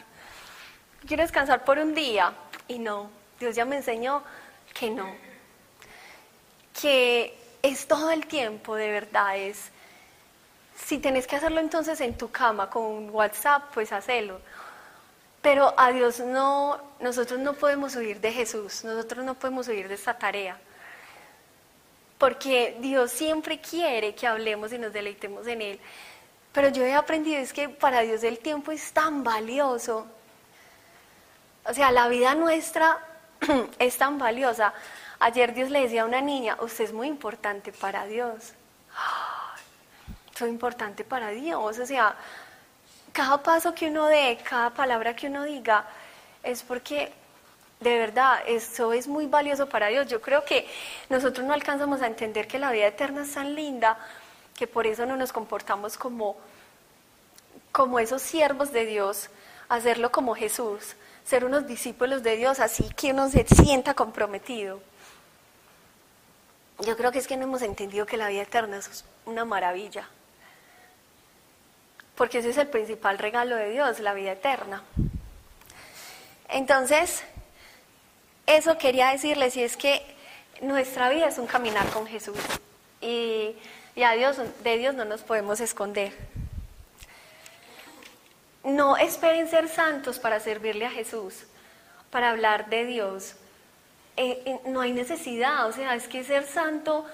Quiero 1.06 1.22
descansar 1.22 1.64
por 1.64 1.78
un 1.78 1.94
día. 1.94 2.32
Y 2.70 2.78
no, 2.78 3.10
Dios 3.38 3.54
ya 3.54 3.64
me 3.64 3.76
enseñó 3.76 4.22
que 4.72 4.90
no. 4.90 5.14
Que 6.80 7.36
es 7.62 7.86
todo 7.86 8.10
el 8.10 8.26
tiempo, 8.26 8.74
de 8.76 8.90
verdad, 8.90 9.36
es... 9.36 9.70
Si 10.74 10.98
tenés 10.98 11.26
que 11.26 11.36
hacerlo 11.36 11.60
entonces 11.60 12.00
en 12.00 12.16
tu 12.16 12.30
cama 12.30 12.70
con 12.70 13.10
WhatsApp, 13.10 13.64
pues 13.74 13.92
hacelo. 13.92 14.40
Pero 15.42 15.74
a 15.76 15.92
Dios 15.92 16.20
no, 16.20 16.80
nosotros 17.00 17.38
no 17.38 17.52
podemos 17.52 17.94
huir 17.96 18.20
de 18.20 18.32
Jesús, 18.32 18.84
nosotros 18.84 19.24
no 19.24 19.34
podemos 19.34 19.68
huir 19.68 19.88
de 19.88 19.94
esta 19.94 20.16
tarea 20.16 20.58
porque 22.20 22.76
Dios 22.80 23.10
siempre 23.10 23.62
quiere 23.62 24.14
que 24.14 24.26
hablemos 24.26 24.70
y 24.74 24.78
nos 24.78 24.92
deleitemos 24.92 25.46
en 25.46 25.62
Él. 25.62 25.80
Pero 26.52 26.68
yo 26.68 26.84
he 26.84 26.92
aprendido 26.92 27.38
es 27.38 27.54
que 27.54 27.70
para 27.70 28.02
Dios 28.02 28.22
el 28.22 28.38
tiempo 28.38 28.72
es 28.72 28.92
tan 28.92 29.24
valioso. 29.24 30.06
O 31.64 31.74
sea, 31.74 31.90
la 31.90 32.08
vida 32.08 32.34
nuestra 32.34 32.98
es 33.78 33.96
tan 33.98 34.18
valiosa. 34.18 34.72
Ayer 35.18 35.54
Dios 35.54 35.70
le 35.70 35.82
decía 35.82 36.02
a 36.02 36.06
una 36.06 36.20
niña, 36.20 36.56
usted 36.60 36.84
es 36.84 36.92
muy 36.92 37.08
importante 37.08 37.72
para 37.72 38.06
Dios. 38.06 38.52
Soy 40.38 40.48
importante 40.48 41.04
para 41.04 41.30
Dios. 41.30 41.78
O 41.78 41.86
sea, 41.86 42.16
cada 43.12 43.42
paso 43.42 43.74
que 43.74 43.88
uno 43.88 44.06
dé, 44.06 44.38
cada 44.42 44.70
palabra 44.70 45.14
que 45.14 45.26
uno 45.26 45.44
diga, 45.44 45.84
es 46.42 46.62
porque 46.62 47.12
de 47.80 47.98
verdad, 47.98 48.40
eso 48.46 48.92
es 48.92 49.08
muy 49.08 49.26
valioso 49.26 49.66
para 49.66 49.88
Dios. 49.88 50.06
Yo 50.06 50.20
creo 50.20 50.44
que 50.44 50.68
nosotros 51.08 51.46
no 51.46 51.54
alcanzamos 51.54 52.02
a 52.02 52.06
entender 52.06 52.46
que 52.46 52.58
la 52.58 52.70
vida 52.72 52.86
eterna 52.86 53.22
es 53.22 53.32
tan 53.32 53.54
linda 53.54 53.98
que 54.54 54.66
por 54.66 54.86
eso 54.86 55.06
no 55.06 55.16
nos 55.16 55.32
comportamos 55.32 55.96
como, 55.96 56.36
como 57.72 57.98
esos 57.98 58.20
siervos 58.20 58.72
de 58.72 58.84
Dios, 58.84 59.30
hacerlo 59.70 60.12
como 60.12 60.34
Jesús, 60.34 60.94
ser 61.30 61.44
unos 61.44 61.68
discípulos 61.68 62.24
de 62.24 62.36
Dios, 62.36 62.58
así 62.58 62.88
que 62.96 63.12
uno 63.12 63.30
se 63.30 63.46
sienta 63.46 63.94
comprometido. 63.94 64.80
Yo 66.80 66.96
creo 66.96 67.12
que 67.12 67.20
es 67.20 67.28
que 67.28 67.36
no 67.36 67.44
hemos 67.44 67.62
entendido 67.62 68.04
que 68.04 68.16
la 68.16 68.26
vida 68.28 68.42
eterna 68.42 68.78
es 68.78 69.04
una 69.26 69.44
maravilla, 69.44 70.08
porque 72.16 72.38
ese 72.38 72.50
es 72.50 72.56
el 72.56 72.66
principal 72.66 73.16
regalo 73.18 73.54
de 73.54 73.70
Dios, 73.70 74.00
la 74.00 74.12
vida 74.12 74.32
eterna. 74.32 74.82
Entonces, 76.48 77.22
eso 78.46 78.76
quería 78.76 79.10
decirles 79.10 79.56
y 79.56 79.62
es 79.62 79.76
que 79.76 80.02
nuestra 80.62 81.10
vida 81.10 81.28
es 81.28 81.38
un 81.38 81.46
caminar 81.46 81.88
con 81.90 82.08
Jesús 82.08 82.38
y, 83.00 83.54
a 84.04 84.12
Dios, 84.14 84.38
de 84.64 84.78
Dios 84.78 84.96
no 84.96 85.04
nos 85.04 85.20
podemos 85.22 85.60
esconder. 85.60 86.12
No 88.64 88.96
esperen 88.96 89.48
ser 89.48 89.68
santos 89.68 90.18
para 90.18 90.40
servirle 90.40 90.86
a 90.86 90.90
Jesús, 90.90 91.44
para 92.10 92.30
hablar 92.30 92.68
de 92.68 92.84
Dios. 92.84 93.34
Eh, 94.16 94.42
eh, 94.44 94.60
no 94.66 94.80
hay 94.80 94.92
necesidad, 94.92 95.66
o 95.66 95.72
sea, 95.72 95.94
es 95.94 96.06
que 96.08 96.24
ser 96.24 96.44
santo, 96.46 97.06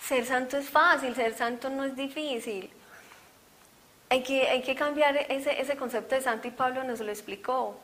ser 0.00 0.26
santo 0.26 0.56
es 0.56 0.68
fácil, 0.68 1.14
ser 1.14 1.36
santo 1.36 1.70
no 1.70 1.84
es 1.84 1.94
difícil. 1.94 2.70
Hay 4.10 4.22
que, 4.22 4.48
hay 4.48 4.62
que 4.62 4.74
cambiar 4.74 5.16
ese, 5.16 5.60
ese 5.60 5.76
concepto 5.76 6.14
de 6.14 6.22
santo 6.22 6.48
y 6.48 6.50
Pablo 6.50 6.82
nos 6.82 7.00
lo 7.00 7.10
explicó 7.10 7.78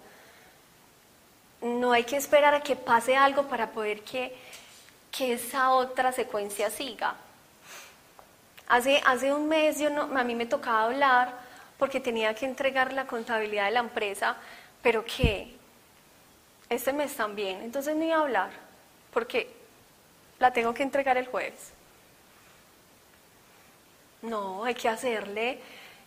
no 1.64 1.92
hay 1.92 2.04
que 2.04 2.16
esperar 2.16 2.54
a 2.54 2.60
que 2.60 2.76
pase 2.76 3.16
algo 3.16 3.44
para 3.44 3.70
poder 3.70 4.02
que, 4.02 4.36
esa 5.18 5.70
otra 5.70 6.12
secuencia 6.12 6.70
siga. 6.70 7.14
Hace, 8.68 9.00
hace 9.06 9.32
un 9.32 9.48
mes 9.48 9.80
a 9.80 10.24
mí 10.24 10.34
me 10.34 10.44
tocaba 10.44 10.84
hablar 10.84 11.32
porque 11.78 12.00
tenía 12.00 12.34
que 12.34 12.46
entregar 12.46 12.92
la 12.92 13.06
contabilidad 13.06 13.66
de 13.66 13.72
la 13.72 13.80
empresa, 13.80 14.36
pero 14.82 15.04
que 15.04 15.54
este 16.68 16.92
mes 16.92 17.14
también, 17.14 17.62
entonces 17.62 17.94
no 17.96 18.04
iba 18.04 18.16
a 18.16 18.20
hablar 18.20 18.50
porque 19.12 19.48
la 20.38 20.52
tengo 20.52 20.74
que 20.74 20.82
entregar 20.82 21.16
el 21.16 21.26
jueves. 21.26 21.72
No, 24.22 24.64
hay 24.64 24.74
que 24.74 24.88
hacerle 24.88 25.60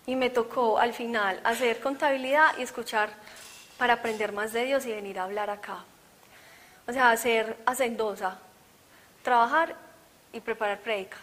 y 0.05 0.15
me 0.15 0.29
tocó 0.29 0.79
al 0.79 0.93
final 0.93 1.39
hacer 1.43 1.79
contabilidad 1.79 2.57
y 2.57 2.63
escuchar 2.63 3.09
para 3.77 3.93
aprender 3.93 4.31
más 4.31 4.53
de 4.53 4.65
Dios 4.65 4.85
y 4.85 4.91
venir 4.91 5.19
a 5.19 5.23
hablar 5.23 5.49
acá. 5.49 5.85
O 6.87 6.93
sea, 6.93 7.11
hacer 7.11 7.57
hacendosa, 7.65 8.39
trabajar 9.23 9.75
y 10.33 10.39
preparar 10.39 10.79
predica. 10.79 11.17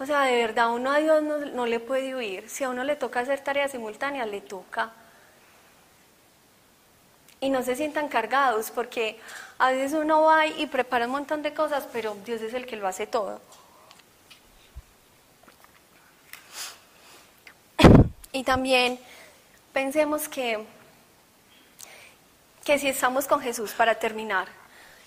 O 0.00 0.06
sea, 0.06 0.22
de 0.22 0.36
verdad, 0.36 0.70
uno 0.72 0.92
a 0.92 0.98
Dios 0.98 1.22
no, 1.22 1.66
le 1.66 1.80
puede 1.80 2.14
huir. 2.14 2.48
Si 2.48 2.64
a 2.64 2.70
uno 2.70 2.84
le 2.84 2.96
toca 2.96 3.20
hacer 3.20 3.40
tareas 3.40 3.72
simultáneas, 3.72 4.28
le 4.28 4.40
toca. 4.40 4.92
Y 7.40 7.50
no 7.50 7.62
se 7.62 7.76
sientan 7.76 8.08
cargados, 8.08 8.70
porque 8.70 9.18
a 9.58 9.70
veces 9.70 9.92
uno 9.92 10.22
va 10.22 10.46
y 10.46 10.66
prepara 10.66 11.06
un 11.06 11.12
montón 11.12 11.42
de 11.42 11.54
cosas, 11.54 11.88
pero 11.92 12.16
Dios 12.24 12.40
es 12.42 12.54
el 12.54 12.66
que 12.66 12.76
lo 12.76 12.86
hace 12.86 13.06
todo. 13.06 13.40
Y 18.32 18.44
también 18.44 19.00
pensemos 19.72 20.28
que 20.28 20.64
que 22.68 22.78
si 22.78 22.86
estamos 22.86 23.26
con 23.26 23.40
Jesús 23.40 23.72
para 23.72 23.94
terminar, 23.94 24.46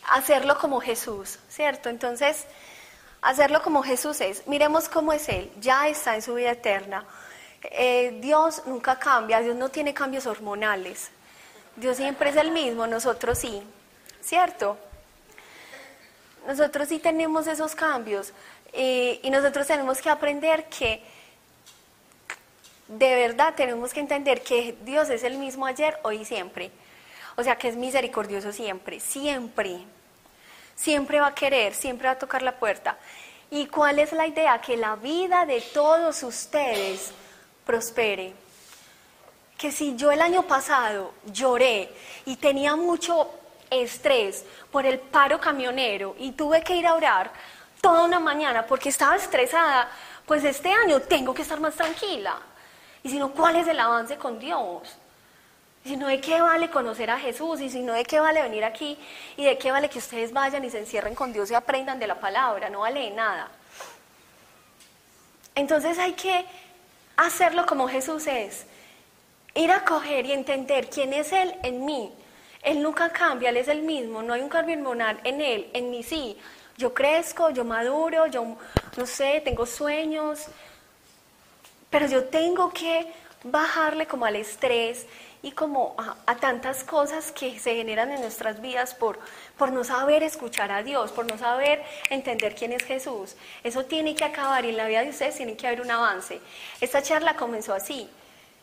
hacerlo 0.09 0.57
como 0.57 0.81
Jesús, 0.81 1.37
¿cierto? 1.47 1.89
Entonces, 1.89 2.47
hacerlo 3.22 3.61
como 3.61 3.84
Jesús 3.84 4.19
es, 4.22 4.45
miremos 4.47 4.89
cómo 4.89 5.13
es 5.13 5.30
Él, 5.30 5.51
ya 5.59 5.88
está 5.88 6.15
en 6.15 6.22
su 6.22 6.34
vida 6.34 6.51
eterna. 6.51 7.05
Eh, 7.63 8.17
Dios 8.22 8.63
nunca 8.65 8.97
cambia, 8.97 9.39
Dios 9.39 9.55
no 9.55 9.69
tiene 9.69 9.93
cambios 9.93 10.26
hormonales. 10.26 11.11
Dios 11.76 11.97
siempre 11.97 12.32
es 12.32 12.36
el 12.36 12.51
mismo, 12.51 12.88
nosotros 12.88 13.38
sí, 13.38 13.61
¿cierto? 14.22 14.78
Nosotros 16.47 16.89
sí 16.89 16.99
tenemos 16.99 17.47
esos 17.47 17.76
cambios 17.76 18.34
eh, 18.74 19.19
y 19.22 19.30
nosotros 19.30 19.67
tenemos 19.67 20.01
que 20.01 20.09
aprender 20.09 20.65
que 20.65 21.03
de 22.88 23.15
verdad 23.15 23.53
tenemos 23.55 23.93
que 23.93 23.99
entender 23.99 24.41
que 24.41 24.76
Dios 24.84 25.09
es 25.09 25.24
el 25.24 25.38
mismo 25.38 25.65
ayer, 25.65 25.97
hoy 26.03 26.22
y 26.22 26.26
siempre. 26.26 26.72
O 27.38 27.43
sea 27.43 27.57
que 27.57 27.69
es 27.69 27.76
misericordioso 27.76 28.51
siempre, 28.51 28.99
siempre. 28.99 29.86
Siempre 30.82 31.19
va 31.19 31.27
a 31.27 31.36
querer, 31.36 31.75
siempre 31.75 32.07
va 32.07 32.13
a 32.13 32.17
tocar 32.17 32.41
la 32.41 32.53
puerta. 32.57 32.97
¿Y 33.51 33.67
cuál 33.67 33.99
es 33.99 34.13
la 34.13 34.25
idea? 34.25 34.59
Que 34.61 34.75
la 34.75 34.95
vida 34.95 35.45
de 35.45 35.61
todos 35.61 36.23
ustedes 36.23 37.11
prospere. 37.63 38.34
Que 39.59 39.71
si 39.71 39.95
yo 39.95 40.11
el 40.11 40.23
año 40.23 40.41
pasado 40.41 41.13
lloré 41.32 41.93
y 42.25 42.36
tenía 42.38 42.75
mucho 42.75 43.29
estrés 43.69 44.43
por 44.71 44.88
el 44.88 44.97
paro 44.97 45.39
camionero 45.39 46.15
y 46.17 46.32
tuve 46.32 46.63
que 46.63 46.75
ir 46.75 46.88
a 46.88 46.95
orar 46.95 47.32
toda 47.79 48.03
una 48.03 48.19
mañana 48.19 48.65
porque 48.65 48.89
estaba 48.89 49.15
estresada, 49.15 49.88
pues 50.25 50.43
este 50.43 50.71
año 50.71 50.99
tengo 51.01 51.32
que 51.32 51.43
estar 51.43 51.59
más 51.59 51.75
tranquila. 51.75 52.39
Y 53.03 53.09
si 53.09 53.19
no, 53.19 53.29
¿cuál 53.34 53.55
es 53.57 53.67
el 53.67 53.79
avance 53.79 54.17
con 54.17 54.39
Dios? 54.39 54.97
Y 55.84 55.89
si 55.89 55.95
no, 55.97 56.07
¿de 56.07 56.21
qué 56.21 56.39
vale 56.41 56.69
conocer 56.69 57.09
a 57.09 57.17
Jesús? 57.17 57.59
Y 57.59 57.69
si 57.69 57.82
no, 57.82 57.93
¿de 57.93 58.03
qué 58.03 58.19
vale 58.19 58.41
venir 58.43 58.63
aquí? 58.63 58.97
¿Y 59.36 59.45
de 59.45 59.57
qué 59.57 59.71
vale 59.71 59.89
que 59.89 59.97
ustedes 59.97 60.32
vayan 60.32 60.63
y 60.63 60.69
se 60.69 60.79
encierren 60.79 61.15
con 61.15 61.34
Dios 61.34 61.49
y 61.49 61.55
aprendan 61.55 61.97
de 61.99 62.07
la 62.07 62.19
palabra? 62.19 62.69
No 62.69 62.82
vale 62.82 63.09
nada. 63.11 63.49
Entonces 65.55 65.97
hay 65.97 66.13
que 66.13 66.45
hacerlo 67.17 67.65
como 67.65 67.88
Jesús 67.88 68.27
es. 68.27 68.65
Ir 69.55 69.71
a 69.71 69.84
coger 69.84 70.25
y 70.27 70.34
entender 70.34 70.89
quién 70.89 71.13
es 71.13 71.34
Él 71.34 71.53
en 71.63 71.84
mí. 71.84 72.13
Él 72.61 72.82
nunca 72.82 73.09
cambia, 73.09 73.49
Él 73.49 73.57
es 73.57 73.67
el 73.67 73.82
mismo. 73.82 74.21
No 74.21 74.34
hay 74.34 74.41
un 74.41 74.49
cambio 74.49 74.77
hormonal 74.77 75.19
en 75.23 75.41
Él, 75.41 75.69
en 75.73 75.89
mí 75.89 76.03
sí. 76.03 76.38
Yo 76.77 76.93
crezco, 76.93 77.49
yo 77.49 77.65
maduro, 77.65 78.27
yo 78.27 78.57
no 78.97 79.05
sé, 79.05 79.41
tengo 79.43 79.65
sueños. 79.65 80.45
Pero 81.89 82.05
yo 82.07 82.25
tengo 82.25 82.71
que 82.71 83.11
bajarle 83.43 84.05
como 84.05 84.25
al 84.25 84.36
estrés 84.36 85.05
y 85.43 85.51
como 85.51 85.95
a, 85.97 86.35
tantas 86.35 86.83
cosas 86.83 87.31
que 87.31 87.57
se 87.59 87.75
generan 87.75 88.11
en 88.11 88.21
nuestras 88.21 88.61
vidas 88.61 88.93
por, 88.93 89.19
por 89.57 89.71
no 89.71 89.83
saber 89.83 90.21
escuchar 90.23 90.71
a 90.71 90.83
Dios, 90.83 91.11
por 91.11 91.25
no 91.25 91.37
saber 91.37 91.83
entender 92.09 92.53
quién 92.53 92.73
es 92.73 92.83
Jesús. 92.83 93.35
Eso 93.63 93.85
tiene 93.85 94.15
que 94.15 94.23
acabar 94.23 94.65
y 94.65 94.69
en 94.69 94.77
la 94.77 94.87
vida 94.87 95.01
de 95.01 95.09
ustedes 95.09 95.35
tiene 95.35 95.57
que 95.57 95.65
haber 95.65 95.81
un 95.81 95.89
avance. 95.89 96.39
Esta 96.79 97.01
charla 97.01 97.35
comenzó 97.35 97.73
así. 97.73 98.09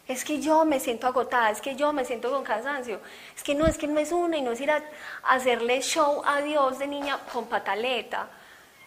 Es 0.07 0.25
que 0.25 0.41
yo 0.41 0.65
me 0.65 0.81
siento 0.81 1.07
agotada, 1.07 1.51
es 1.51 1.61
que 1.61 1.77
yo 1.77 1.93
me 1.93 2.05
siento 2.05 2.31
con 2.31 2.43
cansancio. 2.43 3.01
Es 3.37 3.43
que 3.43 3.55
no, 3.55 3.67
es 3.67 3.77
que 3.77 3.87
no 3.87 4.01
es 4.01 4.11
una 4.13 4.39
y 4.39 4.43
no 4.43 4.53
es 4.53 4.61
ir 4.61 4.71
a, 4.71 4.83
hacerle 5.25 5.83
show 5.83 6.23
a 6.25 6.41
Dios 6.41 6.79
de 6.79 6.87
niña 6.87 7.19
con 7.33 7.47
pataleta. 7.47 8.31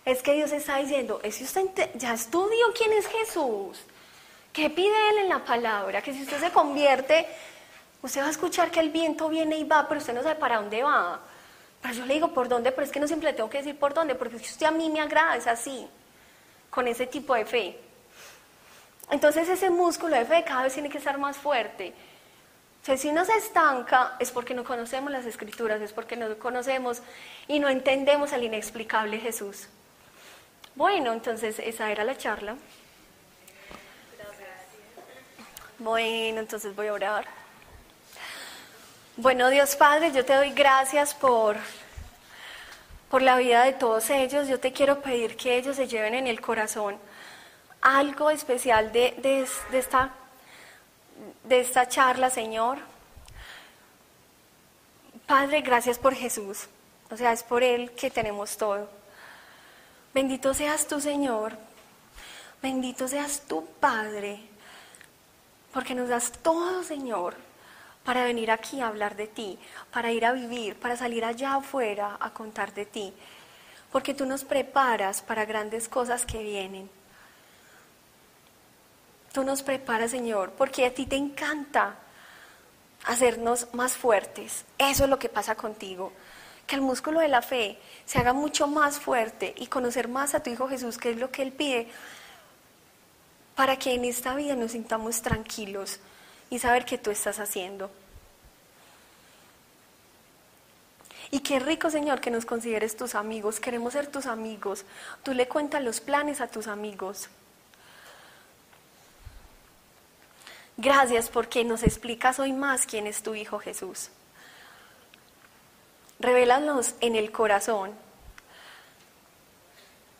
Es 0.03 0.23
que 0.23 0.33
Dios 0.33 0.51
está 0.51 0.77
diciendo, 0.77 1.19
es 1.23 1.37
que 1.37 1.43
usted 1.43 1.91
ya 1.93 2.13
estudió 2.13 2.73
quién 2.75 2.93
es 2.93 3.05
Jesús. 3.05 3.79
¿Qué 4.51 4.69
pide 4.69 5.09
Él 5.11 5.17
en 5.19 5.29
la 5.29 5.45
palabra? 5.45 6.01
Que 6.01 6.11
si 6.11 6.23
usted 6.23 6.39
se 6.39 6.49
convierte 6.51 7.27
Usted 8.03 8.21
va 8.21 8.27
a 8.27 8.31
escuchar 8.31 8.71
que 8.71 8.79
el 8.79 8.89
viento 8.89 9.29
viene 9.29 9.57
y 9.57 9.63
va, 9.63 9.87
pero 9.87 9.99
usted 9.99 10.13
no 10.13 10.23
sabe 10.23 10.35
para 10.35 10.57
dónde 10.57 10.81
va. 10.83 11.19
Pero 11.81 11.93
yo 11.93 12.05
le 12.05 12.13
digo 12.15 12.33
por 12.33 12.47
dónde, 12.47 12.71
pero 12.71 12.85
es 12.85 12.91
que 12.91 12.99
no 12.99 13.07
siempre 13.07 13.29
le 13.29 13.35
tengo 13.35 13.49
que 13.49 13.59
decir 13.59 13.77
por 13.77 13.93
dónde, 13.93 14.15
porque 14.15 14.35
usted 14.37 14.65
a 14.65 14.71
mí 14.71 14.89
me 14.89 15.01
agrada, 15.01 15.35
es 15.35 15.47
así. 15.47 15.87
con 16.71 16.87
ese 16.87 17.05
tipo 17.05 17.35
de 17.35 17.45
fe. 17.45 17.77
Entonces 19.11 19.47
ese 19.49 19.69
músculo 19.69 20.15
de 20.15 20.25
fe 20.25 20.43
cada 20.43 20.63
vez 20.63 20.73
tiene 20.73 20.89
que 20.89 20.97
estar 20.97 21.17
más 21.17 21.37
fuerte. 21.37 21.93
O 22.81 22.85
sea, 22.85 22.97
si 22.97 23.09
uno 23.09 23.25
se 23.25 23.33
estanca 23.33 24.15
es 24.19 24.31
porque 24.31 24.53
no 24.55 24.63
conocemos 24.63 25.11
las 25.11 25.25
escrituras, 25.25 25.81
es 25.81 25.93
porque 25.93 26.15
no 26.15 26.35
conocemos 26.39 27.01
y 27.47 27.59
no 27.59 27.69
entendemos 27.69 28.33
al 28.33 28.43
inexplicable 28.43 29.19
Jesús. 29.19 29.67
Bueno, 30.75 31.11
entonces 31.11 31.59
esa 31.59 31.91
era 31.91 32.03
la 32.05 32.17
charla. 32.17 32.55
Bueno, 35.77 36.39
entonces 36.39 36.75
voy 36.75 36.87
a 36.87 36.93
orar. 36.93 37.40
Bueno, 39.21 39.51
Dios 39.51 39.75
Padre, 39.75 40.11
yo 40.11 40.25
te 40.25 40.33
doy 40.33 40.49
gracias 40.49 41.13
por, 41.13 41.55
por 43.07 43.21
la 43.21 43.37
vida 43.37 43.65
de 43.65 43.73
todos 43.73 44.09
ellos. 44.09 44.47
Yo 44.47 44.59
te 44.59 44.73
quiero 44.73 44.99
pedir 44.99 45.37
que 45.37 45.57
ellos 45.57 45.75
se 45.75 45.87
lleven 45.87 46.15
en 46.15 46.25
el 46.25 46.41
corazón 46.41 46.97
algo 47.81 48.31
especial 48.31 48.91
de, 48.91 49.13
de, 49.21 49.77
esta, 49.77 50.09
de 51.43 51.59
esta 51.59 51.87
charla, 51.87 52.31
Señor. 52.31 52.79
Padre, 55.27 55.61
gracias 55.61 55.99
por 55.99 56.15
Jesús. 56.15 56.65
O 57.11 57.15
sea, 57.15 57.31
es 57.31 57.43
por 57.43 57.61
Él 57.61 57.91
que 57.91 58.09
tenemos 58.09 58.57
todo. 58.57 58.89
Bendito 60.15 60.55
seas 60.55 60.87
tú, 60.87 60.99
Señor. 60.99 61.55
Bendito 62.59 63.07
seas 63.07 63.43
tú, 63.47 63.67
Padre. 63.79 64.39
Porque 65.71 65.93
nos 65.93 66.09
das 66.09 66.31
todo, 66.31 66.81
Señor, 66.81 67.35
para 68.03 68.23
venir 68.23 68.51
aquí 68.51 68.81
a 68.81 68.87
hablar 68.87 69.15
de 69.15 69.27
ti, 69.27 69.59
para 69.91 70.11
ir 70.11 70.25
a 70.25 70.31
vivir, 70.31 70.75
para 70.75 70.95
salir 70.95 71.23
allá 71.23 71.55
afuera 71.55 72.17
a 72.19 72.31
contar 72.31 72.73
de 72.73 72.85
ti. 72.85 73.13
Porque 73.91 74.13
tú 74.13 74.25
nos 74.25 74.43
preparas 74.43 75.21
para 75.21 75.45
grandes 75.45 75.87
cosas 75.87 76.25
que 76.25 76.41
vienen. 76.41 76.89
Tú 79.33 79.43
nos 79.43 79.63
preparas, 79.63 80.11
Señor, 80.11 80.51
porque 80.57 80.85
a 80.85 80.93
ti 80.93 81.05
te 81.05 81.15
encanta 81.15 81.95
hacernos 83.05 83.67
más 83.73 83.95
fuertes. 83.95 84.65
Eso 84.77 85.03
es 85.03 85.09
lo 85.09 85.19
que 85.19 85.29
pasa 85.29 85.55
contigo. 85.55 86.11
Que 86.67 86.75
el 86.75 86.81
músculo 86.81 87.19
de 87.19 87.27
la 87.27 87.41
fe 87.41 87.77
se 88.05 88.19
haga 88.19 88.33
mucho 88.33 88.67
más 88.67 88.99
fuerte 88.99 89.53
y 89.57 89.67
conocer 89.67 90.07
más 90.07 90.33
a 90.33 90.41
tu 90.41 90.49
Hijo 90.49 90.67
Jesús, 90.67 90.97
que 90.97 91.11
es 91.11 91.17
lo 91.17 91.31
que 91.31 91.43
Él 91.43 91.51
pide, 91.51 91.87
para 93.55 93.77
que 93.77 93.93
en 93.93 94.05
esta 94.05 94.33
vida 94.35 94.55
nos 94.55 94.71
sintamos 94.71 95.21
tranquilos 95.21 95.99
y 96.51 96.59
saber 96.59 96.85
que 96.85 96.99
tú 96.99 97.09
estás 97.09 97.39
haciendo. 97.39 97.89
Y 101.31 101.39
qué 101.39 101.59
rico, 101.59 101.89
Señor, 101.89 102.19
que 102.19 102.29
nos 102.29 102.45
consideres 102.45 102.97
tus 102.97 103.15
amigos. 103.15 103.61
Queremos 103.61 103.93
ser 103.93 104.07
tus 104.07 104.25
amigos. 104.25 104.83
Tú 105.23 105.33
le 105.33 105.47
cuentas 105.47 105.81
los 105.81 106.01
planes 106.01 106.41
a 106.41 106.47
tus 106.47 106.67
amigos. 106.67 107.29
Gracias 110.75 111.29
porque 111.29 111.63
nos 111.63 111.83
explicas 111.83 112.37
hoy 112.39 112.51
más 112.51 112.85
quién 112.85 113.07
es 113.07 113.23
tu 113.23 113.33
Hijo 113.33 113.59
Jesús. 113.59 114.09
Revélanos 116.19 116.95
en 116.99 117.15
el 117.15 117.31
corazón. 117.31 117.91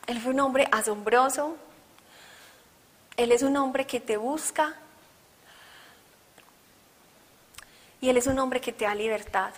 Él 0.06 0.18
fue 0.18 0.32
un 0.32 0.40
hombre 0.40 0.66
asombroso. 0.72 1.58
Él 3.18 3.32
es 3.32 3.42
un 3.42 3.58
hombre 3.58 3.86
que 3.86 4.00
te 4.00 4.16
busca. 4.16 4.76
Y 8.02 8.10
Él 8.10 8.16
es 8.16 8.26
un 8.26 8.38
hombre 8.40 8.60
que 8.60 8.72
te 8.72 8.84
da 8.84 8.96
libertad. 8.96 9.54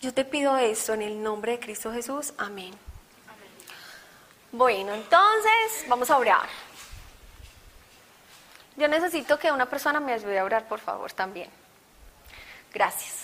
Yo 0.00 0.14
te 0.14 0.24
pido 0.24 0.56
esto 0.56 0.94
en 0.94 1.02
el 1.02 1.20
nombre 1.20 1.52
de 1.52 1.60
Cristo 1.60 1.92
Jesús. 1.92 2.32
Amén. 2.38 2.72
Bueno, 4.52 4.94
entonces 4.94 5.84
vamos 5.88 6.08
a 6.10 6.16
orar. 6.16 6.48
Yo 8.76 8.86
necesito 8.86 9.36
que 9.36 9.50
una 9.50 9.66
persona 9.66 9.98
me 9.98 10.12
ayude 10.12 10.38
a 10.38 10.44
orar, 10.44 10.68
por 10.68 10.78
favor, 10.78 11.12
también. 11.12 11.50
Gracias. 12.72 13.19